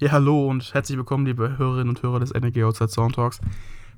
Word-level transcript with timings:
Ja, 0.00 0.12
hallo 0.12 0.48
und 0.48 0.74
herzlich 0.74 0.96
willkommen, 0.96 1.26
liebe 1.26 1.58
Hörerinnen 1.58 1.88
und 1.88 2.00
Hörer 2.04 2.20
des 2.20 2.30
NRG 2.30 2.62
Outside 2.62 2.88
Sound 2.88 3.16
Talks. 3.16 3.40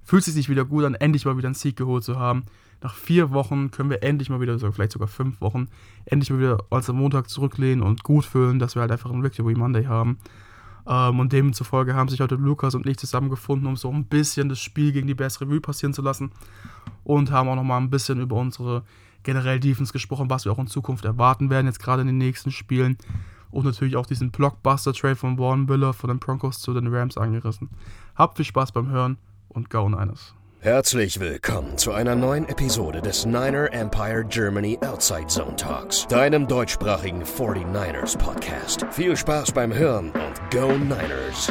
Fühlt 0.02 0.24
sich 0.24 0.48
wieder 0.48 0.64
gut 0.64 0.84
an, 0.84 0.94
endlich 0.94 1.26
mal 1.26 1.36
wieder 1.36 1.48
einen 1.48 1.54
Sieg 1.54 1.76
geholt 1.76 2.04
zu 2.04 2.18
haben. 2.18 2.44
Nach 2.80 2.94
vier 2.94 3.32
Wochen 3.32 3.70
können 3.70 3.90
wir 3.90 4.02
endlich 4.02 4.30
mal 4.30 4.40
wieder, 4.40 4.58
vielleicht 4.72 4.92
sogar 4.92 5.08
fünf 5.08 5.42
Wochen, 5.42 5.68
endlich 6.06 6.30
mal 6.30 6.38
wieder 6.38 6.64
uns 6.70 6.88
am 6.88 6.96
Montag 6.96 7.28
zurücklehnen 7.28 7.84
und 7.84 8.02
gut 8.02 8.24
fühlen, 8.24 8.58
dass 8.58 8.76
wir 8.76 8.80
halt 8.80 8.90
einfach 8.90 9.10
einen 9.10 9.22
Victory 9.22 9.54
Monday 9.54 9.84
haben. 9.84 10.16
Ähm, 10.86 11.20
und 11.20 11.34
demzufolge 11.34 11.92
haben 11.92 12.08
sich 12.08 12.22
heute 12.22 12.36
Lukas 12.36 12.74
und 12.74 12.86
ich 12.86 12.96
zusammengefunden, 12.96 13.68
um 13.68 13.76
so 13.76 13.90
ein 13.90 14.06
bisschen 14.06 14.48
das 14.48 14.58
Spiel 14.58 14.92
gegen 14.92 15.06
die 15.06 15.14
Bears 15.14 15.42
Revue 15.42 15.60
passieren 15.60 15.92
zu 15.92 16.00
lassen. 16.00 16.32
Und 17.04 17.30
haben 17.30 17.50
auch 17.50 17.56
nochmal 17.56 17.78
ein 17.78 17.90
bisschen 17.90 18.22
über 18.22 18.36
unsere 18.36 18.84
generell 19.22 19.60
Defense 19.60 19.92
gesprochen, 19.92 20.30
was 20.30 20.46
wir 20.46 20.52
auch 20.52 20.58
in 20.58 20.66
Zukunft 20.66 21.04
erwarten 21.04 21.50
werden, 21.50 21.66
jetzt 21.66 21.78
gerade 21.78 22.00
in 22.00 22.08
den 22.08 22.16
nächsten 22.16 22.52
Spielen 22.52 22.96
und 23.50 23.64
natürlich 23.64 23.96
auch 23.96 24.06
diesen 24.06 24.30
Blockbuster-Trade 24.30 25.16
von 25.16 25.38
Warren 25.38 25.66
Miller 25.66 25.92
von 25.92 26.08
den 26.08 26.18
Broncos 26.18 26.60
zu 26.60 26.72
den 26.74 26.86
Rams 26.86 27.16
angerissen. 27.16 27.70
Habt 28.16 28.36
viel 28.36 28.46
Spaß 28.46 28.72
beim 28.72 28.88
Hören 28.90 29.18
und 29.48 29.70
Go 29.70 29.88
Niners. 29.88 30.34
Herzlich 30.62 31.18
willkommen 31.20 31.78
zu 31.78 31.92
einer 31.92 32.14
neuen 32.14 32.46
Episode 32.46 33.00
des 33.00 33.24
Niner 33.24 33.72
Empire 33.72 34.24
Germany 34.28 34.78
Outside 34.82 35.26
Zone 35.26 35.56
Talks, 35.56 36.06
deinem 36.06 36.46
deutschsprachigen 36.46 37.22
49ers 37.22 38.18
Podcast. 38.18 38.84
Viel 38.90 39.16
Spaß 39.16 39.52
beim 39.52 39.72
Hören 39.72 40.10
und 40.10 40.50
Go 40.50 40.72
Niners! 40.72 41.50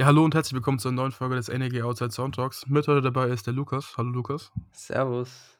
Ja, 0.00 0.06
hallo 0.06 0.24
und 0.24 0.34
herzlich 0.34 0.54
willkommen 0.54 0.78
zur 0.78 0.92
neuen 0.92 1.12
Folge 1.12 1.36
des 1.36 1.48
NEG 1.48 1.82
Outside 1.82 2.10
Sound 2.10 2.34
Talks. 2.34 2.66
Mit 2.66 2.88
heute 2.88 3.02
dabei 3.02 3.28
ist 3.28 3.46
der 3.46 3.52
Lukas. 3.52 3.98
Hallo 3.98 4.08
Lukas. 4.08 4.50
Servus. 4.72 5.58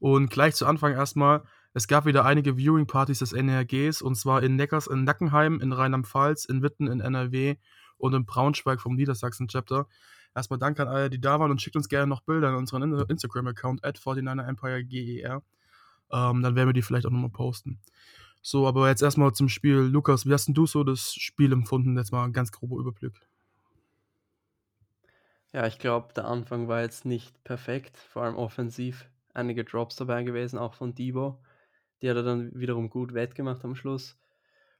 Und 0.00 0.28
gleich 0.28 0.56
zu 0.56 0.66
Anfang 0.66 0.92
erstmal, 0.92 1.44
es 1.72 1.86
gab 1.86 2.04
wieder 2.04 2.24
einige 2.24 2.56
Viewing-Partys 2.56 3.20
des 3.20 3.32
NRGs 3.32 4.02
und 4.02 4.16
zwar 4.16 4.42
in 4.42 4.56
Neckars 4.56 4.88
in 4.88 5.04
Nackenheim, 5.04 5.60
in 5.60 5.70
Rheinland-Pfalz, 5.70 6.46
in 6.46 6.62
Witten 6.62 6.88
in 6.88 6.98
NRW 6.98 7.54
und 7.96 8.14
in 8.14 8.26
Braunschweig 8.26 8.80
vom 8.80 8.96
Niedersachsen-Chapter. 8.96 9.86
Erstmal 10.34 10.58
danke 10.58 10.82
an 10.82 10.88
alle, 10.88 11.08
die 11.08 11.20
da 11.20 11.38
waren 11.38 11.52
und 11.52 11.62
schickt 11.62 11.76
uns 11.76 11.88
gerne 11.88 12.08
noch 12.08 12.22
Bilder 12.22 12.48
an 12.48 12.56
unseren 12.56 12.82
Instagram-Account 13.08 13.84
at 13.84 13.98
49erEmpireGER. 13.98 15.42
Ähm, 16.10 16.42
dann 16.42 16.56
werden 16.56 16.70
wir 16.70 16.72
die 16.72 16.82
vielleicht 16.82 17.06
auch 17.06 17.12
nochmal 17.12 17.30
posten. 17.30 17.78
So, 18.42 18.66
aber 18.66 18.88
jetzt 18.88 19.02
erstmal 19.02 19.32
zum 19.32 19.48
Spiel. 19.48 19.76
Lukas, 19.76 20.26
wie 20.26 20.32
hast 20.32 20.46
denn 20.48 20.54
du 20.54 20.66
so 20.66 20.82
das 20.82 21.14
Spiel 21.14 21.52
empfunden? 21.52 21.96
Jetzt 21.96 22.10
mal 22.10 22.24
ein 22.24 22.32
ganz 22.32 22.50
grober 22.50 22.80
Überblick. 22.80 23.14
Ja, 25.54 25.68
ich 25.68 25.78
glaube, 25.78 26.12
der 26.14 26.24
Anfang 26.24 26.66
war 26.66 26.82
jetzt 26.82 27.04
nicht 27.04 27.44
perfekt, 27.44 27.96
vor 27.96 28.24
allem 28.24 28.34
offensiv. 28.34 29.08
Einige 29.34 29.64
Drops 29.64 29.94
dabei 29.94 30.24
gewesen, 30.24 30.58
auch 30.58 30.74
von 30.74 30.96
Debo. 30.96 31.40
Die 32.02 32.10
hat 32.10 32.16
er 32.16 32.24
dann 32.24 32.58
wiederum 32.58 32.90
gut 32.90 33.14
wettgemacht 33.14 33.64
am 33.64 33.76
Schluss. 33.76 34.18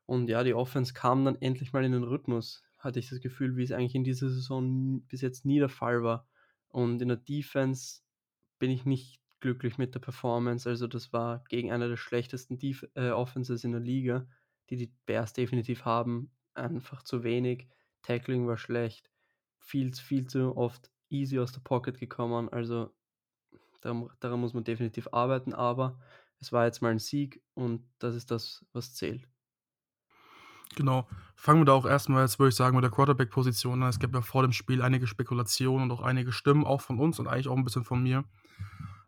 Und 0.05 0.28
ja, 0.28 0.42
die 0.42 0.52
Offense 0.52 0.92
kam 0.92 1.25
dann 1.25 1.41
endlich 1.41 1.72
mal 1.72 1.84
in 1.84 1.92
den 1.92 2.02
Rhythmus, 2.02 2.64
hatte 2.77 2.98
ich 2.98 3.08
das 3.08 3.20
Gefühl, 3.20 3.56
wie 3.56 3.62
es 3.62 3.70
eigentlich 3.70 3.95
in 3.95 4.02
dieser 4.02 4.28
Saison 4.28 5.00
bis 5.06 5.20
jetzt 5.20 5.45
nie 5.45 5.61
der 5.61 5.69
Fall 5.69 6.02
war. 6.02 6.27
Und 6.67 7.00
in 7.00 7.06
der 7.06 7.19
Defense 7.19 8.00
bin 8.58 8.72
ich 8.72 8.84
nicht 8.84 9.20
glücklich 9.39 9.78
mit 9.78 9.95
der 9.95 10.00
Performance. 10.00 10.69
Also 10.69 10.89
das 10.89 11.12
war 11.12 11.45
gegen 11.48 11.70
eine 11.70 11.89
der 11.89 11.97
schlechtesten 11.97 12.58
Def 12.58 12.84
äh, 12.97 13.11
Offenses 13.11 13.62
in 13.62 13.70
der 13.70 13.80
Liga, 13.80 14.27
die 14.70 14.77
die 14.77 14.92
Bears 15.06 15.34
definitiv 15.34 15.84
haben. 15.84 16.33
Einfach 16.55 17.05
zu 17.05 17.22
wenig. 17.22 17.69
Tackling 18.02 18.48
war 18.48 18.56
schlecht 18.56 19.14
viel, 19.65 19.93
viel 19.95 20.27
zu 20.27 20.57
oft 20.57 20.91
easy 21.09 21.39
aus 21.39 21.53
der 21.53 21.61
Pocket 21.61 21.98
gekommen. 21.98 22.48
Also 22.51 22.91
daran, 23.81 24.09
daran 24.20 24.41
muss 24.41 24.55
man 24.55 24.65
definitiv 24.65 25.09
arbeiten, 25.12 25.55
aber 25.55 25.98
es 26.39 26.53
war 26.53 26.67
jetzt 26.67 26.83
mal 26.83 26.91
ein 26.91 26.98
Sieg 26.98 27.43
und 27.55 27.83
das 27.98 28.15
ist 28.15 28.31
das, 28.31 28.65
was 28.73 28.95
zählt. 28.95 29.27
Genau. 30.77 31.08
Fangen 31.36 31.61
wir 31.61 31.67
da 31.67 31.73
auch 31.73 31.86
erstmal, 31.86 32.23
jetzt 32.23 32.39
würde 32.39 32.48
ich 32.48 32.57
sagen, 32.57 32.74
mit 32.74 32.83
der 32.83 32.91
Quarterback-Position 32.91 33.83
an. 33.83 33.89
Es 33.89 33.98
gab 33.98 34.13
ja 34.13 34.20
vor 34.23 34.42
dem 34.42 34.53
Spiel 34.53 34.83
einige 34.83 35.07
Spekulationen 35.07 35.91
und 35.91 35.97
auch 35.97 36.03
einige 36.03 36.33
Stimmen, 36.33 36.64
auch 36.64 36.80
von 36.80 36.98
uns 36.98 37.19
und 37.19 37.29
eigentlich 37.29 37.48
auch 37.48 37.57
ein 37.57 37.64
bisschen 37.64 37.85
von 37.85 38.03
mir, 38.03 38.24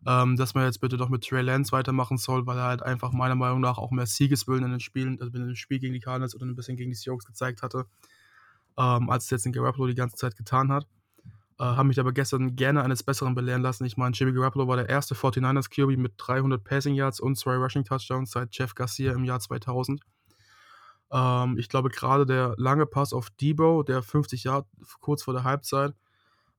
ähm, 0.05 0.37
dass 0.37 0.55
man 0.55 0.65
jetzt 0.65 0.79
bitte 0.79 0.97
doch 0.97 1.09
mit 1.09 1.27
Trey 1.27 1.41
Lance 1.41 1.71
weitermachen 1.71 2.17
soll, 2.17 2.45
weil 2.47 2.57
er 2.57 2.65
halt 2.65 2.83
einfach 2.83 3.11
meiner 3.11 3.35
Meinung 3.35 3.59
nach 3.59 3.77
auch 3.77 3.91
mehr 3.91 4.05
Siegeswillen 4.05 4.63
in 4.63 4.71
den 4.71 4.79
Spielen, 4.79 5.19
also 5.19 5.37
in 5.37 5.47
dem 5.47 5.55
Spiel 5.55 5.79
gegen 5.79 5.93
die 5.93 5.99
Cardinals 5.99 6.35
oder 6.35 6.45
ein 6.45 6.55
bisschen 6.55 6.77
gegen 6.77 6.91
die 6.91 6.95
Seahawks 6.95 7.25
gezeigt 7.25 7.61
hatte 7.61 7.85
ähm, 8.77 9.09
als 9.09 9.25
es 9.25 9.29
jetzt 9.29 9.45
in 9.45 9.51
Garoppolo 9.51 9.87
die 9.87 9.95
ganze 9.95 10.15
Zeit 10.15 10.35
getan 10.35 10.71
hat. 10.71 10.87
Äh, 11.59 11.63
haben 11.63 11.87
mich 11.87 11.99
aber 11.99 12.13
gestern 12.13 12.55
gerne 12.55 12.83
eines 12.83 13.01
Besseren 13.01 13.33
belehren 13.33 13.63
lassen. 13.63 13.85
Ich 13.85 13.97
meine, 13.97 14.13
Jimmy 14.15 14.33
Garoppolo 14.33 14.67
war 14.67 14.77
der 14.77 14.89
erste 14.89 15.15
49ers 15.15 15.69
QB 15.69 15.97
mit 15.97 16.13
300 16.17 16.63
Passing 16.63 16.93
Yards 16.93 17.19
und 17.19 17.35
zwei 17.37 17.55
Rushing 17.55 17.83
Touchdowns 17.83 18.31
seit 18.31 18.55
Jeff 18.55 18.75
Garcia 18.75 19.13
im 19.13 19.23
Jahr 19.23 19.39
2000. 19.39 20.01
Ähm, 21.11 21.57
ich 21.57 21.69
glaube, 21.69 21.89
gerade 21.89 22.25
der 22.25 22.53
lange 22.57 22.85
Pass 22.85 23.13
auf 23.13 23.29
Debo, 23.31 23.81
der 23.81 24.03
50 24.03 24.43
Yards 24.43 24.69
kurz 24.99 25.23
vor 25.23 25.33
der 25.33 25.43
Halbzeit, 25.43 25.95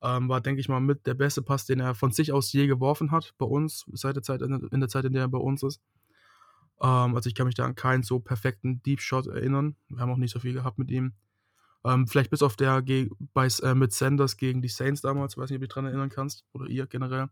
ähm, 0.03 0.29
war, 0.29 0.41
denke 0.41 0.61
ich 0.61 0.69
mal, 0.69 0.81
mit 0.81 1.07
der 1.07 1.15
beste 1.15 1.43
Pass, 1.43 1.65
den 1.67 1.81
er 1.81 1.95
von 1.95 2.11
sich 2.11 2.33
aus 2.33 2.53
je 2.53 2.67
geworfen 2.67 3.11
hat 3.13 3.35
bei 3.39 3.47
uns, 3.47 3.85
seit 3.93 4.17
der 4.17 4.23
Zeit, 4.23 4.43
in 4.43 4.81
der 4.81 4.89
Zeit, 4.89 5.05
in 5.05 5.13
der 5.13 5.23
er 5.23 5.29
bei 5.29 5.39
uns 5.39 5.63
ist. 5.63 5.81
Ähm, 6.81 7.15
also 7.15 7.29
ich 7.29 7.35
kann 7.35 7.47
mich 7.47 7.57
da 7.57 7.65
an 7.65 7.75
keinen 7.75 8.03
so 8.03 8.21
perfekten 8.21 8.83
Deep 8.83 9.01
Shot 9.01 9.27
erinnern. 9.27 9.77
Wir 9.89 10.01
haben 10.01 10.11
auch 10.11 10.17
nicht 10.17 10.33
so 10.33 10.41
viel 10.41 10.55
gehabt 10.55 10.79
mit 10.79 10.91
ihm. 10.91 11.15
Ähm, 11.85 12.07
vielleicht 12.09 12.31
bis 12.31 12.43
auf 12.43 12.57
der 12.57 12.83
bei, 13.35 13.49
äh, 13.63 13.75
mit 13.75 13.93
Sanders 13.93 14.37
gegen 14.37 14.63
die 14.63 14.69
Saints 14.69 15.01
damals, 15.01 15.37
weiß 15.37 15.51
nicht, 15.51 15.57
ob 15.57 15.61
du 15.61 15.67
dich 15.67 15.75
dran 15.75 15.87
erinnern 15.87 16.11
kannst. 16.11 16.45
Oder 16.53 16.67
ihr 16.67 16.87
generell. 16.87 17.29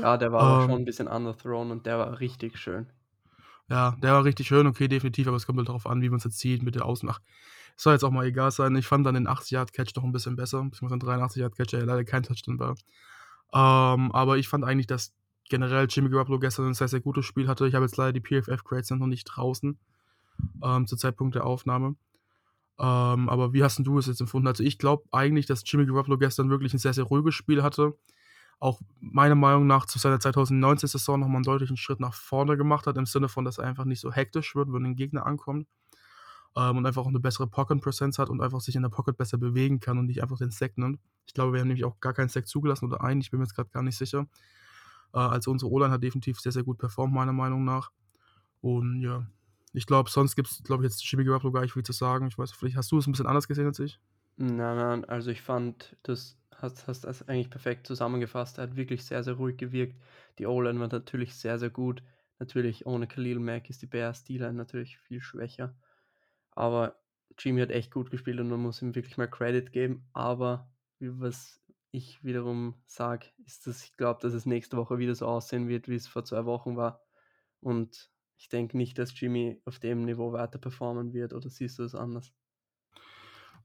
Ja, 0.00 0.16
der 0.16 0.32
war 0.32 0.62
ähm, 0.62 0.70
schon 0.70 0.80
ein 0.82 0.84
bisschen 0.84 1.08
underthrown 1.08 1.70
und 1.70 1.86
der 1.86 1.98
war 1.98 2.20
richtig 2.20 2.58
schön. 2.58 2.86
Ja, 3.68 3.96
der 4.02 4.12
war 4.12 4.24
richtig 4.24 4.46
schön, 4.46 4.66
okay, 4.66 4.86
definitiv, 4.86 5.26
aber 5.28 5.36
es 5.36 5.46
kommt 5.46 5.58
halt 5.58 5.68
darauf 5.68 5.86
an, 5.86 6.02
wie 6.02 6.10
man 6.10 6.18
es 6.18 6.24
jetzt 6.24 6.38
sieht 6.38 6.62
mit 6.62 6.74
der 6.74 6.84
Außen. 6.84 7.08
Ach, 7.08 7.20
soll 7.76 7.94
jetzt 7.94 8.04
auch 8.04 8.10
mal 8.10 8.26
egal 8.26 8.50
sein. 8.50 8.76
Ich 8.76 8.86
fand 8.86 9.06
dann 9.06 9.14
den 9.14 9.28
80-Yard-Catch 9.28 9.94
doch 9.94 10.04
ein 10.04 10.12
bisschen 10.12 10.36
besser, 10.36 10.62
beziehungsweise 10.62 10.98
den 10.98 11.08
83-Yard-Catch, 11.08 11.70
der 11.70 11.86
leider 11.86 12.04
kein 12.04 12.22
Touchdown 12.22 12.58
war. 12.58 12.74
Ähm, 13.54 14.12
aber 14.12 14.36
ich 14.36 14.48
fand 14.48 14.64
eigentlich, 14.64 14.86
dass 14.86 15.12
generell 15.48 15.86
Jimmy 15.88 16.10
Garoppolo 16.10 16.38
gestern 16.38 16.66
ein 16.66 16.74
sehr, 16.74 16.88
sehr 16.88 17.00
gutes 17.00 17.26
Spiel 17.26 17.48
hatte. 17.48 17.66
Ich 17.66 17.74
habe 17.74 17.84
jetzt 17.84 17.96
leider 17.96 18.12
die 18.12 18.20
PFF-Grades 18.20 18.90
noch 18.90 19.06
nicht 19.06 19.24
draußen 19.24 19.78
ähm, 20.62 20.86
zur 20.86 20.98
Zeitpunkt 20.98 21.34
der 21.34 21.44
Aufnahme. 21.44 21.96
Ähm, 22.82 23.28
aber 23.28 23.52
wie 23.52 23.62
hast 23.62 23.78
du 23.78 23.98
es 23.98 24.06
jetzt 24.06 24.20
empfunden? 24.20 24.48
Also 24.48 24.64
ich 24.64 24.76
glaube 24.76 25.04
eigentlich, 25.12 25.46
dass 25.46 25.62
Jimmy 25.64 25.86
Garoppolo 25.86 26.18
gestern 26.18 26.50
wirklich 26.50 26.74
ein 26.74 26.78
sehr, 26.78 26.92
sehr 26.92 27.04
ruhiges 27.04 27.34
Spiel 27.36 27.62
hatte. 27.62 27.96
Auch 28.58 28.80
meiner 29.00 29.36
Meinung 29.36 29.68
nach 29.68 29.86
zu 29.86 30.00
seiner 30.00 30.16
2019-Saison 30.16 31.20
nochmal 31.20 31.36
einen 31.36 31.44
deutlichen 31.44 31.76
Schritt 31.76 32.00
nach 32.00 32.12
vorne 32.12 32.56
gemacht 32.56 32.88
hat, 32.88 32.96
im 32.96 33.06
Sinne 33.06 33.28
von, 33.28 33.44
dass 33.44 33.58
er 33.58 33.64
einfach 33.66 33.84
nicht 33.84 34.00
so 34.00 34.12
hektisch 34.12 34.56
wird, 34.56 34.72
wenn 34.72 34.84
ein 34.84 34.96
Gegner 34.96 35.26
ankommt. 35.26 35.68
Ähm, 36.56 36.78
und 36.78 36.84
einfach 36.86 37.02
auch 37.02 37.08
eine 37.08 37.20
bessere 37.20 37.46
Pocket-Präsenz 37.46 38.18
hat 38.18 38.28
und 38.28 38.40
einfach 38.40 38.60
sich 38.60 38.74
in 38.74 38.82
der 38.82 38.88
Pocket 38.88 39.16
besser 39.16 39.38
bewegen 39.38 39.78
kann 39.78 39.98
und 39.98 40.06
nicht 40.06 40.20
einfach 40.20 40.38
den 40.38 40.50
Sack 40.50 40.76
nimmt. 40.76 40.98
Ich 41.26 41.34
glaube, 41.34 41.52
wir 41.52 41.60
haben 41.60 41.68
nämlich 41.68 41.84
auch 41.84 42.00
gar 42.00 42.14
keinen 42.14 42.30
Sack 42.30 42.48
zugelassen 42.48 42.86
oder 42.86 43.02
einen, 43.02 43.20
ich 43.20 43.30
bin 43.30 43.38
mir 43.38 43.44
jetzt 43.44 43.54
gerade 43.54 43.70
gar 43.70 43.84
nicht 43.84 43.96
sicher. 43.96 44.26
Äh, 45.14 45.18
also 45.18 45.52
unsere 45.52 45.70
O-Line 45.70 45.92
hat 45.92 46.02
definitiv 46.02 46.40
sehr, 46.40 46.52
sehr 46.52 46.64
gut 46.64 46.78
performt, 46.78 47.14
meiner 47.14 47.32
Meinung 47.32 47.64
nach. 47.64 47.90
Und 48.60 49.00
ja, 49.02 49.26
ich 49.72 49.86
glaube, 49.86 50.10
sonst 50.10 50.36
gibt 50.36 50.48
es, 50.48 50.62
glaube 50.62 50.84
ich, 50.84 50.90
jetzt 50.90 51.04
Jimmy 51.10 51.24
Garoppolo 51.24 51.52
gar 51.52 51.62
nicht 51.62 51.72
viel 51.72 51.82
zu 51.82 51.92
sagen. 51.92 52.26
Ich 52.26 52.38
weiß, 52.38 52.52
vielleicht 52.52 52.76
hast 52.76 52.92
du 52.92 52.98
es 52.98 53.06
ein 53.06 53.12
bisschen 53.12 53.26
anders 53.26 53.48
gesehen 53.48 53.66
als 53.66 53.78
ich. 53.78 53.98
Nein, 54.36 54.76
nein, 54.76 55.04
also 55.04 55.30
ich 55.30 55.42
fand, 55.42 55.96
das 56.02 56.38
hast, 56.50 56.86
hast 56.86 57.04
das 57.04 57.28
eigentlich 57.28 57.50
perfekt 57.50 57.86
zusammengefasst. 57.86 58.58
Er 58.58 58.64
hat 58.64 58.76
wirklich 58.76 59.04
sehr, 59.04 59.22
sehr 59.22 59.34
ruhig 59.34 59.56
gewirkt. 59.56 60.00
Die 60.38 60.46
O-Line 60.46 60.80
war 60.80 60.88
natürlich 60.88 61.34
sehr, 61.34 61.58
sehr 61.58 61.70
gut. 61.70 62.02
Natürlich 62.38 62.86
ohne 62.86 63.06
Khalil 63.06 63.38
Mack 63.38 63.68
ist 63.70 63.82
die 63.82 63.86
Bears 63.86 64.24
D-Line 64.24 64.54
natürlich 64.54 64.98
viel 64.98 65.20
schwächer. 65.20 65.74
Aber 66.50 66.96
Jimmy 67.38 67.60
hat 67.60 67.70
echt 67.70 67.90
gut 67.90 68.10
gespielt 68.10 68.40
und 68.40 68.48
man 68.48 68.60
muss 68.60 68.82
ihm 68.82 68.94
wirklich 68.94 69.16
mal 69.16 69.28
Credit 69.28 69.72
geben. 69.72 70.08
Aber 70.12 70.70
was 71.00 71.60
ich 71.90 72.22
wiederum 72.24 72.74
sage, 72.86 73.26
ist, 73.44 73.66
dass 73.66 73.84
ich 73.84 73.96
glaube, 73.96 74.20
dass 74.22 74.32
es 74.32 74.46
nächste 74.46 74.76
Woche 74.76 74.98
wieder 74.98 75.14
so 75.14 75.26
aussehen 75.26 75.68
wird, 75.68 75.88
wie 75.88 75.94
es 75.94 76.08
vor 76.08 76.24
zwei 76.24 76.44
Wochen 76.44 76.76
war. 76.76 77.02
Und 77.60 78.10
ich 78.36 78.48
denke 78.48 78.76
nicht, 78.76 78.98
dass 78.98 79.18
Jimmy 79.18 79.60
auf 79.64 79.78
dem 79.78 80.04
Niveau 80.04 80.32
weiter 80.32 80.58
performen 80.58 81.12
wird 81.12 81.32
oder 81.32 81.48
siehst 81.48 81.78
du 81.78 81.84
es 81.84 81.94
anders? 81.94 82.32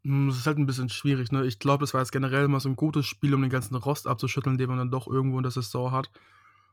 Hm, 0.04 0.28
das 0.28 0.38
ist 0.38 0.48
halt 0.48 0.58
ein 0.58 0.66
bisschen 0.66 0.90
schwierig. 0.90 1.32
Ne? 1.32 1.46
Ich 1.46 1.60
glaube, 1.60 1.84
es 1.84 1.94
war 1.94 2.02
jetzt 2.02 2.12
generell 2.12 2.48
mal 2.48 2.60
so 2.60 2.70
ein 2.70 2.76
gutes 2.76 3.06
Spiel, 3.06 3.34
um 3.34 3.42
den 3.42 3.50
ganzen 3.50 3.76
Rost 3.76 4.08
abzuschütteln, 4.08 4.58
den 4.58 4.70
man 4.70 4.78
dann 4.78 4.92
doch 4.92 5.08
irgendwo 5.08 5.38
in 5.38 5.44
der 5.44 5.52
Saison 5.52 5.92
hat. 5.92 6.10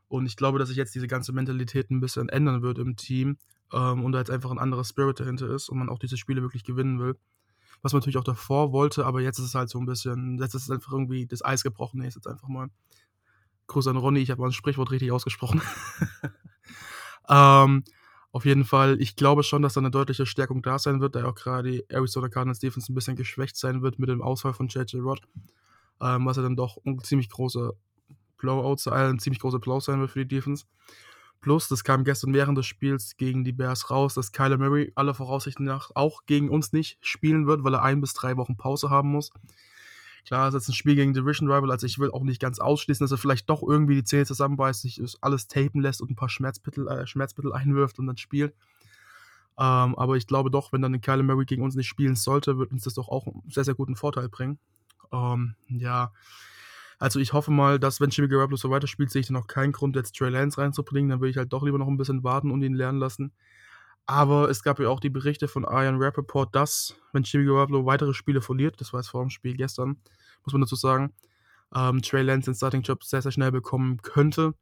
Und 0.07 0.25
ich 0.25 0.37
glaube, 0.37 0.59
dass 0.59 0.69
sich 0.69 0.77
jetzt 0.77 0.93
diese 0.95 1.07
ganze 1.07 1.33
Mentalität 1.33 1.89
ein 1.89 1.99
bisschen 1.99 2.29
ändern 2.29 2.61
wird 2.61 2.77
im 2.77 2.95
Team 2.95 3.37
ähm, 3.73 4.05
und 4.05 4.11
da 4.11 4.19
jetzt 4.19 4.31
einfach 4.31 4.51
ein 4.51 4.59
anderer 4.59 4.83
Spirit 4.83 5.19
dahinter 5.19 5.49
ist 5.49 5.69
und 5.69 5.79
man 5.79 5.89
auch 5.89 5.99
diese 5.99 6.17
Spiele 6.17 6.41
wirklich 6.41 6.63
gewinnen 6.63 6.99
will. 6.99 7.17
Was 7.81 7.91
man 7.93 7.99
natürlich 7.99 8.17
auch 8.17 8.23
davor 8.23 8.71
wollte, 8.71 9.05
aber 9.05 9.21
jetzt 9.21 9.39
ist 9.39 9.45
es 9.45 9.55
halt 9.55 9.69
so 9.69 9.79
ein 9.79 9.85
bisschen, 9.85 10.37
jetzt 10.39 10.55
ist 10.55 10.63
es 10.63 10.71
einfach 10.71 10.91
irgendwie 10.91 11.25
das 11.25 11.43
Eis 11.43 11.63
gebrochen. 11.63 11.99
Nee, 11.99 12.07
ist 12.07 12.15
jetzt 12.15 12.27
einfach 12.27 12.47
mal. 12.47 12.69
Gruß 13.67 13.87
an 13.87 13.97
Ronny, 13.97 14.19
ich 14.19 14.29
habe 14.29 14.41
mal 14.41 14.47
ein 14.47 14.53
Sprichwort 14.53 14.91
richtig 14.91 15.11
ausgesprochen. 15.11 15.61
Ähm, 17.29 17.83
auf 18.31 18.45
jeden 18.45 18.65
Fall, 18.65 18.99
ich 18.99 19.15
glaube 19.15 19.43
schon, 19.43 19.61
dass 19.61 19.73
da 19.75 19.79
eine 19.79 19.91
deutliche 19.91 20.25
Stärkung 20.25 20.61
da 20.61 20.77
sein 20.77 20.99
wird, 20.99 21.15
da 21.15 21.21
ja 21.21 21.27
auch 21.27 21.35
gerade 21.35 21.71
die 21.71 21.85
Arizona 21.89 22.27
Cardinals 22.27 22.59
Defense 22.59 22.91
ein 22.91 22.95
bisschen 22.95 23.15
geschwächt 23.15 23.55
sein 23.55 23.81
wird 23.81 23.97
mit 23.97 24.09
dem 24.09 24.21
Ausfall 24.21 24.53
von 24.53 24.67
JJ 24.67 24.97
Watt, 25.05 25.21
ähm, 26.01 26.25
was 26.25 26.35
ja 26.37 26.43
dann 26.43 26.57
doch 26.57 26.77
ein 26.85 26.99
ziemlich 26.99 27.29
großer 27.29 27.71
Blowout, 28.37 28.89
äh, 28.89 29.09
ein 29.09 29.19
ziemlich 29.19 29.39
großer 29.39 29.59
Blow 29.59 29.79
sein 29.79 30.01
wird 30.01 30.11
für 30.11 30.25
die 30.25 30.35
Defense. 30.35 30.65
Plus, 31.41 31.67
das 31.67 31.83
kam 31.83 32.03
gestern 32.03 32.33
während 32.33 32.57
des 32.57 32.65
Spiels 32.65 33.17
gegen 33.17 33.43
die 33.43 33.51
Bears 33.51 33.89
raus, 33.91 34.15
dass 34.15 34.31
Kyler 34.31 34.57
Murray 34.57 34.91
aller 34.95 35.13
Voraussichten 35.13 35.65
nach 35.65 35.91
auch 35.93 36.25
gegen 36.25 36.49
uns 36.49 36.73
nicht 36.73 36.97
spielen 37.01 37.45
wird, 37.47 37.63
weil 37.63 37.75
er 37.75 37.83
ein 37.83 38.01
bis 38.01 38.13
drei 38.13 38.35
Wochen 38.35 38.57
Pause 38.57 38.89
haben 38.89 39.11
muss. 39.11 39.31
Klar, 40.25 40.47
ist 40.47 40.55
jetzt 40.55 40.69
ein 40.69 40.73
Spiel 40.73 40.95
gegen 40.95 41.13
Division 41.13 41.51
Rival, 41.51 41.69
also 41.69 41.85
ich 41.85 41.99
will 41.99 42.09
auch 42.09 42.23
nicht 42.23 42.41
ganz 42.41 42.59
ausschließen, 42.59 43.03
dass 43.03 43.11
er 43.11 43.19
vielleicht 43.19 43.47
doch 43.49 43.61
irgendwie 43.61 43.95
die 43.95 44.03
Zähne 44.03 44.25
zusammenbeißt, 44.25 44.81
sich 44.81 44.99
alles 45.21 45.47
tapen 45.47 45.81
lässt 45.81 46.01
und 46.01 46.09
ein 46.09 46.15
paar 46.15 46.29
Schmerzmittel, 46.29 46.87
äh, 46.87 47.05
Schmerzmittel 47.05 47.53
einwirft 47.53 47.99
und 47.99 48.07
dann 48.07 48.17
spielt. 48.17 48.53
Ähm, 49.57 49.95
aber 49.95 50.17
ich 50.17 50.27
glaube 50.27 50.51
doch, 50.51 50.73
wenn 50.73 50.81
dann 50.81 50.99
Kyler 50.99 51.23
Murray 51.23 51.45
gegen 51.45 51.61
uns 51.61 51.75
nicht 51.75 51.87
spielen 51.87 52.15
sollte, 52.15 52.57
wird 52.57 52.71
uns 52.71 52.83
das 52.83 52.95
doch 52.95 53.07
auch 53.07 53.27
einen 53.27 53.43
sehr, 53.49 53.63
sehr 53.63 53.75
guten 53.75 53.95
Vorteil 53.95 54.27
bringen. 54.27 54.59
Ähm, 55.13 55.55
ja, 55.69 56.11
also 56.97 57.19
ich 57.19 57.33
hoffe 57.33 57.51
mal, 57.51 57.79
dass 57.79 58.01
wenn 58.01 58.09
Jimmy 58.09 58.27
Garoppolo 58.27 58.57
so 58.57 58.69
weiterspielt, 58.69 59.11
sehe 59.11 59.21
ich 59.21 59.27
dann 59.27 59.37
auch 59.37 59.47
keinen 59.47 59.73
Grund, 59.73 59.95
jetzt 59.95 60.15
Trey 60.15 60.29
Lance 60.29 60.59
reinzubringen. 60.59 61.09
Dann 61.09 61.19
würde 61.19 61.29
ich 61.29 61.37
halt 61.37 61.53
doch 61.53 61.63
lieber 61.63 61.77
noch 61.77 61.87
ein 61.87 61.97
bisschen 61.97 62.23
warten 62.23 62.51
und 62.51 62.63
ihn 62.63 62.73
lernen 62.73 62.99
lassen. 62.99 63.31
Aber 64.07 64.49
es 64.49 64.61
gab 64.61 64.79
ja 64.79 64.89
auch 64.89 64.99
die 64.99 65.09
Berichte 65.09 65.47
von 65.47 65.63
Ian 65.63 66.01
Rappaport, 66.01 66.53
dass, 66.53 66.95
wenn 67.11 67.23
Jimmy 67.23 67.45
Garoppolo 67.45 67.85
weitere 67.85 68.13
Spiele 68.13 68.41
verliert, 68.41 68.79
das 68.79 68.93
war 68.93 68.99
jetzt 68.99 69.09
vor 69.09 69.21
dem 69.21 69.31
Spiel 69.31 69.55
gestern, 69.55 69.97
muss 70.43 70.53
man 70.53 70.61
dazu 70.61 70.75
sagen, 70.75 71.11
ähm, 71.75 72.01
Trey 72.01 72.21
Lance 72.21 72.45
den 72.45 72.55
Starting-Job 72.55 73.03
sehr, 73.03 73.23
sehr 73.23 73.31
schnell 73.31 73.51
bekommen 73.51 74.01
könnte. 74.03 74.53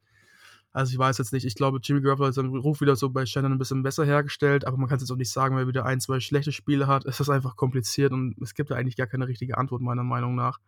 Also 0.71 0.91
ich 0.91 0.97
weiß 0.97 1.17
jetzt 1.19 1.33
nicht, 1.33 1.45
ich 1.45 1.55
glaube, 1.55 1.79
Jimmy 1.83 2.01
Garoppolo 2.01 2.27
hat 2.27 2.33
seinen 2.33 2.55
Ruf 2.55 2.81
wieder 2.81 2.95
so 2.95 3.09
bei 3.09 3.25
Shannon 3.25 3.51
ein 3.51 3.59
bisschen 3.59 3.83
besser 3.83 4.05
hergestellt, 4.05 4.65
aber 4.65 4.77
man 4.77 4.87
kann 4.87 4.95
es 4.95 5.03
jetzt 5.03 5.11
auch 5.11 5.17
nicht 5.17 5.29
sagen, 5.29 5.55
weil 5.55 5.65
er 5.65 5.67
wieder 5.67 5.85
ein, 5.85 5.99
zwei 5.99 6.19
schlechte 6.19 6.51
Spiele 6.51 6.87
hat. 6.87 7.05
Es 7.05 7.19
ist 7.19 7.29
einfach 7.29 7.55
kompliziert 7.55 8.11
und 8.11 8.35
es 8.41 8.55
gibt 8.55 8.71
da 8.71 8.75
eigentlich 8.75 8.95
gar 8.95 9.07
keine 9.07 9.27
richtige 9.27 9.57
Antwort, 9.57 9.81
meiner 9.81 10.03
Meinung 10.03 10.35
nach. 10.35 10.59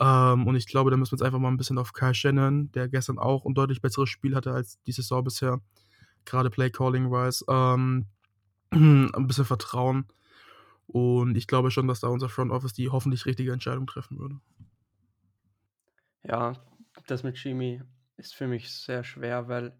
Ähm, 0.00 0.46
und 0.46 0.56
ich 0.56 0.66
glaube, 0.66 0.90
da 0.90 0.96
müssen 0.96 1.12
wir 1.12 1.16
jetzt 1.16 1.26
einfach 1.26 1.38
mal 1.38 1.48
ein 1.48 1.56
bisschen 1.56 1.76
auf 1.76 1.92
Kyle 1.92 2.14
Shannon, 2.14 2.72
der 2.72 2.88
gestern 2.88 3.18
auch 3.18 3.44
ein 3.44 3.54
deutlich 3.54 3.82
besseres 3.82 4.08
Spiel 4.08 4.34
hatte 4.34 4.52
als 4.52 4.80
die 4.84 4.92
Saison 4.92 5.22
bisher, 5.22 5.60
gerade 6.26 6.50
Play-Calling-wise, 6.50 7.44
ähm, 7.48 8.06
ein 8.70 9.26
bisschen 9.26 9.44
vertrauen. 9.44 10.06
Und 10.86 11.36
ich 11.36 11.46
glaube 11.46 11.70
schon, 11.70 11.88
dass 11.88 12.00
da 12.00 12.08
unser 12.08 12.28
Front 12.28 12.52
Office 12.52 12.72
die 12.72 12.90
hoffentlich 12.90 13.26
richtige 13.26 13.52
Entscheidung 13.52 13.86
treffen 13.86 14.18
würde. 14.18 14.40
Ja, 16.22 16.54
das 17.06 17.22
mit 17.22 17.36
Jimmy 17.38 17.82
ist 18.16 18.34
für 18.34 18.46
mich 18.46 18.72
sehr 18.72 19.04
schwer, 19.04 19.48
weil 19.48 19.76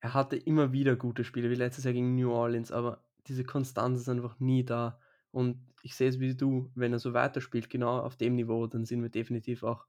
er 0.00 0.14
hatte 0.14 0.36
immer 0.36 0.72
wieder 0.72 0.96
gute 0.96 1.24
Spiele, 1.24 1.50
wie 1.50 1.54
letztes 1.54 1.84
Jahr 1.84 1.94
gegen 1.94 2.16
New 2.16 2.32
Orleans, 2.32 2.72
aber 2.72 3.04
diese 3.28 3.44
Konstanz 3.44 4.00
ist 4.00 4.08
einfach 4.08 4.40
nie 4.40 4.64
da. 4.64 4.98
Und 5.30 5.64
ich 5.82 5.94
sehe 5.94 6.08
es 6.08 6.20
wie 6.20 6.34
du, 6.34 6.70
wenn 6.74 6.92
er 6.92 6.98
so 6.98 7.14
weiterspielt, 7.14 7.70
genau 7.70 8.00
auf 8.00 8.16
dem 8.16 8.34
Niveau, 8.34 8.66
dann 8.66 8.84
sind 8.84 9.02
wir 9.02 9.10
definitiv 9.10 9.62
auch 9.62 9.86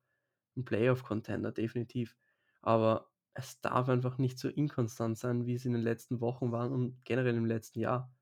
ein 0.56 0.66
Playoff-Contender, 0.66 1.52
definitiv. 1.52 2.16
Aber 2.62 3.12
es 3.34 3.62
darf 3.62 3.90
einfach 3.90 4.18
nicht 4.18 4.38
so 4.38 4.48
inkonstant 4.50 5.18
sein, 5.18 5.46
wie 5.46 5.56
es 5.56 5.66
in 5.66 5.74
den 5.74 5.82
letzten 5.82 6.22
Wochen 6.22 6.52
waren 6.52 6.72
und 6.72 7.04
generell 7.04 7.36
im 7.36 7.46
letzten 7.46 7.80
Jahr. 7.80 8.14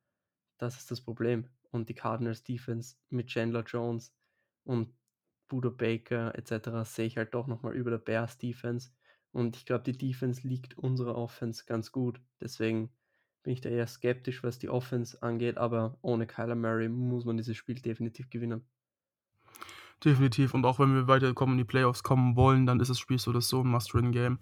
Das 0.57 0.77
ist 0.77 0.91
das 0.91 1.01
Problem. 1.01 1.49
Und 1.71 1.89
die 1.89 1.93
Cardinals 1.93 2.43
Defense 2.43 2.95
mit 3.09 3.27
Chandler 3.27 3.63
Jones 3.63 4.13
und 4.63 4.93
Budo 5.47 5.71
Baker 5.71 6.33
etc. 6.35 6.89
sehe 6.89 7.07
ich 7.07 7.17
halt 7.17 7.33
doch 7.33 7.47
nochmal 7.47 7.75
über 7.75 7.91
der 7.91 7.97
Bears 7.97 8.37
Defense. 8.37 8.91
Und 9.31 9.57
ich 9.57 9.65
glaube, 9.65 9.83
die 9.83 9.97
Defense 9.97 10.47
liegt 10.47 10.77
unserer 10.77 11.15
Offense 11.15 11.65
ganz 11.65 11.91
gut. 11.91 12.21
Deswegen 12.39 12.89
bin 13.43 13.53
ich 13.53 13.61
da 13.61 13.69
eher 13.69 13.87
skeptisch, 13.87 14.43
was 14.43 14.59
die 14.59 14.69
Offense 14.69 15.21
angeht, 15.21 15.57
aber 15.57 15.97
ohne 16.01 16.27
Kyler 16.27 16.55
Murray 16.55 16.89
muss 16.89 17.25
man 17.25 17.37
dieses 17.37 17.57
Spiel 17.57 17.75
definitiv 17.75 18.29
gewinnen. 18.29 18.65
Definitiv. 20.03 20.53
Und 20.53 20.65
auch 20.65 20.79
wenn 20.79 20.93
wir 20.93 21.07
weiterkommen 21.07 21.53
in 21.53 21.59
die 21.59 21.63
Playoffs 21.63 22.03
kommen 22.03 22.35
wollen, 22.35 22.65
dann 22.65 22.79
ist 22.79 22.89
das 22.89 22.99
Spiel 22.99 23.19
so 23.19 23.31
das 23.31 23.47
so 23.47 23.61
ein 23.61 23.67
Must-Win-Game. 23.67 24.39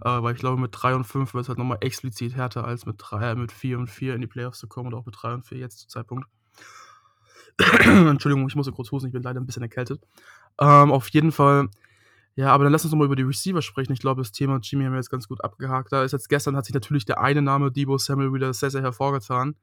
Äh, 0.00 0.22
weil 0.22 0.34
ich 0.34 0.40
glaube, 0.40 0.60
mit 0.60 0.70
3 0.72 0.94
und 0.94 1.04
5 1.04 1.34
wird 1.34 1.42
es 1.42 1.48
halt 1.48 1.58
nochmal 1.58 1.78
explizit 1.80 2.34
härter, 2.34 2.64
als 2.64 2.86
mit, 2.86 2.96
3, 2.98 3.30
äh, 3.30 3.34
mit 3.34 3.52
4 3.52 3.78
und 3.78 3.88
4 3.88 4.14
in 4.14 4.20
die 4.20 4.26
Playoffs 4.26 4.58
zu 4.58 4.68
kommen 4.68 4.88
oder 4.88 4.98
auch 4.98 5.06
mit 5.06 5.16
3 5.18 5.34
und 5.34 5.46
4 5.46 5.58
jetzt 5.58 5.78
zum 5.78 5.88
Zeitpunkt. 5.88 6.28
Entschuldigung, 7.58 8.46
ich 8.46 8.54
muss 8.54 8.70
kurz 8.72 8.92
husten, 8.92 9.08
ich 9.08 9.12
bin 9.12 9.22
leider 9.22 9.40
ein 9.40 9.46
bisschen 9.46 9.62
erkältet. 9.62 10.00
Ähm, 10.60 10.92
auf 10.92 11.08
jeden 11.08 11.32
Fall 11.32 11.68
ja, 12.38 12.52
aber 12.52 12.62
dann 12.62 12.72
lass 12.72 12.84
uns 12.84 12.92
noch 12.92 12.98
mal 12.98 13.06
über 13.06 13.16
die 13.16 13.24
Receiver 13.24 13.60
sprechen. 13.62 13.92
Ich 13.92 13.98
glaube, 13.98 14.20
das 14.20 14.30
Thema 14.30 14.60
Jimmy 14.62 14.84
haben 14.84 14.92
wir 14.92 14.98
jetzt 14.98 15.10
ganz 15.10 15.26
gut 15.26 15.42
abgehakt. 15.42 15.90
Da 15.90 16.04
ist 16.04 16.12
jetzt 16.12 16.28
gestern 16.28 16.54
hat 16.54 16.66
sich 16.66 16.74
natürlich 16.74 17.04
der 17.04 17.20
eine 17.20 17.42
Name 17.42 17.72
Debo 17.72 17.98
Samuel 17.98 18.32
wieder 18.32 18.54
sehr, 18.54 18.70
sehr 18.70 18.80
hervorgetan. 18.80 19.56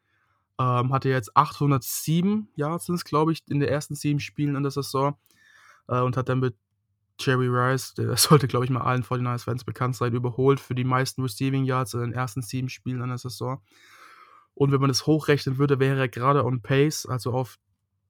Ähm, 0.59 0.91
hatte 0.91 1.07
jetzt 1.07 1.37
807 1.37 2.49
Yards, 2.57 3.05
glaube 3.05 3.31
ich, 3.31 3.39
in 3.47 3.61
den 3.61 3.69
ersten 3.69 3.95
sieben 3.95 4.19
Spielen 4.19 4.57
in 4.57 4.63
der 4.63 4.73
Saison. 4.73 5.15
Äh, 5.87 6.01
und 6.01 6.17
hat 6.17 6.27
dann 6.27 6.41
mit 6.41 6.57
Jerry 7.19 7.47
Rice, 7.47 7.93
der 7.93 8.15
sollte, 8.17 8.47
glaube 8.47 8.65
ich, 8.65 8.71
mal 8.71 8.81
allen 8.81 9.03
49ers-Fans 9.03 9.63
bekannt 9.63 9.95
sein, 9.95 10.13
überholt 10.13 10.59
für 10.59 10.75
die 10.75 10.83
meisten 10.83 11.21
Receiving 11.21 11.65
Yards 11.65 11.93
in 11.93 12.01
den 12.01 12.13
ersten 12.13 12.41
sieben 12.41 12.69
Spielen 12.69 13.01
in 13.01 13.09
der 13.09 13.17
Saison. 13.17 13.61
Und 14.53 14.71
wenn 14.71 14.79
man 14.79 14.87
das 14.87 15.05
hochrechnen 15.05 15.57
würde, 15.57 15.79
wäre 15.79 15.99
er 15.99 16.07
gerade 16.07 16.45
on 16.45 16.61
pace, 16.61 17.05
also 17.05 17.31
auf 17.31 17.57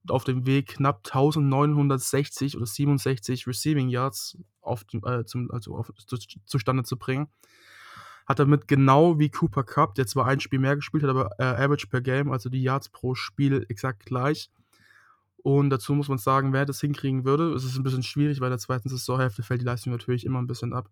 auf 0.10 0.24
dem 0.24 0.46
Weg 0.46 0.68
knapp 0.68 1.02
1960 1.06 2.57
oder 2.57 2.66
67 2.66 3.48
Receiving 3.48 3.90
Yards 3.90 4.38
auf, 4.62 4.86
äh, 4.94 5.25
zum, 5.25 5.51
also 5.51 5.75
auf, 5.75 5.92
zu, 6.06 6.18
zustande 6.46 6.84
zu 6.84 6.98
bringen. 6.98 7.28
Hat 8.25 8.40
damit 8.40 8.68
genau 8.68 9.19
wie 9.19 9.30
Cooper 9.30 9.63
Cup, 9.63 9.96
der 9.96 10.08
zwar 10.08 10.25
ein 10.25 10.40
Spiel 10.40 10.60
mehr 10.60 10.75
gespielt 10.75 11.04
hat, 11.04 11.12
aber 11.12 11.31
äh, 11.38 11.44
Average 11.44 11.88
per 11.88 12.01
Game, 12.01 12.31
also 12.31 12.50
die 12.50 12.63
Yards 12.63 12.90
pro 12.90 13.16
Spiel 13.16 13.66
exakt 13.69 14.06
gleich. 14.06 14.50
Und 15.45 15.69
dazu 15.69 15.94
muss 15.94 16.09
man 16.09 16.18
sagen, 16.18 16.53
wer 16.53 16.65
das 16.65 16.81
hinkriegen 16.81 17.24
würde, 17.24 17.53
es 17.53 17.63
ist 17.63 17.77
ein 17.77 17.83
bisschen 17.83 18.01
schwierig, 18.01 18.42
weil 18.42 18.50
der 18.50 18.57
zweiten 18.57 18.89
Saisonhälfte 18.89 19.44
fällt 19.44 19.62
die 19.62 19.65
Leistung 19.65 19.94
natürlich 19.94 20.25
immer 20.25 20.42
ein 20.42 20.47
bisschen 20.47 20.74
ab, 20.74 20.89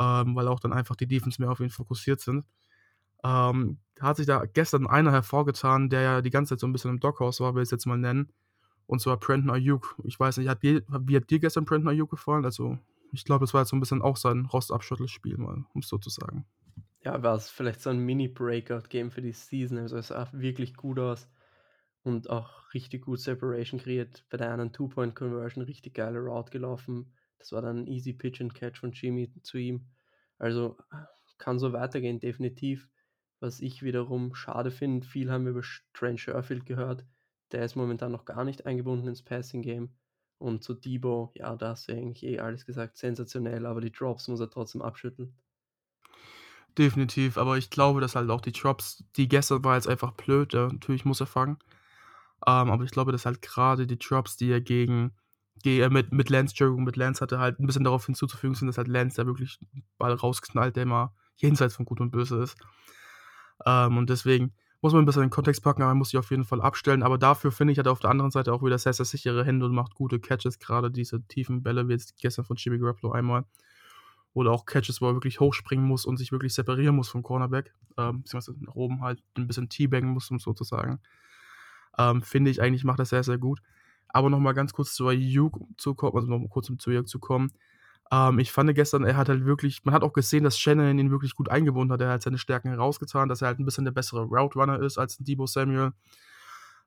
ähm, 0.00 0.34
weil 0.34 0.48
auch 0.48 0.58
dann 0.58 0.72
einfach 0.72 0.96
die 0.96 1.06
Defense 1.06 1.38
mehr 1.38 1.50
auf 1.50 1.60
ihn 1.60 1.68
fokussiert 1.68 2.18
sind. 2.18 2.46
Ähm, 3.22 3.76
hat 4.00 4.16
sich 4.16 4.24
da 4.24 4.46
gestern 4.46 4.86
einer 4.86 5.12
hervorgetan, 5.12 5.90
der 5.90 6.00
ja 6.00 6.22
die 6.22 6.30
ganze 6.30 6.54
Zeit 6.54 6.60
so 6.60 6.66
ein 6.66 6.72
bisschen 6.72 6.92
im 6.92 6.98
Doghouse 6.98 7.40
war, 7.40 7.54
will 7.54 7.62
ich 7.62 7.66
es 7.66 7.70
jetzt 7.72 7.84
mal 7.84 7.98
nennen. 7.98 8.32
Und 8.86 9.02
zwar 9.02 9.18
Brandon 9.18 9.50
Ayuk. 9.50 9.96
Ich 10.04 10.18
weiß 10.18 10.38
nicht, 10.38 10.48
hat 10.48 10.62
dir, 10.62 10.82
wie 11.00 11.16
hat 11.16 11.28
dir 11.28 11.38
gestern 11.38 11.66
Brandon 11.66 11.90
Ayuk 11.90 12.08
gefallen? 12.08 12.46
Also, 12.46 12.78
ich 13.12 13.26
glaube, 13.26 13.44
es 13.44 13.52
war 13.52 13.60
jetzt 13.60 13.68
so 13.68 13.76
ein 13.76 13.80
bisschen 13.80 14.00
auch 14.00 14.16
sein 14.16 14.46
Rostabschüttelspiel, 14.46 15.36
mal, 15.36 15.66
um 15.74 15.82
es 15.82 15.88
so 15.88 15.98
zu 15.98 16.08
sagen. 16.08 16.46
Ja, 17.04 17.22
war 17.22 17.34
es 17.34 17.50
vielleicht 17.50 17.82
so 17.82 17.90
ein 17.90 17.98
Mini-Breakout-Game 17.98 19.10
für 19.10 19.20
die 19.20 19.34
Season. 19.34 19.76
Also, 19.76 19.98
es 19.98 20.08
sah 20.08 20.26
wirklich 20.32 20.74
gut 20.74 20.98
aus 20.98 21.28
und 22.02 22.30
auch 22.30 22.72
richtig 22.74 23.04
gut 23.04 23.20
Separation 23.20 23.80
kreiert. 23.80 24.24
Bei 24.30 24.36
der 24.36 24.52
einen 24.52 24.72
Two-Point-Conversion 24.72 25.64
richtig 25.64 25.94
geile 25.94 26.18
Route 26.18 26.50
gelaufen. 26.50 27.12
Das 27.38 27.52
war 27.52 27.62
dann 27.62 27.78
ein 27.78 27.86
easy 27.86 28.12
Pitch 28.12 28.40
and 28.40 28.54
Catch 28.54 28.78
von 28.78 28.92
Jimmy 28.92 29.32
zu 29.42 29.58
ihm. 29.58 29.86
Also 30.38 30.76
kann 31.38 31.58
so 31.58 31.72
weitergehen, 31.72 32.20
definitiv. 32.20 32.88
Was 33.40 33.60
ich 33.60 33.82
wiederum 33.82 34.34
schade 34.34 34.70
finde, 34.70 35.06
viel 35.06 35.30
haben 35.30 35.44
wir 35.44 35.52
über 35.52 35.62
Trent 35.94 36.20
Sherfield 36.20 36.66
gehört. 36.66 37.04
Der 37.52 37.64
ist 37.64 37.76
momentan 37.76 38.12
noch 38.12 38.24
gar 38.24 38.44
nicht 38.44 38.66
eingebunden 38.66 39.08
ins 39.08 39.22
Passing 39.22 39.62
Game. 39.62 39.90
Und 40.38 40.62
zu 40.62 40.74
Debo, 40.74 41.32
ja, 41.34 41.56
da 41.56 41.70
hast 41.70 41.88
du 41.88 41.92
eigentlich 41.92 42.22
eh 42.24 42.38
alles 42.38 42.64
gesagt, 42.64 42.96
sensationell, 42.96 43.66
aber 43.66 43.80
die 43.80 43.90
Drops 43.90 44.28
muss 44.28 44.40
er 44.40 44.50
trotzdem 44.50 44.82
abschütteln. 44.82 45.34
Definitiv, 46.76 47.38
aber 47.38 47.58
ich 47.58 47.70
glaube, 47.70 48.00
dass 48.00 48.14
halt 48.14 48.30
auch 48.30 48.40
die 48.40 48.52
Drops, 48.52 49.04
die 49.16 49.28
gestern 49.28 49.64
war 49.64 49.74
jetzt 49.74 49.88
einfach 49.88 50.12
blöd, 50.12 50.52
ja, 50.52 50.68
natürlich 50.68 51.04
muss 51.04 51.20
er 51.20 51.26
fangen. 51.26 51.58
Ähm, 52.46 52.70
aber 52.70 52.84
ich 52.84 52.90
glaube, 52.90 53.12
dass 53.12 53.26
halt 53.26 53.42
gerade 53.42 53.86
die 53.86 53.98
Drops, 53.98 54.36
die 54.36 54.50
er 54.50 54.60
gegen, 54.60 55.12
äh, 55.64 55.88
mit, 55.88 56.12
mit 56.12 56.30
Lance, 56.30 56.52
Entschuldigung, 56.52 56.84
mit 56.84 56.96
Lance 56.96 57.20
hatte, 57.20 57.38
halt 57.38 57.58
ein 57.58 57.66
bisschen 57.66 57.84
darauf 57.84 58.06
hinzuzufügen 58.06 58.54
sind, 58.54 58.68
dass 58.68 58.78
halt 58.78 58.88
Lance 58.88 59.16
da 59.16 59.26
wirklich 59.26 59.58
Ball 59.98 60.12
rausknallt, 60.12 60.76
der 60.76 60.84
immer 60.84 61.14
jenseits 61.36 61.76
von 61.76 61.84
Gut 61.84 62.00
und 62.00 62.10
Böse 62.10 62.42
ist. 62.42 62.56
Ähm, 63.66 63.96
und 63.96 64.10
deswegen 64.10 64.54
muss 64.80 64.92
man 64.92 65.02
ein 65.02 65.06
bisschen 65.06 65.22
in 65.22 65.28
den 65.28 65.34
Kontext 65.34 65.62
packen, 65.62 65.82
aber 65.82 65.90
man 65.90 65.98
muss 65.98 66.10
sich 66.10 66.18
auf 66.18 66.30
jeden 66.30 66.44
Fall 66.44 66.60
abstellen. 66.60 67.02
Aber 67.02 67.18
dafür 67.18 67.50
finde 67.50 67.72
ich, 67.72 67.78
hat 67.78 67.86
er 67.86 67.92
auf 67.92 68.00
der 68.00 68.10
anderen 68.10 68.30
Seite 68.30 68.52
auch 68.52 68.62
wieder 68.62 68.78
sehr, 68.78 68.92
sehr 68.92 69.06
sichere 69.06 69.44
Hände 69.44 69.66
und 69.66 69.74
macht 69.74 69.94
gute 69.94 70.20
Catches, 70.20 70.58
gerade 70.58 70.90
diese 70.90 71.26
tiefen 71.26 71.62
Bälle, 71.62 71.88
wie 71.88 71.92
jetzt 71.92 72.16
gestern 72.18 72.44
von 72.44 72.56
Jimmy 72.56 72.78
Garoppolo 72.78 73.12
einmal. 73.12 73.44
Oder 74.34 74.52
auch 74.52 74.66
Catches, 74.66 75.00
wo 75.00 75.08
er 75.08 75.14
wirklich 75.14 75.40
hochspringen 75.40 75.84
muss 75.84 76.04
und 76.04 76.16
sich 76.16 76.30
wirklich 76.30 76.54
separieren 76.54 76.94
muss 76.94 77.08
vom 77.08 77.24
Cornerback. 77.24 77.74
Ähm, 77.96 78.22
beziehungsweise 78.22 78.56
nach 78.60 78.74
oben 78.74 79.02
halt 79.02 79.20
ein 79.36 79.48
bisschen 79.48 79.68
teabaggen 79.68 80.10
muss, 80.10 80.30
um 80.30 80.38
sozusagen. 80.38 81.00
Ähm, 81.98 82.22
finde 82.22 82.50
ich 82.50 82.62
eigentlich, 82.62 82.84
macht 82.84 82.98
er 82.98 83.04
sehr, 83.04 83.22
sehr 83.22 83.38
gut. 83.38 83.60
Aber 84.08 84.30
nochmal 84.30 84.54
ganz 84.54 84.72
kurz 84.72 84.94
zu 84.94 85.06
Ayuk 85.08 85.58
zu 85.76 85.94
kommen, 85.94 86.16
also 86.16 86.28
nochmal 86.28 86.48
kurz 86.48 86.70
um 86.70 86.78
zu 86.78 86.90
Ayuk 86.90 87.08
zu 87.08 87.18
kommen. 87.18 87.52
Ähm, 88.10 88.38
ich 88.38 88.52
fand 88.52 88.74
gestern, 88.74 89.04
er 89.04 89.16
hat 89.16 89.28
halt 89.28 89.44
wirklich, 89.44 89.84
man 89.84 89.94
hat 89.94 90.02
auch 90.02 90.12
gesehen, 90.12 90.44
dass 90.44 90.58
Shannon 90.58 90.98
ihn 90.98 91.10
wirklich 91.10 91.34
gut 91.34 91.50
eingebunden 91.50 91.92
hat. 91.92 92.00
Er 92.00 92.10
hat 92.10 92.22
seine 92.22 92.38
Stärken 92.38 92.68
herausgetan, 92.70 93.28
dass 93.28 93.42
er 93.42 93.48
halt 93.48 93.58
ein 93.58 93.64
bisschen 93.64 93.84
der 93.84 93.92
bessere 93.92 94.22
Route 94.22 94.58
Runner 94.58 94.80
ist 94.80 94.98
als 94.98 95.18
Debo 95.18 95.46
Samuel. 95.46 95.92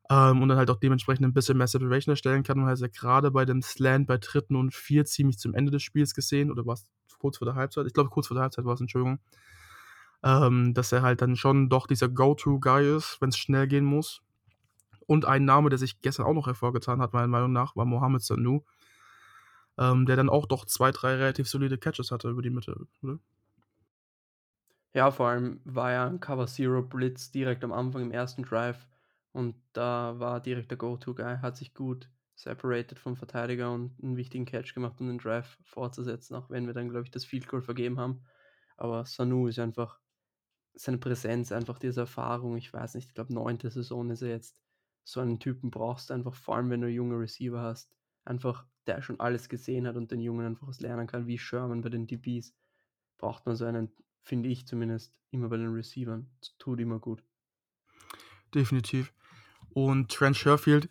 Ähm, 0.09 0.41
und 0.41 0.49
dann 0.49 0.57
halt 0.57 0.69
auch 0.69 0.77
dementsprechend 0.77 1.25
ein 1.25 1.33
bisschen 1.33 1.57
mehr 1.57 1.67
Separation 1.67 2.13
erstellen 2.13 2.43
kann. 2.43 2.59
Und 2.59 2.65
halt 2.65 2.81
er 2.81 2.89
gerade 2.89 3.31
bei 3.31 3.45
dem 3.45 3.61
Slant 3.61 4.07
bei 4.07 4.17
dritten 4.17 4.55
und 4.55 4.73
vier 4.73 5.05
ziemlich 5.05 5.37
zum 5.37 5.53
Ende 5.53 5.71
des 5.71 5.83
Spiels 5.83 6.15
gesehen, 6.15 6.51
oder 6.51 6.65
war 6.65 6.73
es 6.73 6.87
kurz 7.19 7.37
vor 7.37 7.45
der 7.45 7.55
Halbzeit? 7.55 7.85
Ich 7.85 7.93
glaube, 7.93 8.09
kurz 8.09 8.27
vor 8.27 8.35
der 8.35 8.43
Halbzeit 8.43 8.65
war 8.65 8.73
es, 8.73 8.81
Entschuldigung. 8.81 9.19
Ähm, 10.23 10.73
dass 10.73 10.91
er 10.91 11.01
halt 11.01 11.21
dann 11.21 11.35
schon 11.35 11.69
doch 11.69 11.87
dieser 11.87 12.09
Go-To-Guy 12.09 12.95
ist, 12.95 13.17
wenn 13.21 13.29
es 13.29 13.37
schnell 13.37 13.67
gehen 13.67 13.85
muss. 13.85 14.21
Und 15.11 15.25
ein 15.25 15.43
Name, 15.43 15.69
der 15.69 15.77
sich 15.77 15.99
gestern 16.01 16.25
auch 16.25 16.33
noch 16.33 16.47
hervorgetan 16.47 17.01
hat, 17.01 17.11
meiner 17.11 17.27
Meinung 17.27 17.51
nach, 17.51 17.75
war 17.75 17.83
Mohamed 17.83 18.21
Sanu 18.21 18.61
ähm, 19.77 20.05
der 20.05 20.15
dann 20.15 20.29
auch 20.29 20.45
doch 20.45 20.65
2, 20.65 20.91
3 20.91 21.15
relativ 21.15 21.47
solide 21.49 21.77
Catches 21.77 22.11
hatte 22.11 22.29
über 22.29 22.41
die 22.41 22.49
Mitte, 22.49 22.87
oder? 23.01 23.19
Ja, 24.95 25.09
vor 25.11 25.27
allem 25.29 25.61
war 25.63 25.91
ja 25.93 26.05
'n 26.07 26.19
Cover 26.19 26.47
Zero 26.47 26.81
Blitz 26.81 27.31
direkt 27.31 27.63
am 27.63 27.71
Anfang 27.71 28.01
im 28.01 28.11
ersten 28.11 28.43
Drive 28.43 28.87
und 29.31 29.55
da 29.71 30.19
war 30.19 30.41
direkt 30.41 30.69
der 30.69 30.77
Go-to-Guy, 30.77 31.37
hat 31.37 31.55
sich 31.55 31.73
gut 31.73 32.09
separated 32.35 32.99
vom 32.99 33.15
Verteidiger 33.15 33.71
und 33.71 33.97
'n 34.03 34.17
wichtigen 34.17 34.43
Catch 34.45 34.73
gemacht, 34.73 34.99
um 34.99 35.07
den 35.07 35.17
Drive 35.17 35.57
fortzusetzen, 35.63 36.35
auch 36.35 36.49
wenn 36.49 36.67
wir 36.67 36.73
dann, 36.73 36.89
glaube 36.89 37.05
ich, 37.05 37.11
das 37.11 37.23
Field 37.23 37.47
Goal 37.47 37.61
vergeben 37.61 37.99
haben. 37.99 38.23
Aber 38.75 39.05
Sanu 39.05 39.47
ist 39.47 39.59
einfach 39.59 39.99
seine 40.75 40.99
Präsenz, 40.99 41.51
einfach 41.53 41.79
diese 41.79 42.01
Erfahrung, 42.01 42.57
ich 42.57 42.73
weiß 42.73 42.95
nicht, 42.95 43.09
ich 43.09 43.15
glaube, 43.15 43.33
9. 43.33 43.71
Saison 43.71 44.09
ist 44.11 44.21
er 44.23 44.29
jetzt. 44.29 44.51
So 45.07 45.19
einen 45.21 45.39
Typen 45.39 45.71
brauchst 45.71 46.09
du 46.09 46.13
einfach, 46.13 46.35
vor 46.35 46.55
allem 46.55 46.69
wenn 46.69 46.81
du 46.81 46.87
junge 46.89 47.17
Receiver 47.19 47.61
hast. 47.61 47.95
Einfach, 48.25 48.65
der 48.87 49.01
schon 49.01 49.19
alles 49.19 49.49
gesehen 49.49 49.87
hat 49.87 49.95
und 49.95 50.11
den 50.11 50.21
Jungen 50.21 50.45
einfach 50.45 50.67
was 50.67 50.79
lernen 50.81 51.07
kann, 51.07 51.27
wie 51.27 51.37
Sherman 51.37 51.81
bei 51.81 51.89
den 51.89 52.07
DBs. 52.07 52.53
Braucht 53.17 53.45
man 53.45 53.55
so 53.55 53.65
einen, 53.65 53.91
finde 54.23 54.49
ich 54.49 54.67
zumindest, 54.67 55.19
immer 55.31 55.49
bei 55.49 55.57
den 55.57 55.73
Receivern. 55.73 56.29
Das 56.41 56.57
tut 56.57 56.79
immer 56.79 56.99
gut. 56.99 57.23
Definitiv. 58.53 59.13
Und 59.73 60.11
Trent 60.11 60.37
Sherfield, 60.37 60.89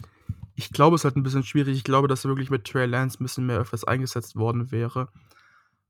ich 0.57 0.71
glaube, 0.73 0.97
es 0.97 1.02
ist 1.02 1.05
halt 1.05 1.17
'n 1.17 1.23
bisschen 1.23 1.45
schwierig. 1.45 1.76
Ich 1.76 1.85
glaube, 1.85 2.09
dass 2.09 2.25
er 2.25 2.31
wirklich 2.31 2.50
mit 2.50 2.67
Trey 2.67 2.87
Lance 2.87 3.19
'n 3.21 3.25
bisschen 3.25 3.47
mehr 3.47 3.59
öfters 3.59 3.85
eingesetzt 3.85 4.37
worden 4.37 4.71
wäre. 4.73 5.09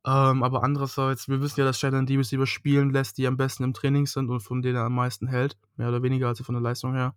Ähm, 0.06 0.42
aber 0.44 0.62
andererseits, 0.64 1.28
wir 1.28 1.40
wissen 1.42 1.60
ja, 1.60 1.66
dass 1.66 1.80
Shannon 1.80 2.06
die 2.06 2.16
Receiver 2.16 2.46
spielen 2.46 2.90
lässt, 2.90 3.18
die 3.18 3.26
am 3.26 3.36
besten 3.38 3.64
im 3.64 3.74
Training 3.74 4.06
sind 4.06 4.30
und 4.30 4.40
von 4.40 4.62
denen 4.62 4.76
er 4.76 4.84
am 4.84 4.94
meisten 4.96 5.28
hält, 5.28 5.58
mehr 5.76 5.88
oder 5.90 6.02
weniger, 6.02 6.28
also 6.28 6.44
von 6.44 6.54
der 6.54 6.62
Leistung 6.62 6.94
her. 6.94 7.14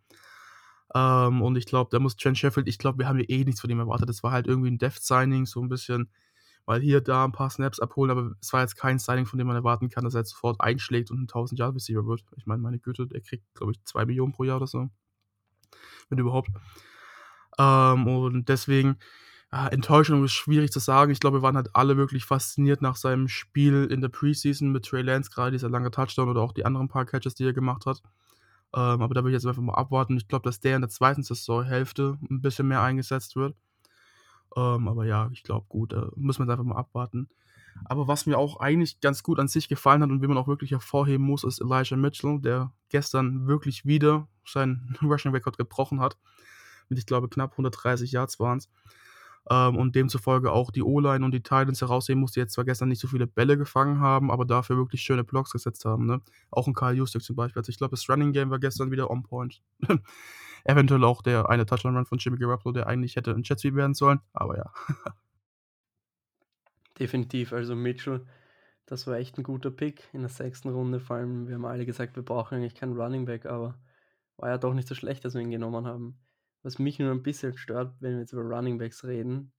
Ähm, 0.96 1.42
und 1.42 1.58
ich 1.58 1.66
glaube, 1.66 1.90
da 1.92 2.00
muss 2.00 2.16
Trent 2.18 2.38
Sherfield 2.38 2.68
ich 2.68 2.78
glaube, 2.78 3.00
wir 3.00 3.08
haben 3.08 3.20
ja 3.20 3.26
eh 3.28 3.44
nichts 3.46 3.62
von 3.62 3.70
ihm 3.70 3.80
erwartet. 3.80 4.10
Das 4.10 4.24
war 4.24 4.32
halt 4.32 4.48
irgendwie 4.48 4.70
'n 4.70 4.78
Depth-Signing, 4.80 5.46
so 5.48 5.62
'n 5.62 5.70
bisschen 5.70 6.10
mal 6.68 6.82
hier, 6.82 7.02
da 7.02 7.26
'n 7.26 7.32
paar 7.34 7.50
Snaps 7.52 7.80
abholen, 7.80 8.12
aber 8.12 8.34
es 8.42 8.54
war 8.54 8.62
jetzt 8.62 8.78
kein 8.78 9.00
Signing, 9.00 9.26
von 9.28 9.40
dem 9.40 9.48
man 9.48 9.56
erwarten 9.58 9.90
kann, 9.90 10.04
dass 10.06 10.16
er 10.16 10.22
jetzt 10.22 10.32
sofort 10.32 10.62
einschlägt 10.62 11.12
und 11.12 11.20
'n 11.20 11.28
1000 11.28 11.60
Yard 11.60 11.76
Receiver 11.76 12.06
wird. 12.08 12.24
Ich 12.38 12.46
meine, 12.48 12.62
meine 12.64 12.80
Güte, 12.80 13.08
der 13.08 13.22
kriegt, 13.22 13.46
glaube 13.56 13.74
ich, 13.74 13.84
2 13.86 14.06
pro 14.34 14.44
Jahr 14.46 14.58
oder 14.58 14.68
so. 14.68 14.90
Wenn 16.12 16.20
überhaupt. 16.20 16.50
Ähm, 17.60 18.08
und 18.08 18.50
deswegen, 18.50 18.98
Enttäuschung 19.52 20.24
ist 20.26 20.34
schwierig 20.34 20.72
zu 20.72 20.80
sagen. 20.80 21.12
Ich 21.12 21.20
glaube, 21.22 21.40
wir 21.40 21.42
waren 21.44 21.56
halt 21.58 21.70
alle 21.76 21.98
wirklich 21.98 22.26
fasziniert 22.26 22.82
nach 22.82 22.98
seinem 22.98 23.28
Spiel 23.30 23.86
in 23.92 24.02
der 24.02 24.10
Preseason 24.10 24.72
mit 24.72 24.86
Trey 24.86 25.04
Lance, 25.04 25.32
grade 25.32 25.52
dieser 25.52 25.70
lange 25.70 25.92
Touchdown 25.92 26.30
oder 26.30 26.42
auch 26.42 26.54
die 26.54 26.66
anderen 26.66 26.90
paar 26.90 27.06
Catches, 27.06 27.36
die 27.36 27.46
er 27.46 27.54
gemacht 27.54 27.86
hat. 27.86 28.02
Ähm, 28.76 29.02
aber 29.02 29.14
da 29.14 29.24
will 29.24 29.32
ich 29.32 29.36
jetzt 29.36 29.46
einfach 29.46 29.62
mal 29.62 29.76
abwarten. 29.76 30.18
Ich 30.18 30.28
glaube, 30.28 30.44
dass 30.50 30.60
der 30.60 30.76
in 30.76 30.82
der 30.82 30.90
zweiten 30.90 31.24
Saisonhälfte 31.24 32.18
'n 32.30 32.42
bisschen 32.42 32.68
mehr 32.68 32.82
eingesetzt 32.82 33.36
wird. 33.36 33.56
Ähm, 34.56 34.88
aber 34.88 35.06
ja, 35.06 35.30
ich 35.32 35.44
glaube, 35.44 35.66
gut, 35.70 35.94
da 35.94 36.10
müssen 36.16 36.40
wir 36.40 36.46
jetzt 36.46 36.52
einfach 36.52 36.64
mal 36.64 36.78
abwarten. 36.80 37.30
Aber 37.86 38.08
was 38.08 38.26
mir 38.28 38.38
auch 38.38 38.60
eigentlich 38.60 39.02
ganz 39.02 39.24
gut 39.24 39.40
an 39.40 39.48
sich 39.48 39.68
gefallen 39.68 40.04
hat 40.04 40.12
und 40.12 40.22
wen 40.22 40.30
man 40.30 40.38
auch 40.38 40.48
wirklich 40.48 40.72
hervorheben 40.72 41.26
muss, 41.26 41.44
ist 41.44 41.60
Elijah 41.60 41.96
Mitchell, 41.98 42.40
der 42.40 42.72
gestern 42.90 43.48
wirklich 43.48 43.86
wieder 43.86 44.28
seinen 44.46 44.96
Rushing-Rekord 45.02 45.58
gebrochen 45.58 46.00
hat. 46.00 46.18
Mit, 46.90 47.00
ich 47.00 47.06
glaube, 47.08 47.30
knapp 47.30 47.54
130 47.54 48.12
Yards 48.12 48.40
waren's. 48.40 48.70
Ähm, 49.50 49.76
und 49.78 49.96
demzufolge 49.96 50.52
auch 50.54 50.72
die 50.72 50.84
O-Line 50.84 51.26
und 51.26 51.32
die 51.34 51.42
Titans 51.44 51.82
herausheben 51.82 52.22
muss, 52.22 52.32
die 52.34 52.40
jetzt 52.42 52.54
zwar 52.54 52.66
gestern 52.66 52.90
nicht 52.90 53.02
so 53.02 53.08
viele 53.10 53.28
Bälle 53.28 53.58
gefangen 53.58 54.00
haben, 54.00 54.32
aber 54.32 54.46
dafür 54.46 54.78
wirklich 54.78 55.02
schöne 55.02 55.24
Blocks 55.26 55.52
gesetzt 55.52 55.86
haben, 55.86 56.06
ne? 56.06 56.22
Auch 56.52 56.68
'n 56.68 56.74
Kyle 56.74 56.94
Juszczyk 56.94 57.24
zum 57.24 57.36
Beispiel. 57.36 57.60
Also, 57.60 57.70
ich 57.72 57.78
glaube, 57.78 57.92
das 57.92 58.08
Running 58.10 58.32
Game 58.34 58.50
war 58.52 58.60
gestern 58.60 58.92
wieder 58.92 59.12
on 59.12 59.24
point. 59.24 59.62
Eventuell 60.66 61.04
auch 61.06 61.22
der 61.24 61.50
eine 61.50 61.66
Touchdown-Run 61.66 62.06
von 62.06 62.20
Jimmy 62.20 62.38
Garoppolo, 62.38 62.74
der 62.74 62.88
eigentlich 62.88 63.16
hätte 63.18 63.32
'n 63.34 63.44
Jet 63.44 63.60
Sweep 63.60 63.76
werden 63.76 63.94
sollen, 63.96 64.22
aber 64.34 64.58
ja. 64.58 64.72
Definitiv, 67.00 67.54
also 67.54 67.76
Mitchell, 67.76 68.26
das 68.86 69.08
war 69.08 69.18
echt 69.18 69.38
'n 69.40 69.44
guter 69.44 69.72
Pick 69.72 70.10
in 70.14 70.22
der 70.22 70.30
6. 70.30 70.70
Runde. 70.72 71.00
Vor 71.00 71.16
allem, 71.18 71.48
wir 71.48 71.56
haben 71.56 71.66
alle 71.66 71.86
gesagt, 71.86 72.16
wir 72.16 72.24
brauchen 72.24 72.56
eigentlich 72.58 72.76
keinen 72.76 73.00
Running 73.00 73.26
Back, 73.26 73.46
aber 73.48 73.80
war 74.38 74.50
ja 74.50 74.58
doch 74.60 74.74
nicht 74.74 74.88
so 74.88 74.96
schlecht, 74.96 75.26
dass 75.26 75.34
wir 75.36 75.42
ihn 75.42 75.52
genommen 75.52 75.88
haben. 75.88 76.20
Was 76.66 76.80
mich 76.80 76.98
nur 76.98 77.12
'n 77.12 77.24
bisschen 77.24 77.58
stört, 77.58 77.98
wenn 78.00 78.14
wir 78.14 78.20
jetzt 78.22 78.32
über 78.32 78.42
Running 78.44 78.78
Backs 78.78 79.04
reden, 79.04 79.52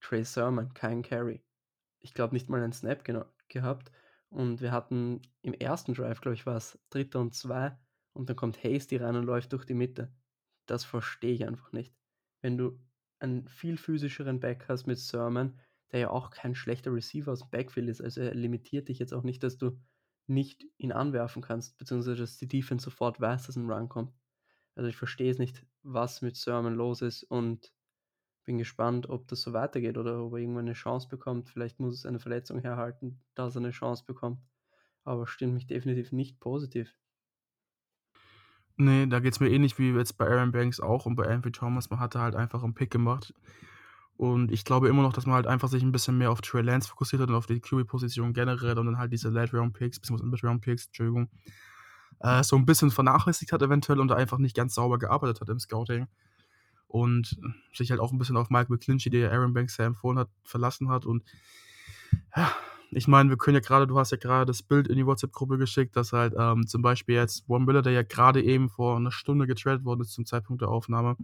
Trey 0.00 0.24
Sermon, 0.24 0.74
kein 0.74 1.02
Carry. 1.02 1.44
Ich 2.00 2.14
glaube 2.14 2.34
nicht 2.34 2.48
mal 2.50 2.62
einen 2.62 2.72
Snap 2.72 3.04
gehabt 3.48 3.92
und 4.30 4.60
wir 4.60 4.72
hatten 4.72 5.22
im 5.42 5.54
ersten 5.54 5.94
Drive, 5.94 6.20
glaube 6.20 6.34
ich, 6.34 6.46
war's 6.46 6.78
3. 6.90 7.18
und 7.20 7.34
2 7.34 7.78
und 8.14 8.28
dann 8.30 8.36
kommt 8.36 8.62
Hasty 8.64 8.96
rein 8.98 9.16
und 9.16 9.24
läuft 9.24 9.52
durch 9.52 9.64
die 9.66 9.74
Mitte. 9.74 10.14
Das 10.66 10.84
verstehe 10.84 11.34
ich 11.34 11.46
einfach 11.46 11.72
nicht. 11.72 11.96
Wenn 12.42 12.58
du 12.58 12.80
einen 13.20 13.48
viel 13.48 13.78
physischeren 13.78 14.40
Back 14.40 14.66
hast 14.68 14.86
mit 14.86 14.98
Sermon, 14.98 15.60
der 15.92 16.00
ja 16.00 16.10
auch 16.10 16.30
kein 16.30 16.54
schlechter 16.54 16.92
Receiver 16.94 17.32
aus'm 17.32 17.50
Backfield 17.50 17.88
ist, 17.88 18.02
also 18.02 18.20
er 18.22 18.34
limitiert 18.34 18.88
dich 18.88 18.98
jetzt 19.00 19.14
auch 19.14 19.24
nicht, 19.24 19.42
dass 19.42 19.58
du 19.58 19.80
nicht 20.28 20.66
ihn 20.78 20.92
anwerfen 20.92 21.42
kannst, 21.42 21.78
beziehungsweise 21.78 22.16
dass 22.16 22.38
die 22.38 22.48
Defense 22.48 22.84
sofort 22.84 23.20
weiß, 23.20 23.46
dass 23.46 23.56
'n 23.56 23.70
Run 23.70 23.88
kommt. 23.88 24.14
Also, 24.76 24.88
ich 24.90 24.96
verstehe 24.96 25.30
es 25.30 25.38
nicht, 25.38 25.66
was 25.84 26.22
mit 26.22 26.36
Sermon 26.36 26.74
los 26.74 27.02
ist 27.02 27.24
und 27.24 27.72
bin 28.44 28.58
gespannt, 28.58 29.08
ob 29.10 29.28
das 29.28 29.42
so 29.42 29.52
weitergeht 29.54 29.98
oder 29.98 30.24
ob 30.24 30.34
er 30.34 30.40
irgendwann 30.40 30.66
'ne 30.66 30.74
Chance 30.74 31.08
bekommt. 31.08 31.50
Vielleicht 31.50 31.80
muss 31.80 31.94
es 31.94 32.06
eine 32.06 32.20
Verletzung 32.20 32.60
herhalten, 32.60 33.22
dass 33.34 33.56
er 33.56 33.62
'ne 33.62 33.72
Chance 33.72 34.04
bekommt, 34.06 34.40
aber 35.04 35.26
stimmt 35.28 35.54
mich 35.54 35.66
definitiv 35.68 36.12
nicht 36.12 36.40
positiv. 36.40 36.96
Ne, 38.78 39.06
da 39.06 39.20
geht's 39.20 39.38
mir 39.38 39.50
ähnlich 39.50 39.78
wie 39.78 39.90
jetzt 39.92 40.18
bei 40.18 40.26
Aaron 40.26 40.50
Banks 40.50 40.80
auch 40.80 41.06
und 41.06 41.14
bei 41.14 41.28
Ambry 41.32 41.52
Thomas. 41.52 41.90
Man 41.90 42.00
hatte 42.00 42.20
halt 42.20 42.34
einfach 42.34 42.64
'n 42.64 42.74
Pick 42.74 42.90
gemacht. 42.90 43.32
Und 44.16 44.52
ich 44.52 44.64
glaube 44.64 44.88
immer 44.88 45.02
noch, 45.02 45.12
dass 45.12 45.26
man 45.26 45.36
halt 45.36 45.46
einfach 45.46 45.68
sich 45.68 45.82
'n 45.82 45.92
bisschen 45.92 46.18
mehr 46.18 46.30
auf 46.32 46.40
Trey 46.42 46.62
Lance 46.62 46.88
fokussiert 46.88 47.22
hat 47.22 47.28
und 47.30 47.36
auf 47.36 47.46
die 47.46 47.60
QB-Position 47.60 48.32
generell 48.34 48.78
und 48.78 48.86
dann 48.86 48.98
halt 48.98 49.12
diese 49.12 49.30
Late-Round-Picks 49.30 50.00
beziehungsweise 50.00 50.28
Mid-Round-Picks, 50.30 50.86
Entschuldigung, 50.86 51.30
äh, 52.24 52.44
so 52.44 52.56
'n 52.56 52.66
bisschen 52.66 52.90
vernachlässigt 52.92 53.52
hat 53.52 53.62
eventuell 53.62 54.00
und 54.00 54.12
einfach 54.12 54.38
nicht 54.38 54.56
ganz 54.56 54.74
sauber 54.76 54.98
gearbeitet 55.00 55.40
hat 55.42 55.50
im 55.50 55.60
Scouting. 55.60 56.08
Und 56.88 57.38
sich 57.74 57.90
halt 57.92 58.00
auch 58.00 58.12
'n 58.12 58.18
bisschen 58.18 58.36
auf 58.38 58.50
Mike 58.50 58.72
McGlinchey, 58.72 59.10
der 59.10 59.32
Aaron 59.32 59.54
Banks 59.54 59.78
ja 59.78 59.86
empfohlen 59.86 60.18
hat, 60.20 60.30
verlassen 60.44 60.90
hat 60.90 61.06
und 61.06 61.24
ja, 62.36 62.52
ich 62.90 63.08
meine, 63.08 63.30
wir 63.30 63.36
können 63.38 63.56
ja 63.56 63.60
grade 63.60 63.86
du 63.86 63.98
hast 63.98 64.10
ja 64.12 64.16
grade 64.18 64.46
das 64.46 64.62
Bild 64.62 64.88
in 64.88 64.96
die 64.96 65.06
WhatsApp-Gruppe 65.06 65.58
geschickt, 65.58 65.96
dass 65.96 66.12
halt, 66.12 66.34
ähm, 66.38 66.66
zum 66.66 66.82
Beispiel 66.82 67.16
jetzt 67.16 67.46
Von 67.46 67.64
Miller, 67.64 67.82
der 67.82 67.92
ja 67.92 68.02
grade 68.02 68.42
eben 68.42 68.68
vor 68.68 68.98
'ner 69.00 69.12
Stunde 69.12 69.46
getradet 69.46 69.84
worden 69.84 70.02
ist 70.02 70.12
zum 70.12 70.26
Zeitpunkt 70.26 70.62
der 70.62 70.68
Aufnahme, 70.70 71.16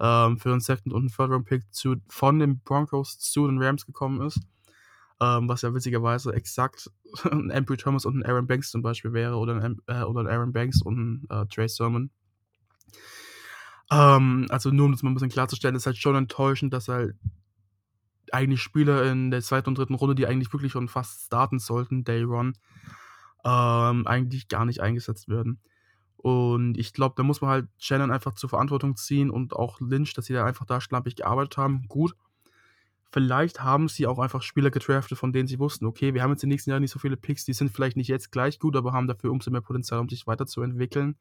ähm, 0.00 0.38
für 0.38 0.50
'n 0.52 0.60
Second 0.60 0.94
und 0.94 1.04
'n 1.06 1.10
Third-Round-Pick 1.16 1.64
von 2.08 2.38
den 2.40 2.60
Broncos 2.60 3.18
zu 3.20 3.46
den 3.48 3.62
Rams 3.62 3.86
gekommen 3.86 4.22
ist, 4.26 4.40
ähm, 5.22 5.48
was 5.48 5.62
ja 5.62 5.74
witzigerweise 5.74 6.34
exakt 6.34 6.90
'n 7.32 7.52
Ambry 7.52 7.78
Thomas 7.78 8.06
und 8.06 8.16
'n 8.16 8.26
Aaron 8.26 8.48
Banks 8.48 8.72
zum 8.72 8.82
Beispiel 8.82 9.14
wäre 9.14 9.36
oder 9.36 9.54
'n 9.56 9.62
Am 9.64 9.80
äh, 9.88 10.04
oder 10.04 10.22
'n 10.22 10.28
Aaron 10.28 10.52
Banks 10.54 10.82
und 10.82 10.98
'n, 10.98 11.26
äh, 11.30 11.46
Trey 11.48 11.68
Sermon. 11.68 12.10
Ähm, 13.90 14.46
also 14.50 14.70
nur 14.70 14.86
um 14.86 14.92
das 14.92 15.02
mal 15.02 15.10
'n 15.10 15.14
bisschen 15.14 15.28
klarzustellen, 15.30 15.76
ist 15.76 15.86
halt 15.86 15.96
schon 15.98 16.14
enttäuschend, 16.16 16.72
dass 16.72 16.88
halt 16.88 17.16
eigentlich 18.32 18.62
Spieler 18.62 19.04
in 19.10 19.30
der 19.30 19.42
2. 19.42 19.70
und 19.70 19.78
3. 19.78 19.94
Runde, 19.94 20.14
die 20.14 20.26
eigentlich 20.26 20.52
wirklich 20.52 20.72
schon 20.72 20.88
fast 20.88 21.26
starten 21.26 21.58
sollten, 21.58 22.04
Day 22.04 22.24
One, 22.24 22.54
ähm, 23.44 24.06
eigentlich 24.06 24.48
gar 24.48 24.64
nicht 24.64 24.80
eingesetzt 24.80 25.28
werden. 25.28 25.60
Und 26.16 26.78
ich 26.78 26.92
glaube, 26.94 27.14
da 27.16 27.24
muss 27.24 27.40
man 27.42 27.50
halt 27.50 27.68
Shannon 27.78 28.10
einfach 28.12 28.34
zur 28.34 28.50
Verantwortung 28.50 28.96
ziehen 28.96 29.30
und 29.30 29.54
auch 29.54 29.80
Lynch, 29.80 30.14
dass 30.14 30.26
sie 30.26 30.34
da 30.34 30.44
einfach 30.46 30.66
da 30.66 30.80
schlampig 30.80 31.16
gearbeitet 31.16 31.56
haben. 31.58 31.84
Gut, 31.88 32.16
vielleicht 33.12 33.62
haben 33.62 33.88
sie 33.88 34.06
auch 34.08 34.18
einfach 34.18 34.42
Spieler 34.42 34.70
gedraftet, 34.72 35.18
von 35.18 35.32
denen 35.32 35.48
sie 35.48 35.58
wussten: 35.60 35.86
„Okay, 35.86 36.14
wir 36.14 36.22
haben 36.22 36.30
jetzt 36.32 36.42
in 36.44 36.48
den 36.50 36.54
nächsten 36.54 36.70
Jahren 36.70 36.82
nicht 36.82 36.92
so 36.92 36.98
viele 37.00 37.16
Picks, 37.16 37.44
die 37.44 37.52
sind 37.54 37.70
vielleicht 37.72 37.96
nicht 37.96 38.08
jetzt 38.08 38.32
gleich 38.32 38.58
gut, 38.58 38.76
aber 38.76 38.92
haben 38.92 39.08
dafür 39.08 39.30
umso 39.32 39.50
mehr 39.52 39.60
Potenzial, 39.62 40.00
um 40.00 40.08
sich 40.08 40.26
weiterzuentwickeln.“ 40.26 41.16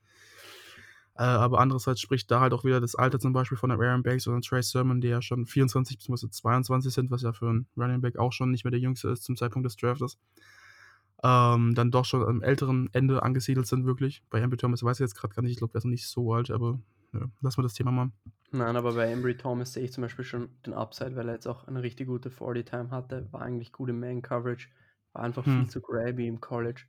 Äh, 1.18 1.24
aber 1.24 1.60
andererseits 1.60 2.00
spricht 2.00 2.32
da 2.32 2.40
halt 2.40 2.54
auch 2.54 2.64
wieder 2.64 2.80
das 2.80 2.96
Alter 2.96 3.20
zum 3.20 3.34
Beispiel 3.34 3.58
von 3.58 3.70
'nem 3.70 3.82
Aaron 3.82 4.04
Banks 4.04 4.28
oder 4.28 4.36
'nem 4.38 4.42
Trey 4.44 4.64
Sermon, 4.64 5.02
die 5.02 5.10
ja 5.10 5.22
schon 5.22 5.46
24 5.46 5.98
beziehungsweise 5.98 6.32
22 6.32 6.94
sind, 6.94 7.12
was 7.12 7.22
ja 7.22 7.34
für 7.34 7.50
'n 7.50 7.68
Running 7.78 8.02
Back 8.02 8.18
auch 8.18 8.32
schon 8.32 8.52
nicht 8.52 8.64
mehr 8.64 8.72
der 8.72 8.80
Jüngste 8.80 9.10
ist 9.10 9.24
zum 9.24 9.36
Zeitpunkt 9.36 9.66
des 9.66 9.76
Draftes. 9.76 10.18
Ähm, 11.24 11.76
dann 11.76 11.92
doch 11.92 12.06
schon 12.06 12.24
am 12.24 12.42
älteren 12.42 12.90
Ende 12.94 13.22
angesiedelt 13.24 13.68
sind 13.68 13.86
wirklich. 13.86 14.24
Bei 14.30 14.42
Ambry 14.44 14.58
Thomas 14.58 14.84
weiß 14.84 14.98
ich 15.00 15.04
jetzt 15.04 15.16
grad 15.16 15.36
gar 15.36 15.44
nicht, 15.44 15.52
ich 15.52 15.58
glaube, 15.60 15.72
der 15.74 15.80
ist 15.80 15.86
noch 15.86 15.92
nicht 15.92 16.08
so 16.08 16.34
alt, 16.34 16.50
aber 16.50 16.80
ja, 17.14 17.22
lassen 17.42 17.58
wir 17.60 17.64
das 17.64 17.74
Thema 17.74 17.92
mal. 17.92 18.12
Nein, 18.52 18.76
aber 18.76 18.94
bei 18.94 19.12
Ambry 19.12 19.38
Thomas 19.38 19.74
sehe 19.74 19.84
ich 19.86 19.94
zum 19.94 20.02
Beispiel 20.02 20.26
schon 20.26 20.62
den 20.66 20.74
Upside, 20.74 21.16
weil 21.16 21.28
er 21.30 21.36
jetzt 21.36 21.48
auch 21.48 21.68
eine 21.68 21.82
richtig 21.84 22.08
gute 22.08 22.30
40 22.30 22.66
Time 22.66 22.90
hatte, 22.92 23.32
war 23.32 23.42
eigentlich 23.42 23.72
gut 23.72 23.90
im 23.90 24.00
Man-Coverage, 24.00 24.70
war 25.14 25.24
einfach 25.24 25.46
Mhm. 25.46 25.52
viel 25.58 25.70
zu 25.70 25.82
grabby 25.82 26.28
im 26.28 26.42
College 26.42 26.84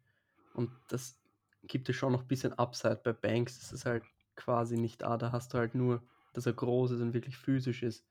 und 0.55 0.71
das 0.89 1.21
gibt 1.63 1.87
dir 1.89 1.95
schon 1.95 2.13
noch 2.13 2.25
bisschen 2.25 2.53
Upside. 2.59 3.01
Bei 3.05 3.13
Banks 3.13 3.59
ist 3.63 3.73
es 3.73 3.87
halt 3.87 4.05
quasi 4.35 4.77
nicht 4.77 5.03
da, 5.03 5.17
da 5.17 5.31
hast 5.33 5.55
du 5.55 5.59
halt 5.59 5.75
nur, 5.77 6.03
dass 6.33 6.47
er 6.47 6.53
groß 6.53 6.93
ist 6.93 7.01
und 7.01 7.15
wirklich 7.15 7.37
physisch 7.39 7.83
ist, 7.85 8.05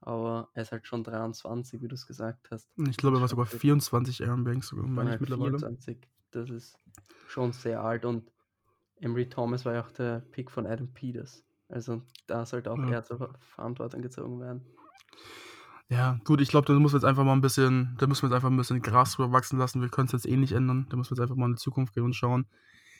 aber 0.00 0.50
er 0.54 0.62
ist 0.62 0.72
halt 0.72 0.86
schon 0.86 1.04
23, 1.04 1.82
wie 1.82 1.88
du's 1.88 2.06
gesagt 2.06 2.50
hast. 2.52 2.70
Ich 2.88 2.96
glaube, 2.96 3.16
er 3.18 3.20
war 3.20 3.28
sogar 3.28 3.46
fit. 3.46 3.60
24, 3.60 4.22
Aaron 4.24 4.44
Banks 4.44 4.68
sogar, 4.68 4.86
meine 4.86 5.10
ich 5.10 5.12
halt 5.12 5.20
mittlerweile. 5.20 5.58
24. 5.58 6.08
Das 6.30 6.50
ist 6.50 6.78
schon 7.28 7.52
sehr 7.52 7.82
alt 7.82 8.04
und 8.04 8.30
Ambry 9.04 9.28
Thomas 9.28 9.64
war 9.64 9.74
ja 9.74 9.82
auch 9.82 9.90
der 9.92 10.20
Pick 10.20 10.50
von 10.50 10.66
Adam 10.66 10.92
Peters. 10.92 11.44
Also, 11.68 12.02
da 12.26 12.46
sollte 12.46 12.70
auch 12.72 12.78
Ja. 12.78 12.88
er 12.88 13.04
zur 13.04 13.18
Ver 13.18 13.34
Verantwortung 13.40 14.02
gezogen 14.02 14.40
werden. 14.40 14.64
Ja, 15.90 16.18
gut, 16.24 16.40
ich 16.40 16.48
glaube, 16.48 16.66
da 16.66 16.72
muss 16.78 16.92
man 16.92 17.00
jetzt 17.00 17.04
einfach 17.08 17.24
mal 17.24 17.34
'n 17.34 17.42
bisschen 17.42 17.94
da 17.98 18.06
müssen 18.06 18.22
wir 18.22 18.28
jetzt 18.28 18.36
einfach 18.36 18.48
'n 18.50 18.56
bisschen 18.56 18.80
Gras 18.80 19.12
drüber 19.16 19.32
wachsen 19.32 19.58
lassen. 19.58 19.82
Wir 19.82 19.90
können's 19.90 20.12
jetzt 20.12 20.26
eh 20.26 20.36
nicht 20.36 20.52
ändern. 20.52 20.86
Da 20.88 20.96
müssen 20.96 21.10
wir 21.10 21.16
jetzt 21.16 21.22
einfach 21.22 21.36
mal 21.36 21.46
in 21.46 21.52
die 21.56 21.60
Zukunft 21.60 21.92
gehen 21.94 22.04
und 22.04 22.14
schauen. 22.16 22.46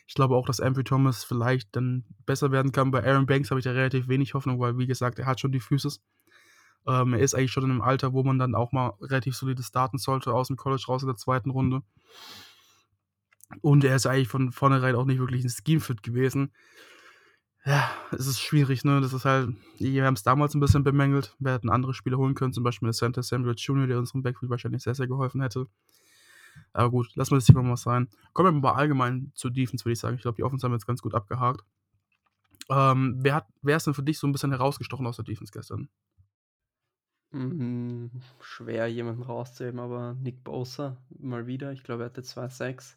Ich 0.07 0.15
glaube 0.15 0.37
auch, 0.37 0.47
dass 0.47 0.61
Ambry 0.61 0.85
Thomas 0.85 1.25
vielleicht 1.25 1.75
dann 1.77 2.05
besser 2.27 2.53
werden 2.53 2.73
kann. 2.73 2.91
Bei 2.91 3.03
Aaron 3.05 3.25
Banks 3.27 3.51
habe 3.51 3.59
ich 3.61 3.65
da 3.65 3.73
relativ 3.73 4.07
wenig 4.09 4.35
Hoffnung, 4.35 4.61
weil, 4.61 4.77
wie 4.79 4.87
gesagt, 4.87 5.19
er 5.19 5.27
hat 5.27 5.41
schon 5.41 5.53
die 5.53 5.61
Physis. 5.61 6.03
Ähm, 6.87 7.15
er 7.15 7.21
ist 7.21 7.35
eigentlich 7.35 7.53
schon 7.53 7.65
in 7.65 7.71
'nem 7.71 7.83
Alter, 7.83 8.13
wo 8.15 8.23
man 8.25 8.39
dann 8.39 8.55
auch 8.55 8.73
mal 8.73 8.95
relativ 9.03 9.37
solide 9.37 9.63
starten 9.63 9.99
sollte 9.99 10.31
aus'm 10.33 10.57
College 10.57 10.85
raus 10.89 11.03
in 11.03 11.09
der 11.09 11.17
zweiten 11.17 11.51
Runde. 11.51 11.83
Und 13.63 13.85
er 13.85 13.97
ist 13.97 14.07
eigentlich 14.07 14.29
von 14.29 14.53
vornherein 14.53 14.95
auch 14.95 15.05
nicht 15.05 15.19
wirklich 15.19 15.45
'n 15.45 15.51
Scheme-Fit 15.51 16.03
gewesen. 16.03 16.51
Ja, 17.67 17.91
es 18.13 18.27
ist 18.27 18.41
schwierig, 18.41 18.85
ne? 18.85 19.01
Das 19.01 19.13
ist 19.15 19.25
halt 19.25 19.51
wir 19.79 20.05
haben's 20.05 20.23
damals 20.23 20.55
'n 20.55 20.61
bisschen 20.61 20.85
bemängelt. 20.85 21.35
Wir 21.39 21.53
hätten 21.53 21.71
andere 21.71 21.95
Spieler 21.95 22.19
holen 22.19 22.35
können, 22.35 22.53
zum 22.53 22.63
Beispiel 22.63 22.89
Asante 22.91 23.23
Samuel 23.23 23.55
Junior, 23.57 23.87
der 23.87 23.99
unserem 23.99 24.23
Backfield 24.23 24.51
wahrscheinlich 24.51 24.83
sehr, 24.83 24.95
sehr 24.95 25.07
geholfen 25.09 25.41
hätte. 25.41 25.67
Aber 26.75 26.91
gut, 26.91 27.15
lassen 27.15 27.31
wir 27.33 27.37
das 27.37 27.47
Thema 27.47 27.63
mal 27.63 27.77
sein. 27.77 28.09
Kommen 28.33 28.55
wir 28.57 28.61
mal 28.61 28.73
allgemein 28.75 29.31
zur 29.35 29.51
Defense, 29.53 29.85
würde 29.85 29.93
ich 29.93 30.01
sagen. 30.01 30.17
Ich 30.17 30.23
glaube, 30.23 30.37
die 30.37 30.43
Offense 30.43 30.65
haben 30.67 30.73
wir 30.73 30.77
jetzt 30.77 30.87
ganz 30.87 31.01
gut 31.03 31.15
abgehakt. 31.15 31.65
Ähm, 32.71 33.17
wer 33.19 33.35
hat 33.35 33.47
wer 33.63 33.77
ist 33.77 33.87
denn 33.87 33.95
für 33.95 34.03
dich 34.03 34.19
so 34.19 34.27
'n 34.27 34.33
bisschen 34.33 34.51
herausgestochen 34.51 35.07
aus 35.07 35.17
der 35.17 35.25
Defense 35.25 35.53
gestern? 35.53 35.89
Hm, 37.33 38.11
schwer, 38.41 38.87
jemanden 38.87 39.23
rauszuheben, 39.23 39.81
aber 39.81 40.15
Nick 40.15 40.45
Bosa 40.45 40.97
mal 41.19 41.47
wieder. 41.47 41.73
Ich 41.73 41.83
glaube, 41.83 42.05
er 42.05 42.07
hatte 42.07 42.23
2 42.23 42.49
Sacks, 42.49 42.97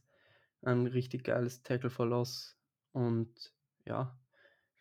ein 0.63 0.87
richtig 0.87 1.23
geiles 1.23 1.63
Tackle 1.63 1.89
for 1.89 2.05
Loss 2.07 2.57
und 2.91 3.53
ja, 3.85 4.19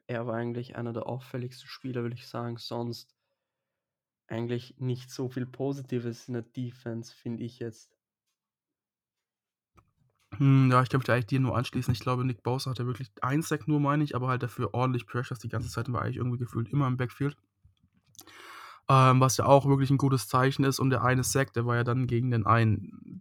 er 0.06 0.26
war 0.26 0.36
eigentlich 0.36 0.76
einer 0.76 0.92
der 0.94 1.06
auffälligsten 1.06 1.68
Spieler, 1.68 2.02
würde 2.02 2.16
ich 2.16 2.28
sagen. 2.28 2.58
Sonst 2.58 3.12
eigentlich 4.28 4.78
nicht 4.78 5.10
so 5.10 5.28
viel 5.28 5.46
Positives 5.46 6.26
in 6.26 6.34
der 6.34 6.42
Defense, 6.42 7.14
finde 7.14 7.44
ich 7.44 7.60
jetzt. 7.60 7.96
Hm, 10.38 10.70
ja, 10.70 10.82
ich 10.82 10.88
kann 10.88 10.98
mich 10.98 11.06
da 11.06 11.14
eigentlich 11.14 11.26
dir 11.26 11.40
nur 11.40 11.56
anschließen. 11.56 11.92
Ich 11.94 12.00
glaube, 12.00 12.24
Nick 12.24 12.42
Bosa 12.42 12.70
hatte 12.70 12.86
wirklich 12.86 13.10
1 13.22 13.42
Sack 13.42 13.68
nur, 13.68 13.80
meine 13.80 14.02
ich, 14.04 14.14
aber 14.16 14.28
halt 14.28 14.42
dafür 14.42 14.74
ordentlich 14.74 15.06
Pressures 15.06 15.38
die 15.38 15.48
ganze 15.48 15.70
Zeit 15.70 15.90
war 15.92 16.02
eigentlich 16.02 16.16
irgendwie 16.16 16.38
gefühlt 16.38 16.68
immer 16.68 16.86
im 16.88 16.96
Backfield. 16.96 17.36
Ähm, 18.88 19.20
was 19.20 19.36
ja 19.36 19.46
auch 19.46 19.66
wirklich 19.66 19.90
'n 19.90 19.98
gutes 19.98 20.28
Zeichen 20.28 20.64
ist 20.64 20.78
und 20.78 20.90
der 20.90 21.02
eine 21.02 21.24
Sack, 21.24 21.52
der 21.54 21.66
war 21.66 21.74
ja 21.76 21.82
dann 21.84 22.06
gegen 22.06 22.30
den 22.30 22.46
einen 22.46 23.20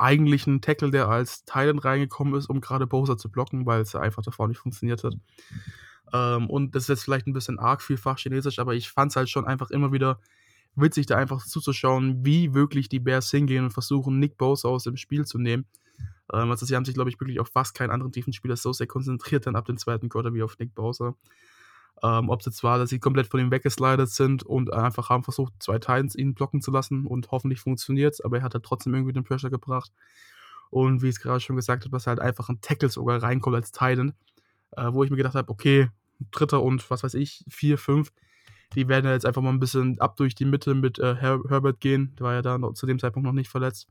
eigentlichen 0.00 0.60
Tackle, 0.62 0.90
der 0.90 1.08
als 1.08 1.44
End 1.54 1.84
reingekommen 1.84 2.34
ist, 2.34 2.48
um 2.50 2.60
grade 2.60 2.86
Bosa 2.86 3.16
zu 3.18 3.30
blocken, 3.30 3.66
weil's 3.66 3.92
ja 3.92 4.00
einfach 4.00 4.22
davor 4.22 4.48
nicht 4.48 4.58
funktioniert 4.58 5.04
hat. 5.04 5.14
Ähm, 6.12 6.50
und 6.50 6.74
das 6.74 6.84
ist 6.84 6.88
jetzt 6.88 7.04
vielleicht 7.04 7.26
'n 7.28 7.32
bisschen 7.34 7.58
arg 7.58 7.82
vielfach 7.82 8.18
Chinesisch, 8.18 8.58
aber 8.58 8.74
ich 8.74 8.90
fand's 8.90 9.16
halt 9.16 9.30
schon 9.30 9.46
einfach 9.46 9.70
immer 9.70 9.92
wieder 9.92 10.20
witzig, 10.76 11.06
da 11.06 11.16
einfach 11.16 11.44
zuzuschauen, 11.46 12.24
wie 12.26 12.54
wirklich 12.54 12.88
die 12.88 13.00
Bears 13.00 13.30
hingehen 13.30 13.64
und 13.64 13.72
versuchen, 13.72 14.18
Nick 14.20 14.38
Bosa 14.38 14.68
aus 14.68 14.84
dem 14.84 14.96
Spiel 14.96 15.26
zu 15.26 15.38
nehmen. 15.38 15.66
Ähm, 16.32 16.50
also, 16.50 16.66
sie 16.66 16.76
haben 16.76 16.84
sich, 16.86 16.94
glaube 16.94 17.10
ich, 17.10 17.20
wirklich 17.20 17.40
auf 17.40 17.48
fast 17.50 17.74
keinen 17.74 17.90
anderen 17.90 18.12
Defense-Spieler 18.12 18.56
so 18.56 18.72
sehr 18.72 18.86
konzentriert 18.88 19.46
dann 19.46 19.56
ab 19.56 19.66
dem 19.66 19.78
2. 19.78 20.08
Quarter 20.10 20.34
wie 20.34 20.42
auf 20.44 20.58
Nick 20.58 20.74
Bosa. 20.74 21.16
Ähm, 22.02 22.30
ob's 22.30 22.46
jetzt 22.46 22.62
war, 22.64 22.78
dass 22.78 22.90
sie 22.90 22.98
komplett 23.00 23.26
von 23.28 23.40
ihm 23.40 23.50
weggeslidet 23.50 24.08
sind 24.10 24.42
und 24.44 24.72
einfach 24.72 25.10
haben 25.10 25.24
versucht, 25.24 25.52
2 25.60 25.78
Tight 25.78 26.00
Ends 26.00 26.14
ihn 26.16 26.34
blocken 26.34 26.62
zu 26.62 26.70
lassen 26.70 27.06
und 27.06 27.30
hoffentlich 27.30 27.60
funktioniert's, 27.60 28.20
aber 28.22 28.38
er 28.38 28.42
hat 28.44 28.54
halt 28.54 28.64
trotzdem 28.64 28.94
irgendwie 28.94 29.12
den 29.12 29.24
Pressure 29.24 29.50
gebracht. 29.50 29.92
Und 30.70 31.02
wie 31.02 31.08
ich's 31.08 31.20
grade 31.20 31.40
schon 31.40 31.56
gesagt 31.56 31.84
habe, 31.84 31.92
dass 31.92 32.06
halt 32.06 32.20
einfach 32.20 32.48
'n 32.50 32.60
Tackle 32.62 32.88
sogar 32.90 33.22
reinkommt 33.22 33.56
als 33.56 33.72
Tight 33.72 33.98
End, 33.98 34.14
äh, 34.72 34.92
wo 34.92 35.04
ich 35.04 35.10
mir 35.10 35.16
gedacht 35.18 35.34
habe: 35.36 35.50
„Okay, 35.52 35.88
3. 36.32 36.60
und 36.60 36.90
was 36.90 37.02
weiß 37.04 37.14
ich, 37.14 37.44
4, 37.48 37.78
5, 37.78 38.12
die 38.76 38.88
werden 38.88 39.06
ja 39.06 39.12
jetzt 39.12 39.26
einfach 39.26 39.42
mal 39.42 39.50
'n 39.52 39.60
bisschen 39.60 40.00
ab 40.00 40.16
durch 40.16 40.34
die 40.36 40.44
Mitte 40.46 40.74
mit, 40.74 40.98
äh, 41.00 41.16
Her 41.16 41.40
Herbert 41.48 41.80
gehen.“ 41.80 42.14
Der 42.18 42.24
war 42.26 42.34
ja 42.34 42.42
da 42.42 42.58
noch 42.58 42.74
zu 42.74 42.86
dem 42.86 42.98
Zeitpunkt 43.00 43.26
noch 43.26 43.32
nicht 43.34 43.50
verletzt. 43.50 43.88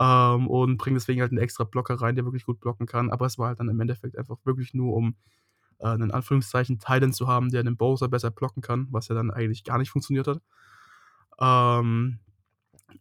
Ähm, 0.00 0.48
und 0.48 0.78
bringen 0.78 0.96
deswegen 0.96 1.20
halt 1.22 1.32
'n 1.32 1.38
extra 1.38 1.64
Blocker 1.64 1.96
rein, 1.96 2.16
der 2.16 2.24
wirklich 2.26 2.46
gut 2.46 2.60
blocken 2.60 2.86
kann. 2.86 3.10
Aber 3.12 3.26
es 3.26 3.38
war 3.38 3.48
halt 3.48 3.60
dann 3.60 3.68
im 3.70 3.80
Endeffekt 3.80 4.18
einfach 4.18 4.38
wirklich 4.44 4.74
nur, 4.74 4.94
um, 4.96 5.16
äh, 5.80 5.96
'nen 5.96 6.10
Anführungszeichen 6.12 6.78
Tight 6.80 7.02
End 7.04 7.14
zu 7.16 7.28
haben, 7.28 7.50
der 7.50 7.62
den 7.64 7.76
Bosa 7.76 8.06
besser 8.08 8.30
blocken 8.30 8.62
kann, 8.62 8.88
was 8.90 9.08
ja 9.08 9.14
dann 9.16 9.30
eigentlich 9.30 9.64
gar 9.64 9.78
nicht 9.78 9.90
funktioniert 9.90 10.28
hat. 10.28 10.40
Ähm, 11.40 12.18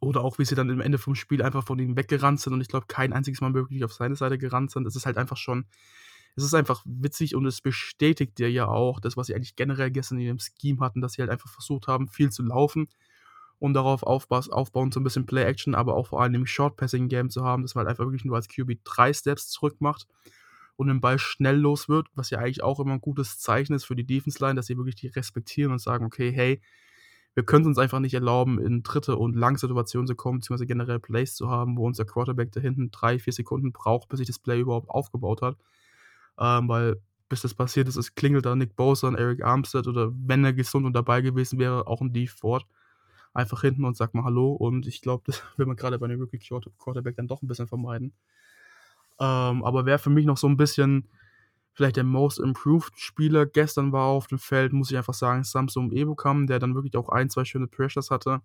oder 0.01 0.23
auch, 0.23 0.39
wie 0.39 0.45
sie 0.45 0.55
dann 0.55 0.69
am 0.71 0.81
Ende 0.81 0.97
vom 0.99 1.15
Spiel 1.15 1.41
einfach 1.43 1.65
von 1.65 1.79
ihm 1.79 1.97
weggerannt 1.97 2.41
sind 2.41 2.53
und 2.53 2.61
ich 2.61 2.69
glaube, 2.69 2.87
kein 2.87 3.13
einziges 3.13 3.41
Mal 3.41 3.53
wirklich 3.55 3.83
auf 3.85 3.93
seine 3.93 4.15
Seite 4.15 4.37
gerannt 4.39 4.71
sind. 4.71 4.87
Es 4.87 4.95
ist 4.97 5.05
halt 5.07 5.17
einfach 5.17 5.37
schon 5.37 5.65
es 6.37 6.43
ist 6.45 6.53
einfach 6.55 6.83
witzig 6.85 7.35
und 7.35 7.45
es 7.47 7.61
bestätigt 7.61 8.39
dir 8.39 8.51
ja 8.51 8.67
auch 8.67 8.99
das, 9.01 9.17
was 9.17 9.27
sie 9.27 9.35
eigentlich 9.35 9.55
generell 9.57 9.91
gestern 9.91 10.19
in 10.19 10.25
ihrem 10.27 10.39
Scheme 10.39 10.79
hatten, 10.81 11.01
dass 11.01 11.13
sie 11.13 11.21
halt 11.23 11.31
einfach 11.31 11.49
versucht 11.49 11.87
haben, 11.87 12.09
viel 12.09 12.31
zu 12.31 12.43
laufen 12.43 12.89
und 13.59 13.73
darauf 13.75 14.03
aufbaus 14.03 14.49
aufbauen, 14.49 14.91
so 14.91 14.99
'n 15.01 15.03
bisschen 15.05 15.25
Play 15.27 15.43
Action, 15.45 15.75
aber 15.75 15.95
auch 15.95 16.07
vor 16.07 16.21
allem 16.21 16.35
im 16.35 16.45
Short 16.47 16.77
Passing 16.77 17.09
Game 17.09 17.29
zu 17.31 17.43
haben, 17.45 17.63
dass 17.63 17.75
man 17.75 17.85
halt 17.85 17.91
einfach 17.91 18.05
wirklich 18.05 18.25
nur 18.25 18.35
als 18.37 18.47
QB 18.49 18.79
3 18.85 19.13
Steps 19.13 19.49
zurück 19.49 19.77
macht 19.81 20.07
und 20.77 20.87
den 20.87 21.01
Ball 21.01 21.19
schnell 21.19 21.57
los 21.57 21.89
wird, 21.89 22.07
was 22.15 22.29
ja 22.31 22.39
eigentlich 22.39 22.63
auch 22.63 22.79
immer 22.81 22.93
'n 22.95 23.01
gutes 23.01 23.39
Zeichen 23.39 23.73
ist 23.75 23.85
für 23.85 23.95
die 23.97 24.05
Defense 24.05 24.39
Line, 24.43 24.55
dass 24.55 24.67
sie 24.67 24.77
wirklich 24.77 24.95
die 24.95 25.07
respektieren 25.09 25.71
und 25.73 25.79
sagen: 25.81 26.05
„Okay, 26.05 26.31
hey, 26.31 26.61
wir 27.35 27.43
können's 27.45 27.67
uns 27.67 27.79
einfach 27.79 27.99
nicht 27.99 28.13
erlauben, 28.15 28.59
in 28.59 28.83
3. 28.83 29.17
und 29.17 29.35
lang 29.35 29.57
Situationen 29.57 30.07
zu 30.07 30.15
kommen, 30.15 30.39
beziehungsweise 30.39 30.67
generell 30.67 30.99
Plays 30.99 31.35
zu 31.35 31.49
haben, 31.49 31.77
wo 31.77 31.85
unser 31.87 32.05
Quarterback 32.05 32.51
da 32.53 32.61
hinten 32.61 32.91
3, 32.91 33.19
4 33.19 33.33
Sekunden 33.33 33.71
braucht, 33.73 34.09
bis 34.09 34.19
sich 34.19 34.27
das 34.27 34.39
Play 34.39 34.61
überhaupt 34.61 34.89
aufgebaut 34.89 35.41
hat.“ 35.43 35.57
Ähm, 36.39 36.69
weil 36.69 37.01
bis 37.29 37.41
das 37.43 37.53
passiert 37.55 37.87
ist, 37.89 37.97
es 37.97 38.15
klingelt 38.15 38.45
da 38.45 38.55
Nick 38.55 38.75
Bosa 38.77 39.07
und 39.09 39.17
Arik 39.19 39.43
Armstead 39.45 39.87
oder 39.87 40.11
wenn 40.15 40.45
er 40.45 40.53
gesund 40.53 40.85
und 40.87 40.93
dabei 40.93 41.21
gewesen 41.21 41.59
wäre, 41.59 41.87
auch 41.87 42.01
'n 42.01 42.13
Dee 42.13 42.27
Ford 42.27 42.65
einfach 43.33 43.61
hinten 43.61 43.85
und 43.85 43.97
sagt 43.97 44.15
mal 44.15 44.23
„Hallo“ 44.25 44.53
und 44.53 44.87
ich 44.87 45.01
glaube, 45.01 45.23
das 45.27 45.43
will 45.57 45.65
man 45.67 45.77
grade 45.77 45.99
bei 45.99 46.07
'nem 46.07 46.21
Rookie 46.21 46.39
Quarter 46.39 46.71
Quarterback 46.79 47.15
dann 47.17 47.27
doch 47.29 47.41
'n 47.43 47.47
bisschen 47.49 47.67
vermeiden. 47.67 48.13
Ähm, 49.19 49.63
aber 49.65 49.85
wer 49.85 49.99
für 49.99 50.09
mich 50.11 50.25
noch 50.25 50.37
so 50.37 50.47
'n 50.47 50.57
bisschen 50.57 51.07
vielleicht 51.73 51.97
der 51.97 52.03
Most 52.05 52.39
Improved 52.39 52.93
Spieler 52.99 53.45
gestern 53.47 53.91
war 53.93 54.05
auf 54.07 54.27
dem 54.27 54.39
Feld, 54.39 54.73
muss 54.73 54.91
ich 54.91 54.97
einfach 54.97 55.13
sagen, 55.15 55.43
Samson 55.43 55.91
Ebukam, 55.93 56.47
der 56.47 56.59
dann 56.59 56.75
wirklich 56.75 56.97
auch 56.97 57.09
1, 57.09 57.29
2 57.29 57.45
schöne 57.45 57.67
Pressures 57.67 58.11
hatte. 58.11 58.41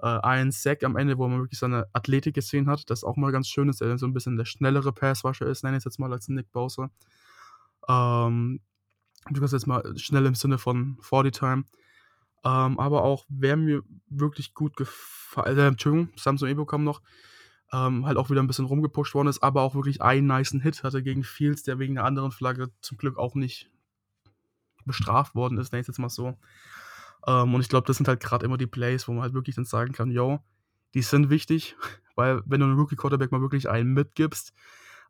Äh, 0.00 0.06
ein 0.08 0.52
Sack 0.52 0.84
am 0.84 0.96
Ende, 0.96 1.18
wo 1.18 1.28
man 1.28 1.40
wirklich 1.40 1.58
seine 1.60 1.86
Athletik 1.94 2.34
gesehen 2.36 2.68
hat, 2.70 2.90
das 2.90 3.04
auch 3.04 3.16
mal 3.18 3.32
ganz 3.32 3.48
schön 3.48 3.68
ist, 3.70 3.80
der 3.82 3.98
so 3.98 4.06
'n 4.06 4.14
bisschen 4.14 4.36
der 4.38 4.46
schnellere 4.46 4.92
Pass 4.92 5.24
Rusher 5.24 5.46
ist, 5.48 5.64
nenne 5.64 5.76
ich's 5.78 5.84
jetzt 5.86 6.00
mal 6.00 6.12
als 6.12 6.28
Nick 6.28 6.52
Bosa. 6.52 6.90
Ähm, 7.88 8.60
du 9.30 9.40
kannst 9.40 9.54
jetzt 9.54 9.66
mal 9.68 9.82
schnell 9.98 10.26
im 10.26 10.34
Sinne 10.36 10.58
von 10.58 10.98
40 11.02 11.34
Time. 11.34 11.64
Ähm, 12.44 12.78
aber 12.80 13.04
auch, 13.04 13.26
wer 13.30 13.56
mir 13.58 13.82
wirklich 14.08 14.54
gut 14.54 14.76
gefa 14.76 15.44
äh, 15.44 15.68
Entschuldigung, 15.68 16.10
Samson 16.16 16.48
Ebukam 16.50 16.84
noch, 16.84 17.02
ähm, 17.72 18.06
halt 18.06 18.16
auch 18.18 18.30
wieder 18.30 18.40
'n 18.42 18.46
bisschen 18.48 18.66
rumgepusht 18.66 19.14
worden 19.14 19.28
ist, 19.28 19.42
aber 19.42 19.62
auch 19.62 19.74
wirklich 19.74 20.02
einen 20.02 20.26
nicen 20.28 20.60
Hit 20.60 20.82
hatte 20.84 21.02
gegen 21.02 21.24
Fields, 21.24 21.62
der 21.64 21.78
wegen 21.78 21.94
'ner 21.94 22.04
anderen 22.04 22.32
Flagge 22.32 22.70
zum 22.82 22.98
Glück 22.98 23.18
auch 23.18 23.34
nicht 23.36 23.70
bestraft 24.86 25.34
worden 25.34 25.58
ist, 25.58 25.72
nenne 25.72 25.80
ich's 25.80 25.88
jetzt 25.88 25.98
mal 25.98 26.08
so. 26.08 26.38
Ähm, 27.26 27.54
und 27.54 27.60
ich 27.60 27.68
glaube, 27.68 27.86
das 27.86 27.96
sind 27.98 28.08
halt 28.08 28.20
grad 28.20 28.42
immer 28.42 28.58
die 28.58 28.66
Plays, 28.66 29.08
wo 29.08 29.12
man 29.12 29.22
halt 29.22 29.34
wirklich 29.34 29.56
dann 29.56 29.64
sagen 29.66 29.92
kann: 29.92 30.10
„Jo, 30.10 30.40
die 30.94 31.02
sind 31.02 31.30
wichtig“, 31.30 31.76
weil 32.16 32.42
wenn 32.46 32.60
du 32.60 32.66
'nem 32.66 32.78
Rookie 32.78 32.96
Quarterback 32.96 33.32
mal 33.32 33.40
wirklich 33.42 33.68
einen 33.70 33.94
mitgibst, 33.94 34.54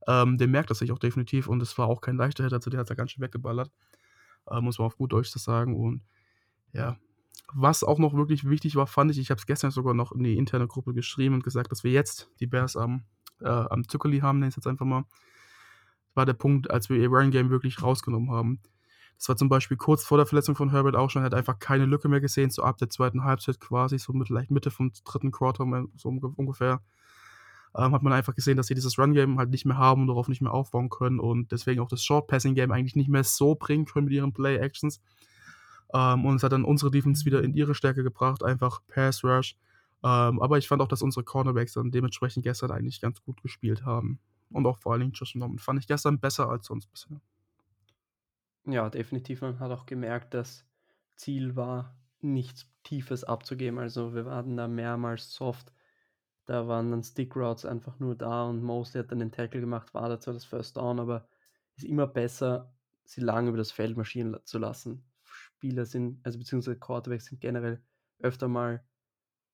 ähm, 0.08 0.38
der 0.38 0.48
merkt 0.48 0.70
das 0.70 0.78
sich 0.80 0.92
auch 0.92 0.98
definitiv 1.00 1.48
und 1.48 1.62
es 1.62 1.76
war 1.78 1.88
auch 1.88 2.00
kein 2.02 2.16
leichter 2.16 2.44
Hit, 2.44 2.52
also, 2.54 2.70
der 2.70 2.80
hat's 2.80 2.90
ja 2.90 2.96
ganz 2.96 3.12
schön 3.12 3.22
weggeballert, 3.24 3.70
ähm, 4.50 4.64
muss 4.64 4.78
man 4.78 4.86
auf 4.86 4.96
gut 4.98 5.12
Deutsch 5.12 5.30
so 5.30 5.38
sagen 5.40 5.76
und 5.76 6.02
ja. 6.74 6.98
Was 7.52 7.82
auch 7.84 7.98
noch 7.98 8.14
wirklich 8.14 8.48
wichtig 8.48 8.76
war, 8.76 8.86
fand 8.86 9.10
ich 9.10 9.18
ich 9.18 9.30
habe 9.30 9.38
es 9.38 9.46
gestern 9.46 9.70
sogar 9.70 9.94
noch 9.94 10.12
in 10.12 10.22
die 10.22 10.36
interne 10.36 10.66
Gruppe 10.66 10.94
geschrieben 10.94 11.34
und 11.34 11.44
gesagt, 11.44 11.72
dass 11.72 11.84
wir 11.84 11.90
jetzt 11.90 12.30
die 12.40 12.46
Bears 12.46 12.76
am 12.76 13.04
äh, 13.40 13.48
am 13.48 13.88
Zückerli 13.88 14.20
haben, 14.20 14.38
nenne 14.38 14.48
ich's 14.48 14.56
jetzt 14.56 14.66
einfach 14.66 14.86
mal. 14.86 15.04
War 16.14 16.26
der 16.26 16.34
Punkt, 16.34 16.70
als 16.70 16.90
wir 16.90 16.96
ihr 16.96 17.08
Running 17.08 17.30
Game 17.30 17.50
wirklich 17.50 17.82
rausgenommen 17.82 18.30
haben. 18.30 18.60
Das 19.16 19.28
war 19.28 19.36
zum 19.36 19.48
Beispiel 19.48 19.76
kurz 19.76 20.04
vor 20.04 20.16
der 20.16 20.26
Verletzung 20.26 20.56
von 20.56 20.70
Herbert 20.70 20.96
auch 20.96 21.10
schon, 21.10 21.22
er 21.22 21.26
hat 21.26 21.34
einfach 21.34 21.58
keine 21.58 21.84
Lücke 21.84 22.08
mehr 22.08 22.22
gesehen, 22.22 22.50
so 22.50 22.62
ab 22.62 22.78
der 22.78 22.88
2. 22.88 23.20
Halbzeit 23.20 23.60
quasi, 23.60 23.98
so 23.98 24.14
mit 24.14 24.28
vielleicht 24.28 24.50
Mitte 24.50 24.70
vom 24.70 24.92
3. 25.04 25.30
Quarter, 25.30 25.66
so 25.96 26.08
unge 26.08 26.28
ungefähr, 26.36 26.80
ähm, 27.76 27.92
hat 27.92 28.02
man 28.02 28.14
einfach 28.14 28.34
gesehen, 28.34 28.56
dass 28.56 28.68
sie 28.68 28.74
dieses 28.74 28.98
Run 28.98 29.12
Game 29.12 29.38
halt 29.38 29.50
nicht 29.50 29.66
mehr 29.66 29.76
haben 29.76 30.02
und 30.02 30.06
darauf 30.08 30.28
nicht 30.28 30.40
mehr 30.40 30.54
aufbauen 30.54 30.88
können 30.88 31.20
und 31.20 31.52
deswegen 31.52 31.80
auch 31.80 31.88
das 31.88 32.02
Short 32.02 32.28
Passing 32.28 32.54
Game 32.54 32.72
eigentlich 32.72 32.96
nicht 32.96 33.10
mehr 33.10 33.22
so 33.22 33.54
bringen 33.54 33.84
können 33.84 34.06
mit 34.06 34.14
ihren 34.14 34.32
Play 34.32 34.56
Actions. 34.56 35.02
Ähm, 35.92 36.24
und 36.24 36.36
es 36.36 36.42
hat 36.42 36.52
dann 36.52 36.64
unsere 36.64 36.90
Defense 36.90 37.24
wieder 37.24 37.42
in 37.42 37.54
ihre 37.54 37.74
Stärke 37.74 38.02
gebracht, 38.02 38.44
einfach 38.44 38.80
Pass 38.86 39.24
Rush. 39.24 39.56
Ähm, 40.02 40.40
aber 40.40 40.58
ich 40.58 40.68
fand 40.68 40.80
auch, 40.82 40.88
dass 40.88 41.02
unsere 41.02 41.24
Cornerbacks 41.24 41.74
dann 41.74 41.90
dementsprechend 41.90 42.44
gestern 42.44 42.70
eigentlich 42.70 43.00
ganz 43.00 43.22
gut 43.22 43.42
gespielt 43.42 43.84
haben. 43.84 44.18
Und 44.50 44.66
auch 44.66 44.78
vor 44.78 44.92
allen 44.92 45.00
Dingen 45.00 45.12
Josh 45.12 45.34
Norman 45.34 45.58
fand 45.58 45.78
ich 45.78 45.86
gestern 45.86 46.18
besser 46.18 46.48
als 46.48 46.66
sonst 46.66 46.86
bisher. 46.90 47.20
Ja, 48.66 48.90
definitiv. 48.90 49.42
Man 49.42 49.58
hat 49.58 49.70
auch 49.70 49.86
gemerkt, 49.86 50.34
das 50.34 50.66
Ziel 51.16 51.56
war, 51.56 51.96
nichts 52.20 52.70
Tiefes 52.82 53.24
abzugeben. 53.24 53.78
Also, 53.78 54.14
wir 54.14 54.26
waren 54.26 54.56
da 54.56 54.68
mehrmals 54.68 55.32
soft. 55.34 55.72
Da 56.46 56.66
waren 56.66 56.90
dann 56.90 57.02
Stick 57.04 57.36
Routes 57.36 57.64
einfach 57.64 57.98
nur 58.00 58.16
da 58.16 58.44
und 58.44 58.62
Mosley 58.62 59.02
hat 59.02 59.12
dann 59.12 59.20
den 59.20 59.32
Tackle 59.32 59.60
gemacht, 59.60 59.94
war 59.94 60.08
da 60.08 60.18
zwar 60.18 60.34
das 60.34 60.44
First 60.44 60.76
Down, 60.76 60.98
aber 60.98 61.28
ist 61.76 61.84
immer 61.84 62.06
besser, 62.08 62.74
sie 63.04 63.20
lang 63.20 63.46
über 63.48 63.56
das 63.58 63.70
Feld 63.70 63.96
marschieren 63.96 64.36
zu 64.44 64.58
lassen. 64.58 65.04
Spieler 65.60 65.84
sind 65.84 66.24
also, 66.24 66.38
beziehungsweise 66.38 66.78
Quarterbacks 66.78 67.26
sind 67.26 67.40
generell 67.40 67.82
öfter 68.20 68.48
mal 68.48 68.82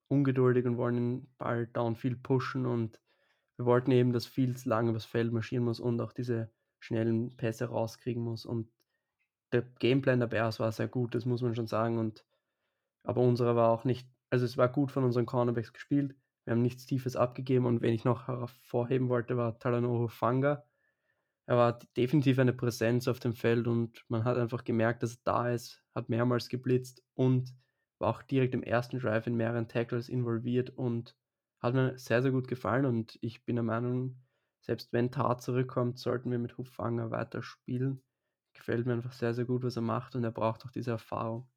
ungeduldig 0.08 0.64
und 0.66 0.76
wollen 0.76 0.96
den 0.96 1.34
Ball 1.36 1.66
downfield 1.66 2.22
pushen 2.22 2.64
und 2.64 3.00
wir 3.56 3.66
wollten 3.66 3.90
eben, 3.90 4.12
dass 4.12 4.26
Fields 4.26 4.66
lang 4.66 4.88
übers 4.88 5.04
Feld 5.04 5.32
marschieren 5.32 5.64
muss 5.64 5.80
und 5.80 6.00
auch 6.00 6.12
diese 6.12 6.52
schnellen 6.78 7.36
Pässe 7.36 7.66
rauskriegen 7.66 8.22
muss 8.22 8.46
und 8.46 8.70
der 9.52 9.62
Gameplan 9.62 10.20
der 10.20 10.28
Bears 10.28 10.60
war 10.60 10.70
sehr 10.70 10.88
gut, 10.88 11.14
das 11.14 11.24
muss 11.24 11.42
man 11.42 11.54
schon 11.56 11.66
sagen 11.66 11.98
und 11.98 12.24
aber 13.02 13.20
unserer 13.22 13.56
war 13.56 13.70
auch 13.70 13.84
nicht 13.84 14.08
also, 14.30 14.44
es 14.44 14.56
war 14.56 14.68
gut 14.68 14.90
von 14.90 15.04
unseren 15.04 15.26
Cornerbacks 15.26 15.72
gespielt. 15.72 16.16
Wir 16.44 16.52
haben 16.52 16.62
nichts 16.62 16.86
Tiefes 16.86 17.16
abgegeben 17.16 17.66
und 17.66 17.80
wen 17.80 17.94
ich 17.94 18.04
noch 18.04 18.28
hervorheben 18.28 19.08
wollte, 19.08 19.36
war 19.36 19.58
Talanoa 19.58 20.08
Fanga. 20.08 20.64
Er 21.46 21.56
war 21.56 21.78
definitiv 21.96 22.38
eine 22.38 22.52
Präsenz 22.52 23.08
auf 23.08 23.20
dem 23.20 23.34
Feld 23.34 23.68
und 23.68 24.04
man 24.08 24.24
hat 24.24 24.36
einfach 24.36 24.64
gemerkt, 24.64 25.02
dass 25.02 25.16
er 25.16 25.20
da 25.24 25.50
ist, 25.50 25.85
hat 25.96 26.10
mehrmals 26.10 26.48
geblitzt 26.48 27.02
und 27.14 27.54
war 27.98 28.10
auch 28.10 28.22
direkt 28.22 28.54
im 28.54 28.62
ersten 28.62 28.98
Drive 28.98 29.26
in 29.26 29.34
mehreren 29.34 29.66
Tackles 29.66 30.08
involviert 30.08 30.70
und 30.70 31.16
hat 31.58 31.74
mir 31.74 31.98
sehr, 31.98 32.22
sehr 32.22 32.30
gut 32.30 32.46
gefallen 32.46 32.84
und 32.84 33.18
ich 33.22 33.44
bin 33.44 33.56
der 33.56 33.64
Meinung, 33.64 34.20
selbst 34.60 34.92
wenn 34.92 35.10
Tat 35.10 35.42
zurückkommt, 35.42 35.98
sollten 35.98 36.30
wir 36.30 36.38
mit 36.38 36.58
Huffanger 36.58 37.10
weiter 37.10 37.42
spielen. 37.42 38.02
Gefällt 38.52 38.86
mir 38.86 38.92
einfach 38.92 39.12
sehr, 39.12 39.32
sehr 39.32 39.46
gut, 39.46 39.62
was 39.62 39.76
er 39.76 39.82
macht 39.82 40.14
und 40.14 40.24
er 40.24 40.30
braucht 40.30 40.64
auch 40.64 40.70
diese 40.70 40.90
Erfahrung. 40.90 41.48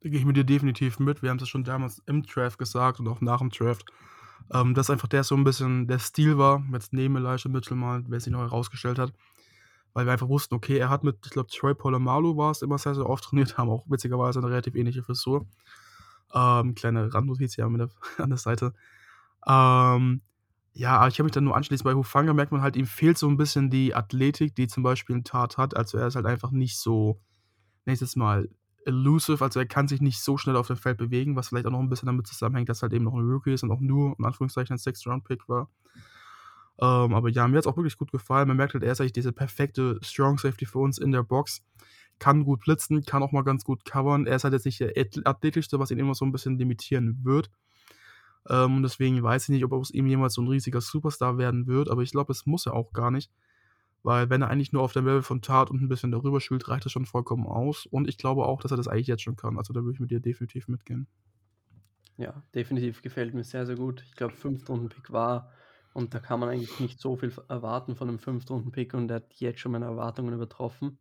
Da 0.00 0.08
gehe 0.08 0.20
ich 0.20 0.26
mit 0.26 0.36
dir 0.36 0.44
definitiv 0.44 1.00
mit. 1.00 1.22
Wir 1.22 1.30
haben 1.30 1.38
es 1.38 1.48
schon 1.48 1.64
damals 1.64 2.00
im 2.06 2.22
Draft 2.22 2.58
gesagt 2.58 3.00
und 3.00 3.08
auch 3.08 3.20
nach 3.20 3.38
dem 3.38 3.50
Draft, 3.50 3.90
ähm, 4.52 4.74
dass 4.74 4.90
einfach 4.90 5.08
der 5.08 5.24
so 5.24 5.34
ein 5.34 5.44
bisschen 5.44 5.88
der 5.88 5.98
Stil 5.98 6.38
war, 6.38 6.64
jetzt 6.72 6.92
neben 6.92 7.16
Elijah 7.16 7.48
Mitchell 7.48 7.76
mal, 7.76 8.04
wer 8.06 8.20
sich 8.20 8.32
noch 8.32 8.42
herausgestellt 8.42 8.98
hat. 8.98 9.12
Weil 9.96 10.04
wir 10.04 10.12
einfach 10.12 10.28
wussten, 10.28 10.54
okay, 10.54 10.76
er 10.76 10.90
hat 10.90 11.04
mit, 11.04 11.24
ich 11.24 11.30
glaube, 11.30 11.48
Troy 11.48 11.74
Polamalu 11.74 12.36
war 12.36 12.50
es 12.50 12.60
immer 12.60 12.76
sehr, 12.76 12.94
sehr 12.94 13.08
oft 13.08 13.24
trainiert, 13.24 13.56
haben 13.56 13.70
auch 13.70 13.86
witzigerweise 13.88 14.40
eine 14.40 14.50
relativ 14.50 14.74
ähnliche 14.74 15.02
Frisur. 15.02 15.46
Ähm, 16.34 16.74
kleine 16.74 17.14
Randnotiz 17.14 17.54
hier 17.54 17.64
an 17.64 17.78
der, 17.78 17.88
an 18.18 18.28
der 18.28 18.36
Seite. 18.36 18.74
Ähm, 19.46 20.20
ja, 20.74 20.98
aber 20.98 21.08
ich 21.08 21.18
habe 21.18 21.24
mich 21.24 21.32
dann 21.32 21.44
nur 21.44 21.56
anschließend 21.56 21.84
bei 21.84 21.94
Hufanga 21.94 22.34
merkt 22.34 22.52
man 22.52 22.60
halt, 22.60 22.76
ihm 22.76 22.84
fehlt 22.84 23.16
so 23.16 23.26
ein 23.26 23.38
bisschen 23.38 23.70
die 23.70 23.94
Athletik, 23.94 24.54
die 24.54 24.66
zum 24.66 24.82
Beispiel 24.82 25.16
ein 25.16 25.24
Tat 25.24 25.56
hat. 25.56 25.74
Also 25.74 25.96
er 25.96 26.08
ist 26.08 26.16
halt 26.16 26.26
einfach 26.26 26.50
nicht 26.50 26.76
so, 26.76 27.18
nächstes 27.86 28.16
Mal, 28.16 28.50
elusive, 28.84 29.42
also 29.42 29.60
er 29.60 29.66
kann 29.66 29.88
sich 29.88 30.02
nicht 30.02 30.20
so 30.20 30.36
schnell 30.36 30.56
auf 30.56 30.66
dem 30.66 30.76
Feld 30.76 30.98
bewegen, 30.98 31.36
was 31.36 31.48
vielleicht 31.48 31.64
auch 31.64 31.70
noch 31.70 31.80
ein 31.80 31.88
bisschen 31.88 32.04
damit 32.04 32.26
zusammenhängt, 32.26 32.68
dass 32.68 32.82
halt 32.82 32.92
eben 32.92 33.04
noch 33.04 33.14
ein 33.14 33.26
Rookie 33.26 33.54
ist 33.54 33.62
und 33.62 33.70
auch 33.70 33.80
nur, 33.80 34.14
in 34.18 34.26
Anführungszeichen, 34.26 34.74
ein 34.74 34.78
Sixth-Round-Pick 34.78 35.48
war. 35.48 35.70
Ähm, 36.80 37.14
aber 37.14 37.30
ja, 37.30 37.48
mir 37.48 37.56
hat 37.56 37.64
es 37.64 37.66
auch 37.66 37.76
wirklich 37.76 37.96
gut 37.96 38.12
gefallen. 38.12 38.48
Man 38.48 38.56
merkt 38.56 38.74
halt, 38.74 38.84
er 38.84 38.92
ist 38.92 39.00
eigentlich 39.00 39.12
diese 39.12 39.32
perfekte 39.32 39.98
Strong 40.02 40.38
Safety 40.38 40.66
für 40.66 40.78
uns 40.78 40.98
in 40.98 41.12
der 41.12 41.22
Box. 41.22 41.62
Kann 42.18 42.44
gut 42.44 42.60
blitzen, 42.60 43.04
kann 43.04 43.22
auch 43.22 43.32
mal 43.32 43.44
ganz 43.44 43.64
gut 43.64 43.84
covern. 43.84 44.26
Er 44.26 44.36
ist 44.36 44.44
halt 44.44 44.54
jetzt 44.54 44.66
nicht 44.66 44.80
der 44.80 44.92
athletischste, 45.24 45.78
was 45.78 45.90
ihn 45.90 45.98
immer 45.98 46.14
so 46.14 46.24
ein 46.24 46.32
bisschen 46.32 46.58
limitieren 46.58 47.18
wird. 47.24 47.50
Ähm, 48.48 48.76
und 48.76 48.82
deswegen 48.82 49.22
weiß 49.22 49.44
ich 49.44 49.48
nicht, 49.50 49.64
ob 49.64 49.72
aus 49.72 49.90
ihm 49.90 50.06
jemals 50.06 50.34
so 50.34 50.42
ein 50.42 50.48
riesiger 50.48 50.80
Superstar 50.80 51.38
werden 51.38 51.66
wird, 51.66 51.90
aber 51.90 52.02
ich 52.02 52.12
glaube, 52.12 52.32
es 52.32 52.46
muss 52.46 52.66
er 52.66 52.74
auch 52.74 52.92
gar 52.92 53.10
nicht. 53.10 53.30
Weil 54.02 54.30
wenn 54.30 54.40
er 54.40 54.48
eigentlich 54.48 54.72
nur 54.72 54.82
auf 54.82 54.92
dem 54.92 55.04
Level 55.04 55.22
von 55.22 55.42
Tat 55.42 55.68
und 55.70 55.82
ein 55.82 55.88
bisschen 55.88 56.12
darüber 56.12 56.40
spielt, 56.40 56.68
reicht 56.68 56.84
das 56.84 56.92
schon 56.92 57.06
vollkommen 57.06 57.44
aus. 57.44 57.86
Und 57.86 58.08
ich 58.08 58.18
glaube 58.18 58.44
auch, 58.44 58.60
dass 58.60 58.70
er 58.70 58.76
das 58.76 58.86
eigentlich 58.86 59.08
jetzt 59.08 59.22
schon 59.22 59.34
kann. 59.34 59.58
Also 59.58 59.72
da 59.72 59.80
würde 59.80 59.94
ich 59.94 60.00
mit 60.00 60.12
dir 60.12 60.20
definitiv 60.20 60.68
mitgehen. 60.68 61.08
Ja, 62.16 62.40
definitiv 62.54 63.02
gefällt 63.02 63.34
mir 63.34 63.42
sehr, 63.42 63.66
sehr 63.66 63.74
gut. 63.74 64.04
Ich 64.06 64.14
glaube, 64.14 64.34
Fünftrunden-Pick 64.34 65.10
war 65.10 65.50
und 65.96 66.12
da 66.12 66.20
kann 66.20 66.40
man 66.40 66.50
eigentlich 66.50 66.78
nicht 66.78 67.00
so 67.00 67.16
viel 67.16 67.32
erwarten 67.48 67.96
von 67.96 68.10
einem 68.10 68.18
Fünftrunden-Pick 68.18 68.92
und 68.92 69.10
er 69.10 69.16
hat 69.16 69.32
jetzt 69.36 69.60
schon 69.60 69.72
meine 69.72 69.86
Erwartungen 69.86 70.34
übertroffen. 70.34 70.98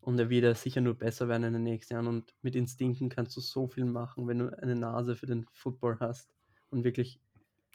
Und 0.00 0.18
er 0.18 0.30
wird 0.30 0.44
ja 0.44 0.54
sicher 0.54 0.80
nur 0.80 0.94
besser 0.94 1.28
werden 1.28 1.44
in 1.44 1.52
den 1.52 1.64
nächsten 1.64 1.92
Jahren. 1.92 2.06
Und 2.06 2.34
mit 2.40 2.56
Instinkten 2.56 3.10
kannst 3.10 3.36
du 3.36 3.42
so 3.42 3.68
viel 3.68 3.84
machen, 3.84 4.26
wenn 4.26 4.38
du 4.38 4.58
eine 4.62 4.74
Nase 4.74 5.16
für 5.16 5.26
den 5.26 5.44
Football 5.52 5.98
hast 6.00 6.30
und 6.70 6.82
wirklich, 6.82 7.20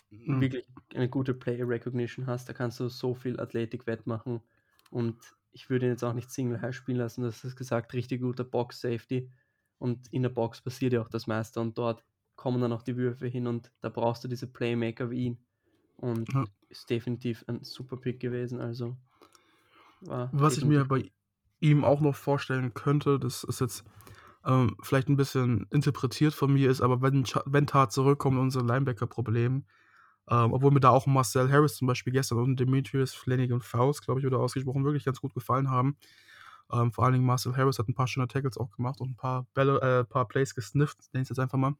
mhm. 0.09 0.41
wirklich 0.41 0.65
eine 0.95 1.09
gute 1.09 1.35
Player 1.35 1.69
Recognition 1.69 2.25
hast. 2.25 2.49
Da 2.49 2.53
kannst 2.53 2.79
du 2.79 2.89
so 2.89 3.13
viel 3.13 3.39
Athletik 3.39 3.85
wettmachen. 3.85 4.41
Und 4.89 5.19
ich 5.51 5.69
würde 5.69 5.85
ihn 5.85 5.91
jetzt 5.91 6.03
auch 6.03 6.13
nicht 6.13 6.31
Single 6.31 6.59
High 6.59 6.73
spielen 6.73 6.97
lassen. 6.97 7.21
Das 7.21 7.43
ist 7.43 7.55
gesagt, 7.55 7.93
richtig 7.93 8.19
guter 8.19 8.45
Box 8.45 8.81
Safety. 8.81 9.29
Und 9.77 10.11
in 10.11 10.23
der 10.23 10.29
Box 10.29 10.59
passiert 10.59 10.93
ja 10.93 11.03
auch 11.03 11.09
das 11.09 11.27
meiste. 11.27 11.61
Und 11.61 11.77
dort 11.77 12.03
kommen 12.35 12.61
dann 12.61 12.73
auch 12.73 12.81
die 12.81 12.97
Würfe 12.97 13.27
hin. 13.27 13.45
Und 13.45 13.71
da 13.79 13.89
brauchst 13.89 14.23
du 14.23 14.27
diese 14.27 14.47
Playmaker 14.47 15.11
wie 15.11 15.25
ihn. 15.25 15.45
Und 16.01 16.33
ja. 16.33 16.45
ist 16.69 16.89
definitiv 16.89 17.45
ein 17.47 17.63
super 17.63 17.97
Pick 17.97 18.19
gewesen. 18.19 18.59
Also 18.59 18.97
Was 20.31 20.57
ich 20.57 20.65
mir 20.65 20.85
bei 20.85 21.11
ihm 21.59 21.83
auch 21.83 22.01
noch 22.01 22.15
vorstellen 22.15 22.73
könnte, 22.73 23.19
das 23.19 23.43
ist 23.43 23.61
jetzt 23.61 23.83
ähm, 24.45 24.75
vielleicht 24.81 25.07
ein 25.09 25.17
bisschen 25.17 25.67
interpretiert 25.69 26.33
von 26.33 26.51
mir, 26.51 26.69
ist 26.69 26.81
aber 26.81 27.01
wenn, 27.01 27.23
wenn 27.45 27.67
Tat 27.67 27.91
zurückkommt, 27.91 28.39
unser 28.39 28.63
Linebacker-Problem, 28.63 29.65
ähm, 30.29 30.53
obwohl 30.53 30.71
mir 30.71 30.79
da 30.79 30.89
auch 30.89 31.05
Marcel 31.05 31.51
Harris 31.51 31.75
zum 31.75 31.87
Beispiel 31.87 32.13
gestern 32.13 32.39
und 32.39 32.59
Demetrius 32.59 33.13
Flanagan 33.13 33.61
Faust, 33.61 34.03
glaube 34.03 34.19
ich, 34.19 34.25
oder 34.25 34.39
ausgesprochen, 34.39 34.83
wirklich 34.83 35.05
ganz 35.05 35.21
gut 35.21 35.35
gefallen 35.35 35.69
haben. 35.69 35.97
Ähm, 36.71 36.91
vor 36.91 37.03
allen 37.03 37.13
Dingen 37.13 37.25
Marcel 37.25 37.55
Harris 37.55 37.77
hat 37.77 37.87
ein 37.87 37.93
paar 37.93 38.07
schöne 38.07 38.27
Tackles 38.27 38.57
auch 38.57 38.71
gemacht 38.71 39.01
und 39.01 39.11
ein 39.11 39.15
paar, 39.15 39.45
Bälle, 39.53 39.79
äh, 39.81 40.03
paar 40.03 40.27
Plays 40.27 40.55
gesnifft, 40.55 40.97
nenne 41.13 41.21
ich 41.21 41.25
es 41.25 41.29
jetzt 41.29 41.39
einfach 41.39 41.59
mal 41.59 41.75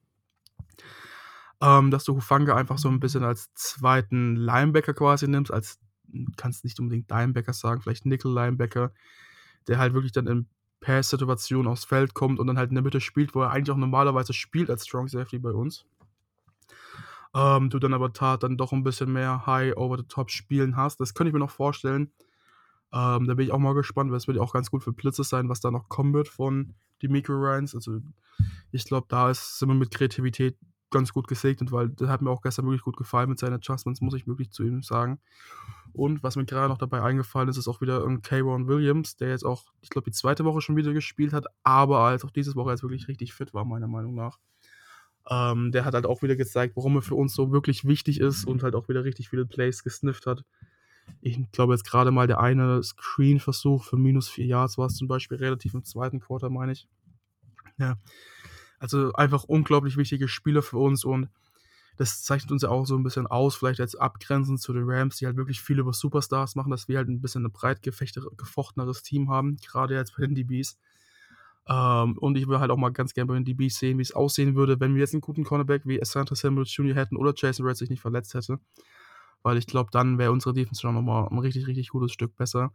ähm, 1.62 1.92
dass 1.92 2.04
du 2.04 2.16
Hufanga 2.16 2.56
einfach 2.56 2.78
so 2.78 2.90
ein 2.90 3.00
bisschen 3.00 3.24
als 3.24 3.54
zweiten 3.54 4.36
Linebacker 4.36 4.94
quasi 4.94 5.28
nimmst, 5.28 5.54
als 5.54 5.80
kannst 6.36 6.64
nicht 6.64 6.80
unbedingt 6.80 7.10
Linebacker 7.10 7.54
sagen, 7.54 7.82
vielleicht 7.82 8.06
Nickel-Linebacker, 8.06 8.92
der 9.68 9.78
halt 9.78 9.94
wirklich 9.94 10.12
dann 10.12 10.28
in 10.28 10.48
Pass-Situationen 10.82 11.72
aufs 11.72 11.86
Feld 11.86 12.14
kommt 12.14 12.40
und 12.40 12.48
dann 12.48 12.58
halt 12.58 12.70
in 12.70 12.76
der 12.76 12.84
Mitte 12.84 13.00
spielt, 13.00 13.36
wo 13.36 13.42
er 13.42 13.52
eigentlich 13.52 13.72
auch 13.72 13.78
normalerweise 13.78 14.34
spielt 14.34 14.70
als 14.70 14.86
Strong 14.86 15.08
Safety 15.08 15.38
bei 15.38 15.52
uns. 15.52 15.86
Ähm, 17.34 17.70
du 17.70 17.80
dann 17.80 17.94
aber 17.94 18.12
tat 18.12 18.44
dann 18.44 18.58
doch 18.58 18.74
ein 18.74 18.84
bisschen 18.84 19.14
mehr 19.14 19.46
High 19.46 19.78
over 19.78 19.98
the 19.98 20.04
top 20.04 20.32
spielen 20.32 20.76
hast. 20.76 21.00
Das 21.00 21.14
könnte 21.14 21.30
ich 21.30 21.34
mir 21.34 21.40
noch 21.40 21.52
vorstellen. 21.52 22.12
Ähm, 22.92 23.26
da 23.28 23.36
bin 23.36 23.46
ich 23.46 23.54
auch 23.54 23.60
mal 23.60 23.74
gespannt, 23.74 24.12
weil 24.12 24.18
es 24.18 24.28
wird 24.28 24.38
ja 24.38 24.44
auch 24.44 24.52
ganz 24.52 24.70
gut 24.70 24.84
für 24.84 24.92
Blitzes 24.92 25.30
sein, 25.30 25.48
was 25.48 25.62
da 25.62 25.72
noch 25.72 25.88
kommen 25.88 26.14
wird 26.14 26.28
von 26.28 26.74
die 27.02 27.08
Micro 27.08 27.34
Ryans. 27.34 27.74
Also 27.74 28.02
ich 28.72 28.84
glaube, 28.84 29.06
da 29.10 29.30
ist, 29.30 29.60
sind 29.60 29.70
wir 29.70 29.76
mit 29.76 29.92
Kreativität 29.92 30.58
ganz 30.92 31.14
gut 31.14 31.28
gesegnet, 31.28 31.72
weil 31.72 31.90
das 31.90 32.10
hat 32.10 32.22
mir 32.22 32.30
auch 32.30 32.42
gestern 32.42 32.66
wirklich 32.66 32.84
gut 32.84 32.98
gefallen 32.98 33.30
mit 33.30 33.40
seinen 33.40 33.54
Adjustments, 33.54 34.02
muss 34.02 34.14
ich 34.14 34.28
wirklich 34.28 34.52
zu 34.52 34.64
ihm 34.64 34.84
sagen. 34.84 35.20
Und 35.94 36.24
was 36.24 36.36
mir 36.36 36.46
gerade 36.46 36.70
noch 36.70 36.78
dabei 36.78 37.02
eingefallen 37.02 37.50
ist, 37.50 37.58
ist 37.58 37.68
auch 37.68 37.82
wieder 37.82 38.06
ein 38.06 38.22
K-Ron 38.22 38.68
Williams, 38.68 39.18
der 39.18 39.30
jetzt 39.30 39.46
auch, 39.46 39.66
ich 39.82 39.90
glaube, 39.90 40.10
die 40.10 40.16
zweite 40.16 40.46
Woche 40.46 40.62
schon 40.62 40.76
wieder 40.76 40.94
gespielt 40.94 41.34
hat, 41.34 41.46
aber 41.64 42.00
als 42.00 42.24
auch 42.24 42.32
diese 42.32 42.56
Woche 42.56 42.72
jetzt 42.72 42.84
wirklich 42.84 43.08
richtig 43.08 43.34
fit 43.34 43.54
war, 43.54 43.66
meiner 43.66 43.88
Meinung 43.88 44.16
nach. 44.16 44.38
Ähm, 45.30 45.72
der 45.72 45.86
hat 45.86 45.94
halt 45.94 46.06
auch 46.06 46.22
wieder 46.22 46.36
gezeigt, 46.36 46.76
warum 46.76 46.96
er 46.96 47.02
für 47.02 47.16
uns 47.16 47.34
so 47.34 47.52
wirklich 47.52 47.86
wichtig 47.86 48.20
ist 48.20 48.46
und 48.46 48.64
halt 48.64 48.76
auch 48.76 48.90
wieder 48.90 49.04
richtig 49.04 49.30
viele 49.30 49.46
Plays 49.46 49.84
gesnifft 49.84 50.26
hat. 50.26 50.44
Ich 51.20 51.52
glaube 51.52 51.74
jetzt 51.74 51.84
gerade 51.84 52.12
mal 52.12 52.28
der 52.28 52.40
eine 52.40 52.82
Screen-Versuch 52.82 53.84
für 53.84 53.98
minus 53.98 54.30
4 54.30 54.46
Yards 54.46 54.78
war 54.78 54.88
es 54.88 54.96
zum 54.96 55.08
Beispiel 55.08 55.38
relativ 55.38 55.74
im 55.74 55.84
zweiten 55.84 56.20
Quarter, 56.20 56.50
meine 56.50 56.72
ich. 56.72 56.88
Ja, 57.78 57.96
also 58.82 59.14
einfach 59.14 59.44
unglaublich 59.44 59.96
wichtige 59.96 60.28
Spieler 60.28 60.64
für 60.64 60.78
uns 60.78 61.06
und 61.06 61.30
das 61.98 62.24
zeichnet 62.24 62.52
uns 62.52 62.64
ja 62.64 62.70
auch 62.70 62.86
so 62.86 62.96
ein 62.96 63.04
bisschen 63.04 63.28
aus, 63.28 63.56
vielleicht 63.56 63.80
als 63.80 63.96
abgrenzend 63.96 64.60
zu 64.60 64.74
den 64.74 64.90
Rams, 64.90 65.18
die 65.18 65.28
halt 65.28 65.38
wirklich 65.38 65.62
viel 65.62 65.78
über 65.78 65.94
Superstars 65.94 66.56
machen, 66.56 66.72
dass 66.72 66.88
wir 66.88 66.98
halt 66.98 67.08
ein 67.08 67.22
bisschen 67.22 67.46
ein 67.46 67.52
breit 67.52 67.84
gefochteneres 67.84 69.04
Team 69.04 69.30
haben, 69.30 69.58
gerade 69.58 69.94
jetzt 69.94 70.16
bei 70.18 70.26
den 70.26 70.34
DBs. 70.34 70.80
Ähm, 71.68 72.18
und 72.18 72.38
ich 72.38 72.48
würde 72.48 72.60
halt 72.60 72.72
auch 72.72 72.78
mal 72.78 72.90
ganz 72.90 73.14
gerne 73.14 73.28
bei 73.28 73.36
den 73.36 73.46
DBs 73.46 73.78
sehen, 73.78 74.00
wie 74.00 74.04
es 74.04 74.14
aussehen 74.14 74.56
würde, 74.56 74.80
wenn 74.80 74.96
wir 74.96 75.02
jetzt 75.02 75.14
einen 75.14 75.22
guten 75.22 75.44
Cornerback 75.44 75.84
wie 75.86 76.02
Asante 76.02 76.36
Samuel 76.36 76.66
Jr. 76.66 76.96
hätten 76.96 77.18
oder 77.18 77.34
Jason 77.36 77.68
Red 77.68 77.78
sich 77.78 77.90
nicht 77.92 78.02
verletzt 78.02 78.34
hätte. 78.34 78.60
Weil 79.44 79.58
ich 79.58 79.68
glaube, 79.68 79.92
dann 79.92 80.18
wäre 80.18 80.32
unsere 80.32 80.56
Defense 80.56 80.82
schon 80.82 80.96
nochmal 80.96 81.28
ein 81.30 81.38
richtig, 81.38 81.68
richtig 81.68 81.90
gutes 81.90 82.14
Stück 82.14 82.36
besser. 82.36 82.74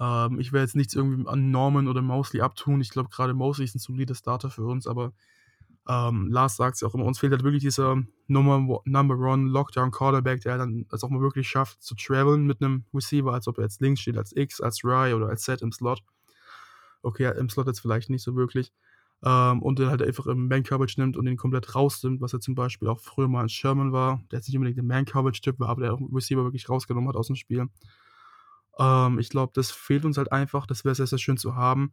Ähm, 0.00 0.40
ich 0.40 0.52
werde 0.52 0.64
jetzt 0.64 0.76
nichts 0.76 0.94
irgendwie 0.94 1.28
an 1.28 1.50
Norman 1.50 1.86
oder 1.86 2.02
Mosley 2.02 2.40
abtun. 2.40 2.80
Ich 2.80 2.90
glaube, 2.90 3.10
gerade 3.10 3.34
Mosley 3.34 3.64
ist 3.64 3.74
ein 3.74 3.80
solider 3.80 4.14
Starter 4.14 4.50
für 4.50 4.64
uns, 4.64 4.86
aber 4.86 5.12
ähm, 5.88 6.28
Lars 6.30 6.56
sagt 6.56 6.76
es 6.76 6.80
ja 6.80 6.88
auch 6.88 6.94
immer, 6.94 7.04
uns 7.04 7.18
fehlt 7.18 7.32
halt 7.32 7.42
wirklich 7.42 7.62
dieser 7.62 8.02
Number, 8.26 8.80
Number 8.84 9.18
One 9.18 9.50
Lockdown 9.50 9.90
Quarterback, 9.90 10.40
der 10.42 10.58
dann 10.58 10.86
es 10.90 11.04
auch 11.04 11.10
mal 11.10 11.20
wirklich 11.20 11.48
schafft 11.48 11.82
zu 11.82 11.94
traveln 11.94 12.46
mit 12.46 12.62
einem 12.62 12.84
Receiver, 12.94 13.32
als 13.32 13.46
ob 13.48 13.58
er 13.58 13.64
jetzt 13.64 13.80
links 13.80 14.00
steht, 14.00 14.16
als 14.16 14.34
X, 14.34 14.60
als 14.60 14.82
Y 14.84 15.14
oder 15.14 15.28
als 15.28 15.42
Z 15.42 15.62
im 15.62 15.72
Slot. 15.72 16.02
Okay, 17.02 17.32
im 17.38 17.48
Slot 17.48 17.66
jetzt 17.66 17.80
vielleicht 17.80 18.10
nicht 18.10 18.22
so 18.22 18.36
wirklich. 18.36 18.72
Ähm, 19.22 19.62
und 19.62 19.78
den 19.78 19.88
halt 19.88 20.02
einfach 20.02 20.26
im 20.26 20.48
Man-Coverage 20.48 20.98
nimmt 21.00 21.16
und 21.16 21.26
den 21.26 21.36
komplett 21.36 21.74
rausnimmt, 21.74 22.20
was 22.22 22.32
er 22.32 22.40
zum 22.40 22.54
Beispiel 22.54 22.88
auch 22.88 23.00
früher 23.00 23.28
mal 23.28 23.42
in 23.42 23.48
Sherman 23.48 23.92
war, 23.92 24.22
der 24.30 24.38
jetzt 24.38 24.48
nicht 24.48 24.56
unbedingt 24.56 24.78
ein 24.78 24.86
Man-Coverage-Typ 24.86 25.60
war, 25.60 25.68
aber 25.68 25.82
der 25.82 25.94
auch 25.94 26.00
Receiver 26.12 26.44
wirklich 26.44 26.68
rausgenommen 26.68 27.08
hat 27.08 27.16
aus 27.16 27.26
dem 27.26 27.36
Spiel. 27.36 27.68
Ähm, 28.78 29.18
ich 29.18 29.28
glaube, 29.28 29.52
das 29.54 29.70
fehlt 29.70 30.04
uns 30.04 30.16
halt 30.16 30.32
einfach, 30.32 30.66
das 30.66 30.84
wäre 30.84 30.94
sehr, 30.94 31.06
sehr 31.06 31.18
schön 31.18 31.36
zu 31.36 31.54
haben. 31.54 31.92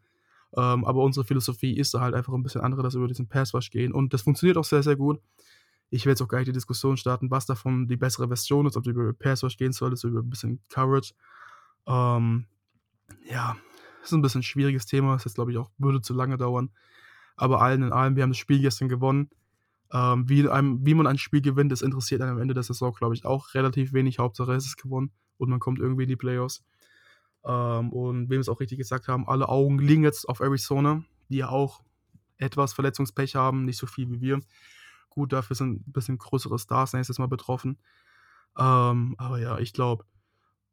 Ähm, 0.55 0.85
aber 0.85 1.03
unsere 1.03 1.25
Philosophie 1.25 1.75
ist 1.77 1.93
da 1.93 1.99
halt 1.99 2.15
einfach 2.15 2.33
ein 2.33 2.43
bisschen 2.43 2.61
andere, 2.61 2.83
dass 2.83 2.93
wir 2.93 2.99
über 2.99 3.07
diesen 3.07 3.27
Passwash 3.27 3.69
gehen. 3.69 3.91
Und 3.91 4.13
das 4.13 4.21
funktioniert 4.21 4.57
auch 4.57 4.63
sehr, 4.63 4.83
sehr 4.83 4.95
gut. 4.95 5.19
Ich 5.89 6.05
will 6.05 6.11
jetzt 6.11 6.21
auch 6.21 6.27
gar 6.27 6.39
nicht 6.39 6.49
die 6.49 6.53
Diskussion 6.53 6.97
starten, 6.97 7.31
was 7.31 7.45
davon 7.45 7.87
die 7.87 7.97
bessere 7.97 8.27
Version 8.27 8.65
ist, 8.65 8.75
ob 8.75 8.83
du 8.83 8.91
über 8.91 9.13
Passwash 9.13 9.57
gehen 9.57 9.71
solltest, 9.71 10.03
über 10.03 10.19
ein 10.19 10.29
bisschen 10.29 10.61
Coverage. 10.69 11.13
Ähm, 11.85 12.45
ja, 13.29 13.57
ist 14.03 14.13
ein 14.13 14.21
bisschen 14.21 14.39
ein 14.39 14.43
schwieriges 14.43 14.85
Thema. 14.85 15.13
Das 15.13 15.25
ist, 15.25 15.35
glaube 15.35 15.51
ich, 15.51 15.57
auch 15.57 15.69
würde 15.77 16.01
zu 16.01 16.13
lange 16.13 16.37
dauern. 16.37 16.71
Aber 17.35 17.61
allen 17.61 17.83
in 17.83 17.91
allem, 17.91 18.15
wir 18.15 18.23
haben 18.23 18.31
das 18.31 18.37
Spiel 18.37 18.59
gestern 18.59 18.89
gewonnen. 18.89 19.29
Ähm, 19.91 20.27
wie, 20.27 20.49
einem, 20.49 20.85
wie 20.85 20.93
man 20.93 21.07
ein 21.07 21.17
Spiel 21.17 21.41
gewinnt, 21.41 21.71
das 21.71 21.81
interessiert 21.81 22.21
einen 22.21 22.31
am 22.31 22.41
Ende 22.41 22.53
der 22.53 22.63
Saison, 22.63 22.93
glaube 22.93 23.15
ich, 23.15 23.25
auch 23.25 23.53
relativ 23.53 23.93
wenig. 23.93 24.19
Hauptsache 24.19 24.53
es 24.53 24.65
ist 24.65 24.77
gewonnen 24.77 25.11
und 25.37 25.49
man 25.49 25.59
kommt 25.59 25.79
irgendwie 25.79 26.03
in 26.03 26.09
die 26.09 26.15
Playoffs. 26.15 26.63
Ähm, 27.45 27.91
und 27.91 28.29
wem 28.29 28.41
es 28.41 28.49
auch 28.49 28.59
richtig 28.59 28.77
gesagt 28.77 29.07
haben, 29.07 29.27
alle 29.27 29.49
Augen 29.49 29.79
liegen 29.79 30.03
jetzt 30.03 30.27
auf 30.27 30.39
Arizona, 30.39 31.03
die 31.29 31.37
ja 31.37 31.49
auch 31.49 31.81
etwas 32.37 32.73
Verletzungspech 32.73 33.35
haben, 33.35 33.65
nicht 33.65 33.77
so 33.77 33.87
viel 33.87 34.09
wie 34.11 34.21
wir. 34.21 34.41
Gut, 35.09 35.33
dafür 35.33 35.55
sind 35.55 35.87
ein 35.87 35.91
bisschen 35.91 36.17
größere 36.17 36.59
Stars 36.59 36.93
nächstes 36.93 37.19
Mal 37.19 37.27
betroffen. 37.27 37.77
Ähm, 38.57 39.15
aber 39.17 39.39
ja, 39.39 39.57
ich 39.59 39.73
glaube, 39.73 40.05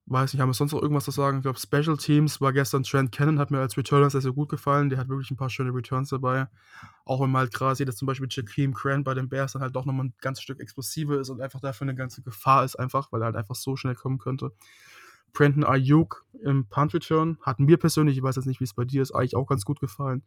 weiß 0.06 0.32
nicht, 0.32 0.40
haben 0.40 0.50
wir 0.50 0.54
sonst 0.54 0.72
noch 0.72 0.82
irgendwas 0.82 1.04
zu 1.04 1.10
sagen? 1.10 1.38
Ich 1.38 1.42
glaube, 1.42 1.58
Special 1.58 1.96
Teams 1.96 2.40
war 2.40 2.52
gestern 2.52 2.82
Trent 2.82 3.10
Cannon, 3.12 3.38
hat 3.38 3.50
mir 3.50 3.60
als 3.60 3.76
Returner 3.76 4.10
sehr, 4.10 4.20
sehr 4.20 4.32
gut 4.32 4.50
gefallen. 4.50 4.90
Der 4.90 4.98
hat 4.98 5.08
wirklich 5.08 5.30
ein 5.30 5.36
paar 5.36 5.48
schöne 5.48 5.74
Returns 5.74 6.10
dabei. 6.10 6.48
Auch 7.06 7.22
wenn 7.22 7.30
man 7.30 7.40
halt 7.40 7.54
gerade 7.54 7.74
sieht, 7.76 7.88
dass 7.88 7.96
zum 7.96 8.06
Beispiel 8.06 8.28
Jakeem 8.30 8.72
Grant 8.72 9.04
bei 9.04 9.14
den 9.14 9.28
Bears 9.28 9.52
dann 9.52 9.62
halt 9.62 9.74
doch 9.74 9.86
nochmal 9.86 10.06
ein 10.06 10.14
ganzes 10.20 10.42
Stück 10.42 10.60
explosiver 10.60 11.18
ist 11.20 11.30
und 11.30 11.40
einfach 11.40 11.60
dafür 11.60 11.86
eine 11.86 11.94
ganze 11.94 12.22
Gefahr 12.22 12.64
ist, 12.64 12.76
einfach, 12.76 13.12
weil 13.12 13.22
er 13.22 13.26
halt 13.26 13.36
einfach 13.36 13.54
so 13.54 13.76
schnell 13.76 13.94
kommen 13.94 14.18
könnte. 14.18 14.52
Brandon 15.32 15.64
Ayuk 15.64 16.24
im 16.42 16.66
Punt 16.68 16.94
Return 16.94 17.38
hat 17.42 17.58
mir 17.58 17.76
persönlich, 17.76 18.16
ich 18.16 18.22
weiß 18.22 18.36
jetzt 18.36 18.46
nicht, 18.46 18.60
wie 18.60 18.64
es 18.64 18.74
bei 18.74 18.84
dir 18.84 19.02
ist, 19.02 19.12
eigentlich 19.12 19.36
auch 19.36 19.46
ganz 19.46 19.64
gut 19.64 19.80
gefallen. 19.80 20.22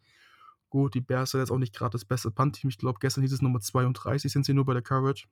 Gut, 0.69 0.95
die 0.95 1.01
Bears 1.01 1.31
sind 1.31 1.39
jetzt 1.39 1.51
auch 1.51 1.57
nicht 1.57 1.73
gerade 1.73 1.91
das 1.91 2.03
beste 2.03 2.29
Punt-Team. 2.29 2.69
Ich 2.69 2.77
glaube, 2.77 2.99
gestern 2.99 3.21
hieß 3.21 3.31
es 3.31 3.41
Nummer 3.41 3.61
32, 3.61 4.31
sind 4.31 4.45
sie 4.45 4.53
nur 4.53 4.65
bei 4.65 4.73
der 4.73 4.81
Coverage. 4.81 5.27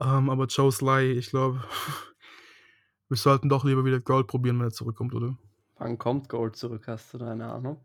Ähm, 0.00 0.30
aber 0.30 0.46
Joe 0.46 0.70
Sly, 0.70 1.12
ich 1.12 1.30
glaube, 1.30 1.64
wir 3.12 3.18
sollten 3.18 3.50
doch 3.50 3.64
lieber 3.64 3.84
wieder 3.84 4.00
Gold 4.00 4.26
probieren, 4.26 4.58
wenn 4.58 4.68
er 4.68 4.72
zurückkommt, 4.72 5.14
oder? 5.14 5.36
Wann 5.76 5.98
kommt 5.98 6.30
Gold 6.30 6.56
zurück? 6.56 6.84
Hast 6.88 7.12
du 7.12 7.18
da 7.18 7.30
eine 7.32 7.52
Ahnung? 7.52 7.76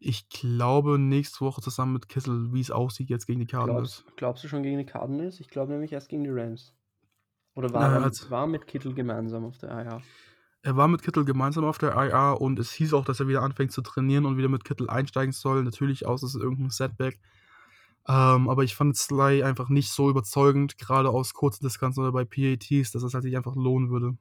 Ich 0.00 0.28
glaube 0.28 0.98
nächste 0.98 1.42
Woche 1.42 1.60
zusammen 1.60 1.92
mit 1.92 2.08
Kissel, 2.08 2.52
wie 2.52 2.60
es 2.60 2.72
aussieht 2.72 3.08
jetzt 3.08 3.26
gegen 3.28 3.38
die 3.38 3.46
Cardinals. 3.46 4.02
Glaubst, 4.02 4.16
glaubst 4.16 4.44
du 4.44 4.48
schon 4.48 4.64
gegen 4.64 4.78
die 4.78 4.84
Cardinals? 4.84 5.38
Ich 5.38 5.48
glaube 5.48 5.70
nämlich 5.70 5.92
erst 5.92 6.08
gegen 6.08 6.24
die 6.24 6.30
Rams. 6.30 6.74
Oder 7.54 7.72
war, 7.72 7.82
Naja, 7.82 7.98
er, 7.98 8.02
als- 8.02 8.28
war 8.30 8.48
mit 8.48 8.66
Kittel 8.66 8.94
gemeinsam 8.94 9.44
auf 9.44 9.58
der 9.58 9.70
IR? 9.70 10.02
Er 10.62 10.76
war 10.76 10.88
mit 10.88 11.02
Kittel 11.02 11.24
gemeinsam 11.24 11.64
auf 11.64 11.78
der 11.78 11.94
IR 11.94 12.40
und 12.40 12.58
es 12.58 12.72
hieß 12.72 12.94
auch, 12.94 13.04
dass 13.04 13.20
er 13.20 13.28
wieder 13.28 13.42
anfängt 13.42 13.70
zu 13.70 13.80
trainieren 13.80 14.24
und 14.26 14.36
wieder 14.38 14.48
mit 14.48 14.64
Kittel 14.64 14.90
einsteigen 14.90 15.32
soll. 15.32 15.62
Natürlich 15.62 16.04
aus, 16.04 16.24
es 16.24 16.34
ist 16.34 16.40
irgendein 16.42 16.70
Setback. 16.70 17.20
Ähm, 18.08 18.48
aber 18.48 18.64
ich 18.64 18.74
fand 18.74 18.96
Sly 18.96 19.44
einfach 19.44 19.68
nicht 19.68 19.90
so 19.90 20.10
überzeugend, 20.10 20.78
gerade 20.78 21.10
aus 21.10 21.32
kurzen 21.32 21.64
Distanzen 21.64 22.02
oder 22.02 22.12
bei 22.12 22.24
PATs, 22.24 22.90
dass 22.90 23.02
es 23.04 23.14
halt 23.14 23.22
sich 23.24 23.36
einfach 23.36 23.54
lohnen 23.54 23.90
würde. 23.90 24.16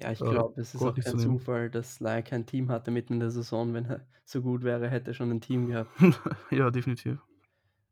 Ja, 0.00 0.12
ich 0.12 0.20
Äh, 0.20 0.30
glaube, 0.30 0.60
es 0.60 0.74
ist 0.74 0.82
auch 0.82 0.94
kein. 0.94 1.18
Zufall, 1.18 1.70
dass 1.70 1.96
Sly 1.96 2.22
kein 2.22 2.46
Team 2.46 2.70
hatte 2.70 2.90
mitten 2.90 3.14
in 3.14 3.20
der 3.20 3.30
Saison. 3.30 3.72
Wenn 3.74 3.86
er 3.86 4.00
so 4.24 4.42
gut 4.42 4.62
wäre, 4.62 4.88
hätte 4.88 5.10
er 5.10 5.14
schon 5.14 5.30
ein 5.30 5.40
Team 5.40 5.68
gehabt. 5.68 5.90
ja, 6.50 6.70
definitiv. 6.70 7.18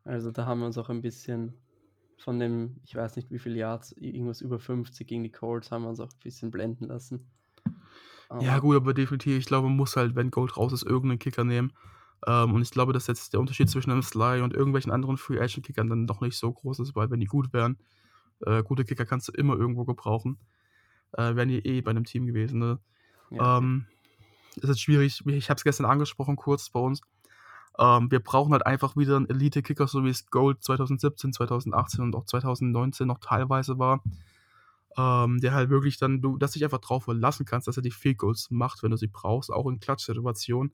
Also 0.04 0.30
da 0.30 0.46
haben 0.46 0.60
wir 0.60 0.66
uns 0.66 0.76
auch 0.78 0.90
ein 0.90 1.00
bisschen 1.00 1.54
von 2.18 2.38
dem, 2.38 2.80
ich 2.84 2.94
weiß 2.94 3.16
nicht 3.16 3.30
wie 3.30 3.38
viel 3.38 3.56
Yards, 3.56 3.92
irgendwas 3.92 4.40
über 4.40 4.58
50 4.58 5.06
gegen 5.06 5.22
die 5.24 5.32
Colts, 5.32 5.70
haben 5.70 5.82
wir 5.82 5.88
uns 5.88 6.00
auch 6.00 6.10
ein 6.12 6.18
bisschen 6.22 6.50
blenden 6.50 6.86
lassen. 6.86 7.30
Ja, 8.40 8.52
Aber 8.52 8.60
gut, 8.60 8.76
aber 8.76 8.94
definitiv, 8.94 9.38
ich 9.38 9.46
glaube, 9.46 9.68
man 9.68 9.76
muss 9.76 9.96
halt, 9.96 10.14
wenn 10.16 10.30
Gold 10.30 10.56
raus 10.56 10.72
ist, 10.72 10.82
irgendeinen 10.84 11.18
Kicker 11.18 11.44
nehmen. 11.44 11.72
Ähm, 12.26 12.54
und 12.54 12.62
ich 12.62 12.70
glaube, 12.70 12.92
dass 12.92 13.06
jetzt 13.06 13.32
der 13.32 13.40
Unterschied 13.40 13.68
zwischen 13.68 13.90
einem 13.90 14.02
Sly 14.02 14.40
und 14.40 14.54
irgendwelchen 14.54 14.90
anderen 14.92 15.18
Free 15.18 15.38
Agent 15.38 15.66
Kickern 15.66 15.88
dann 15.88 16.06
doch 16.06 16.20
nicht 16.20 16.36
so 16.36 16.52
groß 16.52 16.80
ist, 16.80 16.96
weil 16.96 17.10
wenn 17.10 17.20
die 17.20 17.26
gut 17.26 17.52
wären, 17.52 17.78
äh, 18.46 18.62
gute 18.62 18.84
Kicker 18.84 19.04
kannst 19.04 19.28
du 19.28 19.32
immer 19.32 19.56
irgendwo 19.56 19.84
gebrauchen. 19.84 20.38
Äh, 21.16 21.36
wären 21.36 21.48
die 21.48 21.64
eh 21.64 21.80
bei 21.80 21.90
einem 21.90 22.04
Team 22.04 22.26
gewesen, 22.26 22.58
ne? 22.58 22.78
ja, 23.30 23.58
Ähm, 23.58 23.86
ist 24.56 24.68
jetzt 24.68 24.80
schwierig. 24.80 25.22
Ich 25.26 25.50
habe 25.50 25.58
es 25.58 25.64
gestern 25.64 25.86
angesprochen, 25.86 26.36
kurz 26.36 26.70
bei 26.70 26.80
uns. 26.80 27.00
Ähm, 27.78 28.10
wir 28.10 28.20
brauchen 28.20 28.52
halt 28.52 28.66
einfach 28.66 28.96
wieder 28.96 29.16
einen 29.16 29.28
Elite-Kicker, 29.28 29.88
so 29.88 30.04
wie 30.04 30.10
es 30.10 30.26
Gold 30.30 30.62
2017, 30.62 31.32
2018 31.32 32.04
und 32.04 32.14
auch 32.14 32.24
2019 32.24 33.06
noch 33.06 33.18
teilweise 33.18 33.78
war. 33.78 34.02
Ähm, 34.96 35.40
der 35.40 35.54
halt 35.54 35.70
wirklich 35.70 35.98
dann, 35.98 36.20
du, 36.20 36.36
dass 36.36 36.52
dich 36.52 36.62
einfach 36.62 36.78
drauf 36.78 37.04
verlassen 37.04 37.44
kannst, 37.44 37.66
dass 37.66 37.76
er 37.76 37.82
die 37.82 37.90
Field 37.90 38.18
Goals 38.18 38.48
macht, 38.50 38.84
wenn 38.84 38.92
du 38.92 38.96
sie 38.96 39.08
brauchst, 39.08 39.50
auch 39.50 39.66
in 39.66 39.80
Klatsch-Situationen. 39.80 40.72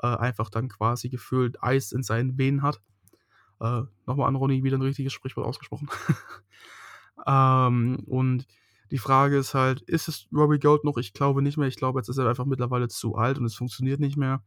Äh, 0.00 0.06
einfach 0.06 0.48
dann 0.48 0.68
quasi 0.68 1.08
gefühlt 1.08 1.60
Eis 1.60 1.90
in 1.90 2.04
seinen 2.04 2.38
Venen 2.38 2.62
hat. 2.62 2.80
Äh, 3.60 3.82
Nochmal 4.06 4.28
an 4.28 4.36
Ronny 4.36 4.62
wieder 4.62 4.78
ein 4.78 4.82
richtiges 4.82 5.12
Sprichwort 5.12 5.46
ausgesprochen. 5.46 5.88
ähm, 7.26 8.04
und 8.06 8.46
die 8.90 8.98
Frage 8.98 9.36
ist 9.36 9.54
halt, 9.54 9.82
ist 9.82 10.08
es 10.08 10.28
Robbie 10.32 10.58
Gold 10.58 10.84
noch? 10.84 10.96
Ich 10.96 11.12
glaube 11.12 11.42
nicht 11.42 11.56
mehr. 11.56 11.68
Ich 11.68 11.76
glaube, 11.76 11.98
jetzt 12.00 12.08
ist 12.08 12.18
er 12.18 12.28
einfach 12.28 12.46
mittlerweile 12.46 12.88
zu 12.88 13.16
alt 13.16 13.38
und 13.38 13.44
es 13.44 13.54
funktioniert 13.54 14.00
nicht 14.00 14.16
mehr. 14.16 14.42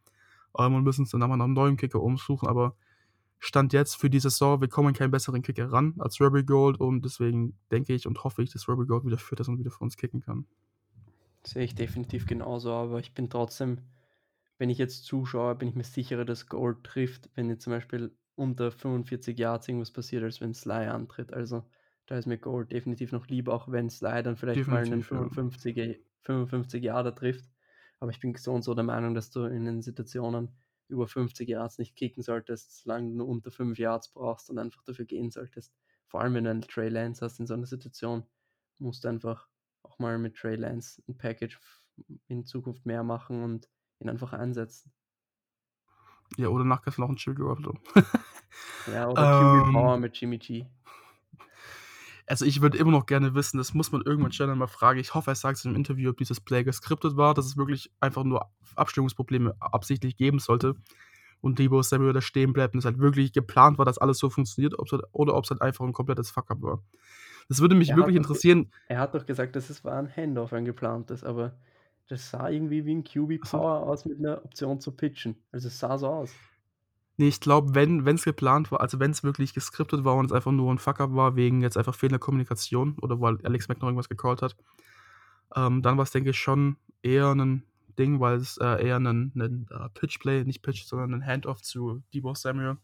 Ähm, 0.57 0.73
und 0.73 0.83
müssen 0.83 1.01
uns 1.01 1.11
dann 1.11 1.19
nochmal 1.19 1.37
nach 1.37 1.45
einem 1.45 1.53
neuen 1.53 1.77
Kicker 1.77 2.01
umsuchen. 2.01 2.47
Aber 2.47 2.75
Stand 3.43 3.73
jetzt 3.73 3.95
für 3.95 4.09
die 4.09 4.19
Saison, 4.19 4.61
wir 4.61 4.67
kommen 4.67 4.93
keinen 4.93 5.09
besseren 5.09 5.41
Kicker 5.41 5.71
ran 5.71 5.95
als 5.97 6.21
Robbie 6.21 6.43
Gold 6.43 6.79
und 6.79 7.03
deswegen 7.03 7.57
denke 7.71 7.93
ich 7.93 8.05
und 8.05 8.23
hoffe 8.23 8.43
ich, 8.43 8.51
dass 8.51 8.67
Robbie 8.67 8.85
Gold 8.85 9.03
wieder 9.03 9.17
fit 9.17 9.39
ist 9.39 9.47
und 9.47 9.57
wieder 9.57 9.71
für 9.71 9.83
uns 9.83 9.97
kicken 9.97 10.21
kann. 10.21 10.45
sehe 11.43 11.63
ich 11.63 11.73
definitiv 11.73 12.27
genauso, 12.27 12.71
aber 12.71 12.99
ich 12.99 13.15
bin 13.15 13.31
trotzdem, 13.31 13.79
wenn 14.59 14.69
ich 14.69 14.77
jetzt 14.77 15.05
zuschaue, 15.05 15.55
bin 15.55 15.69
ich 15.69 15.75
mir 15.75 15.83
sicherer, 15.83 16.23
dass 16.23 16.45
Gold 16.45 16.83
trifft, 16.83 17.31
wenn 17.33 17.49
jetzt 17.49 17.63
zum 17.63 17.73
Beispiel 17.73 18.15
unter 18.35 18.71
45 18.71 19.39
Yards 19.39 19.67
irgendwas 19.67 19.91
passiert, 19.91 20.23
als 20.23 20.39
wenn 20.39 20.53
Sly 20.53 20.85
antritt. 20.85 21.33
Also 21.33 21.63
da 22.11 22.17
ist 22.17 22.25
mir 22.25 22.37
Gold 22.37 22.73
definitiv 22.73 23.13
noch 23.13 23.27
lieber, 23.27 23.53
auch 23.53 23.71
wenn 23.71 23.89
Sly 23.89 24.21
dann 24.21 24.35
vielleicht 24.35 24.67
mal 24.67 24.83
einen 24.83 24.99
Definitiv, 24.99 25.11
ja. 25.11 25.17
55, 25.29 25.99
55 26.23 26.83
Yarder 26.83 27.15
trifft. 27.15 27.45
Aber 28.01 28.11
ich 28.11 28.19
bin 28.19 28.35
so 28.35 28.51
und 28.51 28.63
so 28.63 28.73
der 28.73 28.83
Meinung, 28.83 29.13
dass 29.13 29.29
du 29.29 29.45
in 29.45 29.63
den 29.63 29.81
Situationen 29.81 30.49
über 30.89 31.07
50 31.07 31.47
Yards 31.47 31.77
nicht 31.77 31.95
kicken 31.95 32.21
solltest, 32.21 32.83
solange 32.83 33.11
du 33.11 33.15
nur 33.15 33.29
unter 33.29 33.49
5 33.49 33.79
Yards 33.79 34.11
brauchst 34.11 34.49
und 34.49 34.59
einfach 34.59 34.83
dafür 34.83 35.05
gehen 35.05 35.31
solltest. 35.31 35.73
Vor 36.05 36.19
allem, 36.19 36.33
wenn 36.33 36.43
du 36.43 36.49
einen 36.49 36.63
Trey 36.63 36.89
Lance 36.89 37.23
hast 37.23 37.39
in 37.39 37.47
so 37.47 37.53
einer 37.53 37.65
Situation, 37.65 38.25
musst 38.77 39.05
du 39.05 39.07
einfach 39.07 39.47
auch 39.83 39.97
mal 39.97 40.17
mit 40.17 40.35
Trey 40.35 40.57
Lance 40.57 41.01
ein 41.07 41.17
Package 41.17 41.61
in 42.27 42.45
Zukunft 42.45 42.85
mehr 42.85 43.03
machen 43.05 43.41
und 43.41 43.69
ihn 43.99 44.09
einfach 44.09 44.33
einsetzen. 44.33 44.91
Ja, 46.35 46.49
oder 46.49 46.65
nachgestern 46.65 47.03
noch 47.03 47.09
ein 47.09 47.15
Chill 47.15 47.35
Garoppolo. 47.35 47.79
Ja, 48.91 49.07
oder 49.11 49.61
QB 49.61 49.67
Ähm, 49.67 49.73
Power 49.73 49.97
mit 49.97 50.17
Jimmy 50.17 50.39
G. 50.39 50.65
Also 52.31 52.45
ich 52.45 52.61
würde 52.61 52.77
immer 52.77 52.91
noch 52.91 53.07
gerne 53.07 53.35
wissen, 53.35 53.57
das 53.57 53.73
muss 53.73 53.91
man 53.91 54.03
irgendwann 54.03 54.31
stellen 54.31 54.57
mal 54.57 54.67
fragen. 54.67 55.01
Ich 55.01 55.13
hoffe, 55.13 55.31
er 55.31 55.35
sagt 55.35 55.57
es 55.57 55.65
im 55.65 55.75
Interview, 55.75 56.11
ob 56.11 56.17
dieses 56.17 56.39
Play 56.39 56.63
geskriptet 56.63 57.17
war, 57.17 57.33
dass 57.33 57.45
es 57.45 57.57
wirklich 57.57 57.91
einfach 57.99 58.23
nur 58.23 58.49
Abstimmungsprobleme 58.77 59.53
absichtlich 59.59 60.15
geben 60.15 60.39
sollte. 60.39 60.75
Und 61.41 61.59
Debo 61.59 61.81
Samuel 61.81 62.13
da 62.13 62.21
stehen 62.21 62.53
bleibt 62.53 62.73
und 62.73 62.79
es 62.79 62.85
halt 62.85 62.99
wirklich 62.99 63.33
geplant 63.33 63.77
war, 63.79 63.83
dass 63.83 63.97
alles 63.97 64.17
so 64.17 64.29
funktioniert, 64.29 64.79
ob's 64.79 64.93
halt, 64.93 65.03
oder 65.11 65.35
ob 65.35 65.43
es 65.43 65.49
halt 65.49 65.61
einfach 65.61 65.83
ein 65.83 65.91
komplettes 65.91 66.31
Fuck-up 66.31 66.61
war. 66.61 66.81
Das 67.49 67.59
würde 67.59 67.75
mich 67.75 67.89
Er 67.89 67.97
wirklich 67.97 68.15
interessieren. 68.15 68.71
Er 68.87 68.99
hat 68.99 69.13
doch 69.13 69.25
gesagt, 69.25 69.57
dass 69.57 69.69
es 69.69 69.83
war 69.83 69.99
ein 69.99 70.07
Handoff, 70.15 70.53
ein 70.53 70.63
geplantes, 70.63 71.25
aber 71.25 71.57
das 72.07 72.29
sah 72.29 72.47
irgendwie 72.47 72.85
wie 72.85 72.95
ein 72.95 73.03
QB 73.03 73.41
Ach 73.43 73.45
so. 73.45 73.57
Power 73.57 73.83
aus 73.83 74.05
mit 74.05 74.19
einer 74.19 74.45
Option 74.45 74.79
zu 74.79 74.93
pitchen. 74.93 75.35
Also 75.51 75.67
es 75.67 75.77
sah 75.77 75.97
so 75.97 76.07
aus. 76.07 76.31
Nee, 77.21 77.27
ich 77.27 77.39
glaube, 77.39 77.75
wenn 77.75 78.07
es 78.07 78.23
geplant 78.23 78.71
war, 78.71 78.81
also 78.81 78.99
wenn 78.99 79.11
es 79.11 79.23
wirklich 79.23 79.53
geskriptet 79.53 80.03
war 80.03 80.15
und 80.15 80.25
es 80.25 80.31
einfach 80.31 80.51
nur 80.51 80.73
ein 80.73 80.79
Fuck-up 80.79 81.13
war, 81.13 81.35
wegen 81.35 81.61
jetzt 81.61 81.77
einfach 81.77 81.93
fehlender 81.93 82.17
Kommunikation 82.17 82.97
oder 82.99 83.21
weil 83.21 83.37
Alex 83.43 83.67
Mack 83.67 83.79
noch 83.79 83.89
irgendwas 83.89 84.09
gecallt 84.09 84.41
hat, 84.41 84.55
ähm, 85.55 85.83
dann 85.83 85.97
war 85.97 86.03
es, 86.03 86.09
denke 86.09 86.31
ich, 86.31 86.39
schon 86.39 86.77
eher 87.03 87.29
ein 87.35 87.61
Ding, 87.99 88.19
weil 88.19 88.37
es 88.37 88.57
äh, 88.57 88.87
eher 88.87 88.95
ein, 88.95 89.31
ein 89.35 89.67
äh, 89.69 89.89
Pitch-Play, 89.93 90.45
nicht 90.45 90.63
Pitch, 90.63 90.83
sondern 90.83 91.13
ein 91.13 91.23
Handoff 91.23 91.61
zu 91.61 92.01
Debo 92.11 92.33
Samuel. 92.33 92.77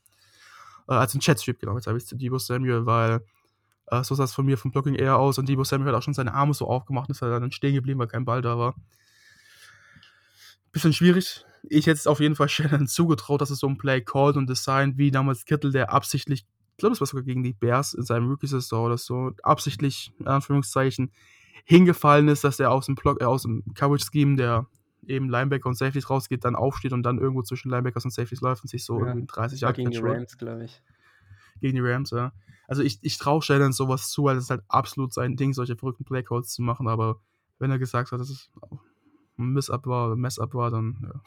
Äh, 0.88 0.94
also 0.94 1.18
ein 1.18 1.22
Chat-Sweep, 1.22 1.58
genau, 1.58 1.74
jetzt 1.74 1.88
habe 1.88 1.98
ich 1.98 2.04
es 2.04 2.10
zu 2.10 2.16
Debo 2.16 2.38
Samuel, 2.38 2.86
weil 2.86 3.26
äh, 3.88 4.04
so 4.04 4.14
sah 4.14 4.26
es 4.26 4.36
von 4.36 4.46
mir 4.46 4.60
vom 4.60 4.70
Blocking 4.70 4.94
eher 4.94 5.18
aus 5.18 5.40
und 5.40 5.50
Debo 5.50 5.64
Samuel 5.64 5.94
hat 5.94 5.98
auch 5.98 6.04
schon 6.04 6.14
seine 6.14 6.36
Arme 6.36 6.54
so 6.54 6.68
aufgemacht 6.68 7.10
und 7.10 7.14
ist 7.14 7.24
dann 7.24 7.52
stehen 7.52 7.74
geblieben, 7.74 8.00
weil 8.00 8.08
kein 8.08 8.24
Ball 8.24 8.44
da 8.44 8.56
war. 8.60 8.76
Bisschen 10.72 10.94
schwierig. 10.94 11.44
Ich 11.70 11.88
hätte 11.88 11.98
es 11.98 12.08
auf 12.08 12.20
jeden 12.20 12.36
Fall 12.36 12.50
Shannon 12.50 12.88
zugetraut, 12.88 13.42
dass 13.42 13.50
es 13.50 13.60
so 13.60 13.68
ein 13.68 13.78
Play 13.78 14.02
called 14.02 14.38
und 14.38 14.50
design 14.50 14.98
wie 14.98 15.12
damals 15.12 15.46
Kittel, 15.46 15.72
der 15.72 15.92
absichtlich, 15.94 16.46
ich 16.72 16.78
glaube, 16.78 16.94
es 16.94 17.00
war 17.02 17.08
sogar 17.08 17.24
gegen 17.24 17.44
die 17.44 17.54
Bears 17.54 17.94
in 17.94 18.04
seinem 18.04 18.30
Rookie-Saison 18.30 18.86
oder 18.86 18.98
so, 18.98 19.32
absichtlich, 19.44 20.12
in 20.20 20.28
Anführungszeichen, 20.28 21.12
hingefallen 21.66 22.28
ist, 22.30 22.44
dass 22.44 22.60
er 22.60 22.72
aus 22.72 22.86
dem 22.86 22.96
Block, 22.96 23.22
äh, 23.22 23.26
aus 23.26 23.44
dem 23.44 23.64
Coverage-Scheme, 23.74 24.38
der 24.38 24.68
eben 25.06 25.30
Linebacker 25.30 25.68
und 25.70 25.76
Safeties 25.76 26.10
rausgeht, 26.10 26.44
dann 26.46 26.56
aufsteht 26.56 26.94
und 26.94 27.04
dann 27.04 27.18
irgendwo 27.18 27.42
zwischen 27.42 27.70
Linebackers 27.70 28.06
und 28.06 28.12
Safeties 28.12 28.42
läuft 28.42 28.64
und 28.64 28.70
sich 28.70 28.84
so 28.86 28.96
Ja, 28.96 29.00
irgendwie 29.02 29.22
in 29.22 29.28
30 29.28 29.60
Das 29.60 29.62
war 29.62 29.70
Yard 29.70 29.76
gegen 29.78 29.92
die 29.92 29.98
Rams, 29.98 30.38
glaube 30.38 30.66
ich. 30.66 30.82
gegen 31.62 31.76
die 31.76 31.82
Rams, 31.82 32.12
ja. 32.12 32.32
Also 32.68 32.84
ich, 32.84 33.00
ich 33.02 33.18
traue 33.18 33.42
Shannon 33.42 33.72
sowas 33.72 34.10
zu, 34.10 34.26
weil 34.26 34.38
es 34.38 34.50
halt 34.50 34.62
absolut 34.68 35.14
sein 35.14 35.36
Ding, 35.38 35.54
solche 35.54 35.76
verrückten 35.78 36.04
Playcalls 36.04 36.50
zu 36.54 36.62
machen, 36.62 36.88
aber 36.88 37.22
wenn 37.60 37.72
er 37.72 37.80
gesagt 37.80 38.12
hat, 38.12 38.20
dass 38.20 38.30
es 38.30 38.50
Miss-Up 39.38 39.86
war, 39.88 40.16
Mess-Up 40.16 40.54
war, 40.54 40.72
dann, 40.72 40.98
ja. 41.04 41.22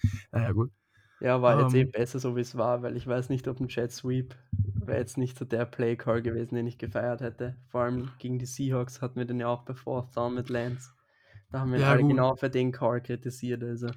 naja, 0.32 0.52
gut. 0.52 0.72
Ja, 1.20 1.40
war 1.40 1.56
jetzt 1.56 1.74
eh 1.74 1.84
Ähm, 1.84 1.90
besser, 1.90 2.18
so 2.18 2.34
wie 2.36 2.40
es 2.40 2.56
war, 2.56 2.82
weil 2.82 2.96
ich 2.96 3.06
weiß 3.06 3.28
nicht, 3.28 3.46
ob 3.48 3.60
ein 3.60 3.68
Jet 3.68 3.92
Sweep 3.92 4.34
wäre 4.84 4.98
jetzt 4.98 5.16
nicht 5.18 5.38
so 5.38 5.44
der 5.44 5.64
Play 5.66 5.96
Call 5.96 6.20
gewesen, 6.22 6.56
den 6.56 6.66
ich 6.66 6.78
gefeiert 6.78 7.20
hätte. 7.20 7.56
Vor 7.68 7.82
allem 7.82 8.10
gegen 8.18 8.38
die 8.38 8.46
Seahawks 8.46 9.00
hatten 9.00 9.16
wir 9.18 9.24
den 9.26 9.38
ja 9.40 9.46
auch 9.48 9.62
bei 9.62 9.74
Fourth 9.74 10.16
Down 10.16 10.34
mit 10.34 10.48
Lance. 10.48 10.90
Da 11.50 11.60
haben 11.60 11.72
wir 11.72 11.80
ja, 11.80 11.90
alle 11.90 12.02
gut. 12.02 12.10
genau 12.10 12.34
für 12.36 12.50
den 12.50 12.72
Call 12.72 13.00
kritisiert. 13.02 13.62
Also 13.62 13.94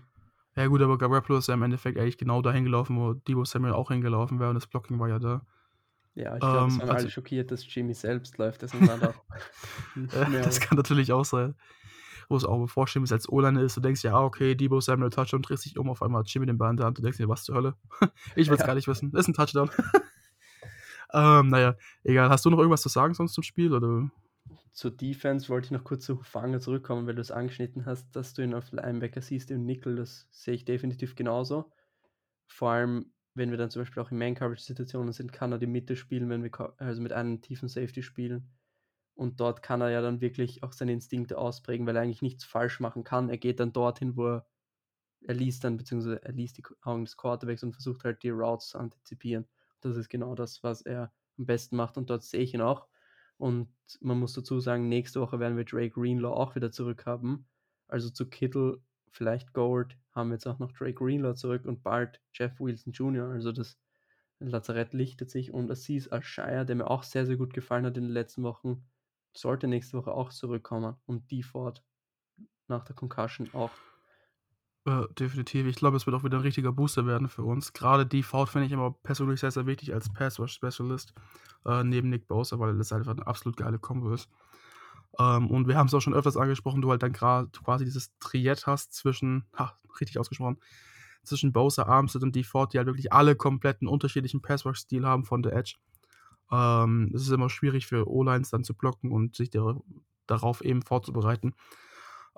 Ja, 0.55 0.67
gut, 0.67 0.81
aber 0.81 0.97
Garoppolo 0.97 1.39
ist 1.39 1.47
ja 1.47 1.53
im 1.53 1.63
Endeffekt 1.63 1.97
eigentlich 1.97 2.17
genau 2.17 2.41
dahin 2.41 2.63
gelaufen, 2.63 2.97
wo 2.97 3.13
Debo 3.13 3.43
Samuel 3.45 3.73
auch 3.73 3.89
hingelaufen 3.91 4.39
wäre 4.39 4.49
und 4.49 4.55
das 4.55 4.67
Blocking 4.67 4.99
war 4.99 5.09
ja 5.09 5.19
da. 5.19 5.45
Ja, 6.13 6.37
ich 6.37 6.47
glaube, 6.49 6.69
es 6.69 6.77
Ähm, 6.77 6.79
waren 6.79 6.89
also 6.89 7.07
alle 7.07 7.09
schockiert, 7.09 7.51
dass 7.51 7.65
Jimmy 7.73 7.93
selbst 7.93 8.37
läuft, 8.37 8.61
deswegen 8.61 8.87
waren 8.87 9.01
da 9.01 9.09
auch 9.09 9.25
mehr 10.27 10.41
das 10.43 10.59
kann 10.59 10.77
natürlich 10.77 11.11
auch 11.11 11.25
sein. 11.25 11.55
Wo 12.29 12.35
es 12.37 12.45
auch 12.45 12.59
bevor 12.59 12.87
Jimmy 12.87 13.07
als 13.11 13.29
O-Liner 13.29 13.61
ist, 13.61 13.77
du 13.77 13.81
denkst 13.81 14.03
ja, 14.03 14.13
ah, 14.13 14.23
okay, 14.23 14.55
Debo 14.55 14.79
Samuel 14.81 15.09
Touchdown, 15.11 15.41
drehst 15.41 15.65
dich 15.65 15.77
um, 15.77 15.89
auf 15.89 16.01
einmal 16.01 16.21
hat 16.21 16.29
Jimmy 16.29 16.45
den 16.45 16.57
Ball 16.57 16.71
in 16.71 16.77
der 16.77 16.85
Hand, 16.87 16.97
du 16.97 17.01
denkst 17.01 17.17
dir, 17.17 17.29
was 17.29 17.43
zur 17.43 17.55
Hölle? 17.55 17.75
Ich 18.35 18.49
will's 18.49 18.61
Ja. 18.61 18.67
gar 18.67 18.75
nicht 18.75 18.87
wissen. 18.87 19.13
Ist 19.15 19.27
'n 19.27 19.33
Touchdown. 19.33 19.69
Ähm, 21.13 21.47
na 21.49 21.59
ja, 21.59 21.75
egal. 22.03 22.29
Hast 22.29 22.43
du 22.45 22.49
noch 22.49 22.57
irgendwas 22.57 22.81
zu 22.81 22.89
sagen 22.89 23.13
sonst 23.13 23.33
zum 23.33 23.43
Spiel, 23.43 23.73
oder? 23.73 24.09
Zur 24.73 24.91
Defense 24.91 25.47
wollte 25.47 25.65
ich 25.67 25.71
noch 25.71 25.83
kurz 25.83 26.05
zu 26.05 26.19
Hufanga 26.19 26.59
zurückkommen, 26.59 27.07
weil 27.07 27.15
du 27.15 27.21
es 27.21 27.31
angeschnitten 27.31 27.85
hast, 27.85 28.13
dass 28.15 28.33
du 28.33 28.41
ihn 28.41 28.53
auf 28.53 28.71
Linebacker 28.71 29.21
siehst 29.21 29.49
im 29.51 29.65
Nickel. 29.65 29.95
Das 29.95 30.27
sehe 30.31 30.55
ich 30.55 30.65
definitiv 30.65 31.15
genauso. 31.15 31.71
Vor 32.47 32.71
allem, 32.71 33.13
wenn 33.33 33.51
wir 33.51 33.57
dann 33.57 33.69
zum 33.69 33.81
Beispiel 33.81 34.03
auch 34.03 34.11
in 34.11 34.17
Man-Coverage-Situationen 34.17 35.13
sind, 35.13 35.31
kann 35.31 35.51
er 35.51 35.59
die 35.59 35.67
Mitte 35.67 35.95
spielen, 35.95 36.29
wenn 36.29 36.43
wir 36.43 36.73
also 36.77 37.01
mit 37.01 37.13
einem 37.13 37.41
tiefen 37.41 37.69
Safety 37.69 38.03
spielen. 38.03 38.49
Und 39.15 39.39
dort 39.39 39.63
kann 39.63 39.81
er 39.81 39.89
ja 39.89 40.01
dann 40.01 40.21
wirklich 40.21 40.61
auch 40.63 40.73
seine 40.73 40.91
Instinkte 40.93 41.37
ausprägen, 41.37 41.87
weil 41.87 41.95
er 41.95 42.01
eigentlich 42.01 42.21
nichts 42.21 42.43
falsch 42.43 42.79
machen 42.79 43.03
kann. 43.03 43.29
Er 43.29 43.37
geht 43.37 43.59
dann 43.59 43.71
dorthin, 43.73 44.17
wo 44.17 44.27
er, 44.27 44.47
er 45.21 45.33
liest 45.33 45.63
dann, 45.63 45.77
beziehungsweise 45.77 46.21
er 46.21 46.33
liest 46.33 46.57
die 46.57 46.63
Augen 46.81 47.05
des 47.05 47.15
Quarterbacks 47.17 47.63
und 47.63 47.73
versucht 47.73 48.03
halt 48.03 48.23
die 48.23 48.29
Routes 48.29 48.69
zu 48.69 48.77
antizipieren. 48.77 49.47
Das 49.81 49.95
ist 49.97 50.09
genau 50.09 50.35
das, 50.35 50.63
was 50.63 50.81
er 50.81 51.13
am 51.37 51.45
besten 51.45 51.77
macht 51.77 51.97
und 51.97 52.09
dort 52.09 52.23
sehe 52.23 52.41
ich 52.41 52.53
ihn 52.53 52.61
auch. 52.61 52.87
Und 53.37 53.69
man 54.01 54.19
muss 54.19 54.33
dazu 54.33 54.59
sagen, 54.59 54.89
nächste 54.89 55.21
Woche 55.21 55.39
werden 55.39 55.57
wir 55.57 55.65
Drake 55.65 55.91
Greenlaw 55.91 56.33
auch 56.35 56.55
wieder 56.55 56.71
zurück 56.71 57.05
haben. 57.05 57.47
Also 57.87 58.09
zu 58.09 58.29
Kittle, 58.29 58.81
vielleicht 59.09 59.53
Gold, 59.53 59.97
haben 60.11 60.29
wir 60.29 60.35
jetzt 60.35 60.47
auch 60.47 60.59
noch 60.59 60.71
Drake 60.71 60.93
Greenlaw 60.95 61.35
zurück 61.35 61.65
und 61.65 61.83
bald 61.83 62.21
Jeff 62.33 62.59
Wilson 62.59 62.93
Jr. 62.93 63.29
Also 63.29 63.51
das 63.51 63.77
Lazarett 64.39 64.93
lichtet 64.93 65.29
sich 65.29 65.53
und 65.53 65.71
Assis 65.71 66.07
Ashire, 66.07 66.65
der 66.65 66.75
mir 66.75 66.89
auch 66.89 67.03
sehr, 67.03 67.25
sehr 67.25 67.37
gut 67.37 67.53
gefallen 67.53 67.85
hat 67.85 67.97
in 67.97 68.03
den 68.05 68.13
letzten 68.13 68.43
Wochen, 68.43 68.85
sollte 69.35 69.67
nächste 69.67 69.97
Woche 69.97 70.11
auch 70.11 70.29
zurückkommen 70.29 70.95
und 71.05 71.25
fort 71.43 71.83
nach 72.67 72.83
der 72.83 72.95
Concussion 72.95 73.49
auch. 73.53 73.71
Äh, 74.85 75.07
definitiv. 75.19 75.65
Ich 75.65 75.77
glaube, 75.77 75.97
es 75.97 76.05
wird 76.05 76.15
auch 76.15 76.23
wieder 76.23 76.37
ein 76.37 76.43
richtiger 76.43 76.71
Booster 76.71 77.07
werden 77.07 77.27
für 77.27 77.43
uns. 77.43 77.73
Gerade 77.73 78.05
Default 78.05 78.49
finde 78.49 78.67
ich 78.67 78.71
immer 78.71 78.91
persönlich 78.91 79.39
sehr, 79.39 79.51
sehr 79.51 79.65
wichtig 79.65 79.93
als 79.93 80.13
Pass-Rush-Specialist 80.13 81.13
äh, 81.65 81.83
neben 81.83 82.09
Nick 82.09 82.27
Bosa, 82.27 82.59
weil 82.59 82.77
das 82.77 82.93
einfach 82.93 83.11
eine 83.11 83.25
absolut 83.25 83.57
geile 83.57 83.79
Kombo 83.79 84.13
ist. 84.13 84.29
Ähm, 85.17 85.49
und 85.49 85.67
wir 85.67 85.77
haben 85.77 85.87
es 85.87 85.93
auch 85.93 86.01
schon 86.01 86.13
öfters 86.13 86.37
angesprochen, 86.37 86.81
du 86.81 86.91
halt 86.91 87.01
dann 87.01 87.13
gerade 87.13 87.49
quasi 87.49 87.83
dieses 87.83 88.15
Triett 88.19 88.67
hast 88.67 88.93
zwischen, 88.93 89.45
ha, 89.57 89.77
richtig 89.99 90.19
ausgesprochen, 90.19 90.59
zwischen 91.23 91.51
Bosa, 91.51 91.83
Armstead 91.83 92.21
und 92.21 92.35
Default, 92.35 92.73
die 92.73 92.77
halt 92.77 92.87
wirklich 92.87 93.11
alle 93.11 93.35
kompletten 93.35 93.87
unterschiedlichen 93.87 94.43
Pass-Rush-Stil 94.43 95.05
haben 95.05 95.23
von 95.23 95.41
der 95.41 95.53
Edge. 95.53 95.77
Ähm, 96.51 97.11
es 97.13 97.23
ist 97.23 97.31
immer 97.31 97.49
schwierig 97.49 97.87
für 97.87 98.09
O-Lines 98.09 98.49
dann 98.49 98.63
zu 98.63 98.73
blocken 98.75 99.11
und 99.11 99.35
sich 99.35 99.49
der, 99.49 99.79
darauf 100.27 100.63
eben 100.63 100.81
vorzubereiten. 100.81 101.53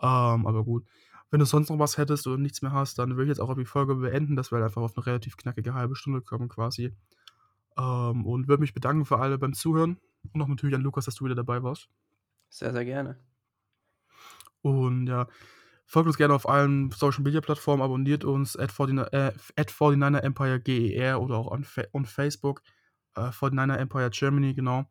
Ähm, 0.02 0.48
aber 0.48 0.63
gut. 0.63 0.86
Wenn 1.30 1.39
du 1.39 1.46
sonst 1.46 1.70
noch 1.70 1.80
was 1.80 1.98
hättest 1.98 2.26
oder 2.26 2.38
nichts 2.38 2.62
mehr 2.62 2.72
hast, 2.72 3.00
dann 3.00 3.12
würde 3.12 3.24
ich 3.24 3.30
jetzt 3.30 3.41
auch 3.41 3.54
die 3.56 3.65
Folge 3.65 3.96
beenden, 3.96 4.38
dass 4.38 4.52
wir 4.52 4.58
halt 4.58 4.65
einfach 4.65 4.82
auf 4.82 4.96
eine 4.96 5.06
relativ 5.06 5.36
knackige 5.36 5.74
halbe 5.74 5.96
Stunde 5.96 6.22
kommen 6.22 6.48
quasi. 6.48 6.96
Ähm, 7.78 8.26
und 8.26 8.48
würde 8.48 8.62
mich 8.62 8.74
bedanken 8.74 9.06
für 9.06 9.20
alle 9.20 9.38
beim 9.38 9.54
Zuhören. 9.54 10.00
Und 10.34 10.41
auch 10.41 10.48
natürlich 10.48 10.76
an 10.76 10.82
Lukas, 10.82 11.06
dass 11.06 11.15
du 11.15 11.26
wieder 11.26 11.36
dabei 11.36 11.63
warst. 11.63 11.89
Sehr, 12.50 12.72
sehr 12.72 12.86
gerne. 12.86 13.20
Und 14.62 15.08
ja, 15.08 15.28
folgt 15.86 16.08
uns 16.08 16.17
gerne 16.17 16.34
auf 16.34 16.48
allen 16.48 16.91
Social 16.91 17.24
Media 17.24 17.41
Plattformen, 17.41 17.84
abonniert 17.84 18.24
uns 18.24 18.56
at 18.58 18.72
49, 18.78 19.13
äh, 19.13 19.34
at 19.56 19.72
49er 19.72 20.20
Empire 20.20 20.60
GER 20.60 21.22
oder 21.22 21.36
auch 21.36 21.52
on, 21.52 21.65
on 21.91 22.06
Facebook. 22.06 22.62
Äh, 23.17 23.32
49er 23.32 23.75
Empire 23.77 24.10
Germany, 24.12 24.53
genau. 24.53 24.86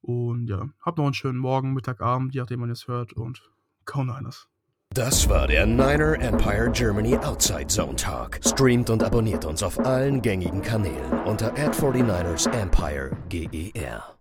Und 0.00 0.48
ja, 0.48 0.68
habt 0.80 0.98
noch 0.98 1.06
einen 1.06 1.14
schönen 1.14 1.38
Morgen, 1.38 1.72
Mittag, 1.72 2.00
Abend, 2.02 2.34
je 2.34 2.40
nachdem 2.40 2.60
man 2.60 2.70
es 2.70 2.86
hört. 2.86 3.14
Und 3.14 3.42
Go 3.86 4.04
Niners. 4.04 4.48
Das 4.90 5.28
war 5.28 5.48
der 5.48 5.66
Niner 5.66 6.20
Empire 6.20 6.70
Germany 6.70 7.16
Outside 7.16 7.66
Zone 7.66 7.96
Talk. 7.96 8.38
Streamt 8.44 8.90
und 8.90 9.02
abonniert 9.02 9.44
uns 9.44 9.62
auf 9.62 9.78
allen 9.80 10.22
gängigen 10.22 10.62
Kanälen 10.62 11.12
unter 11.24 11.52
ad 11.54 11.72
49ers 11.76 12.48
Empire 12.52 13.16
GER. 13.28 14.14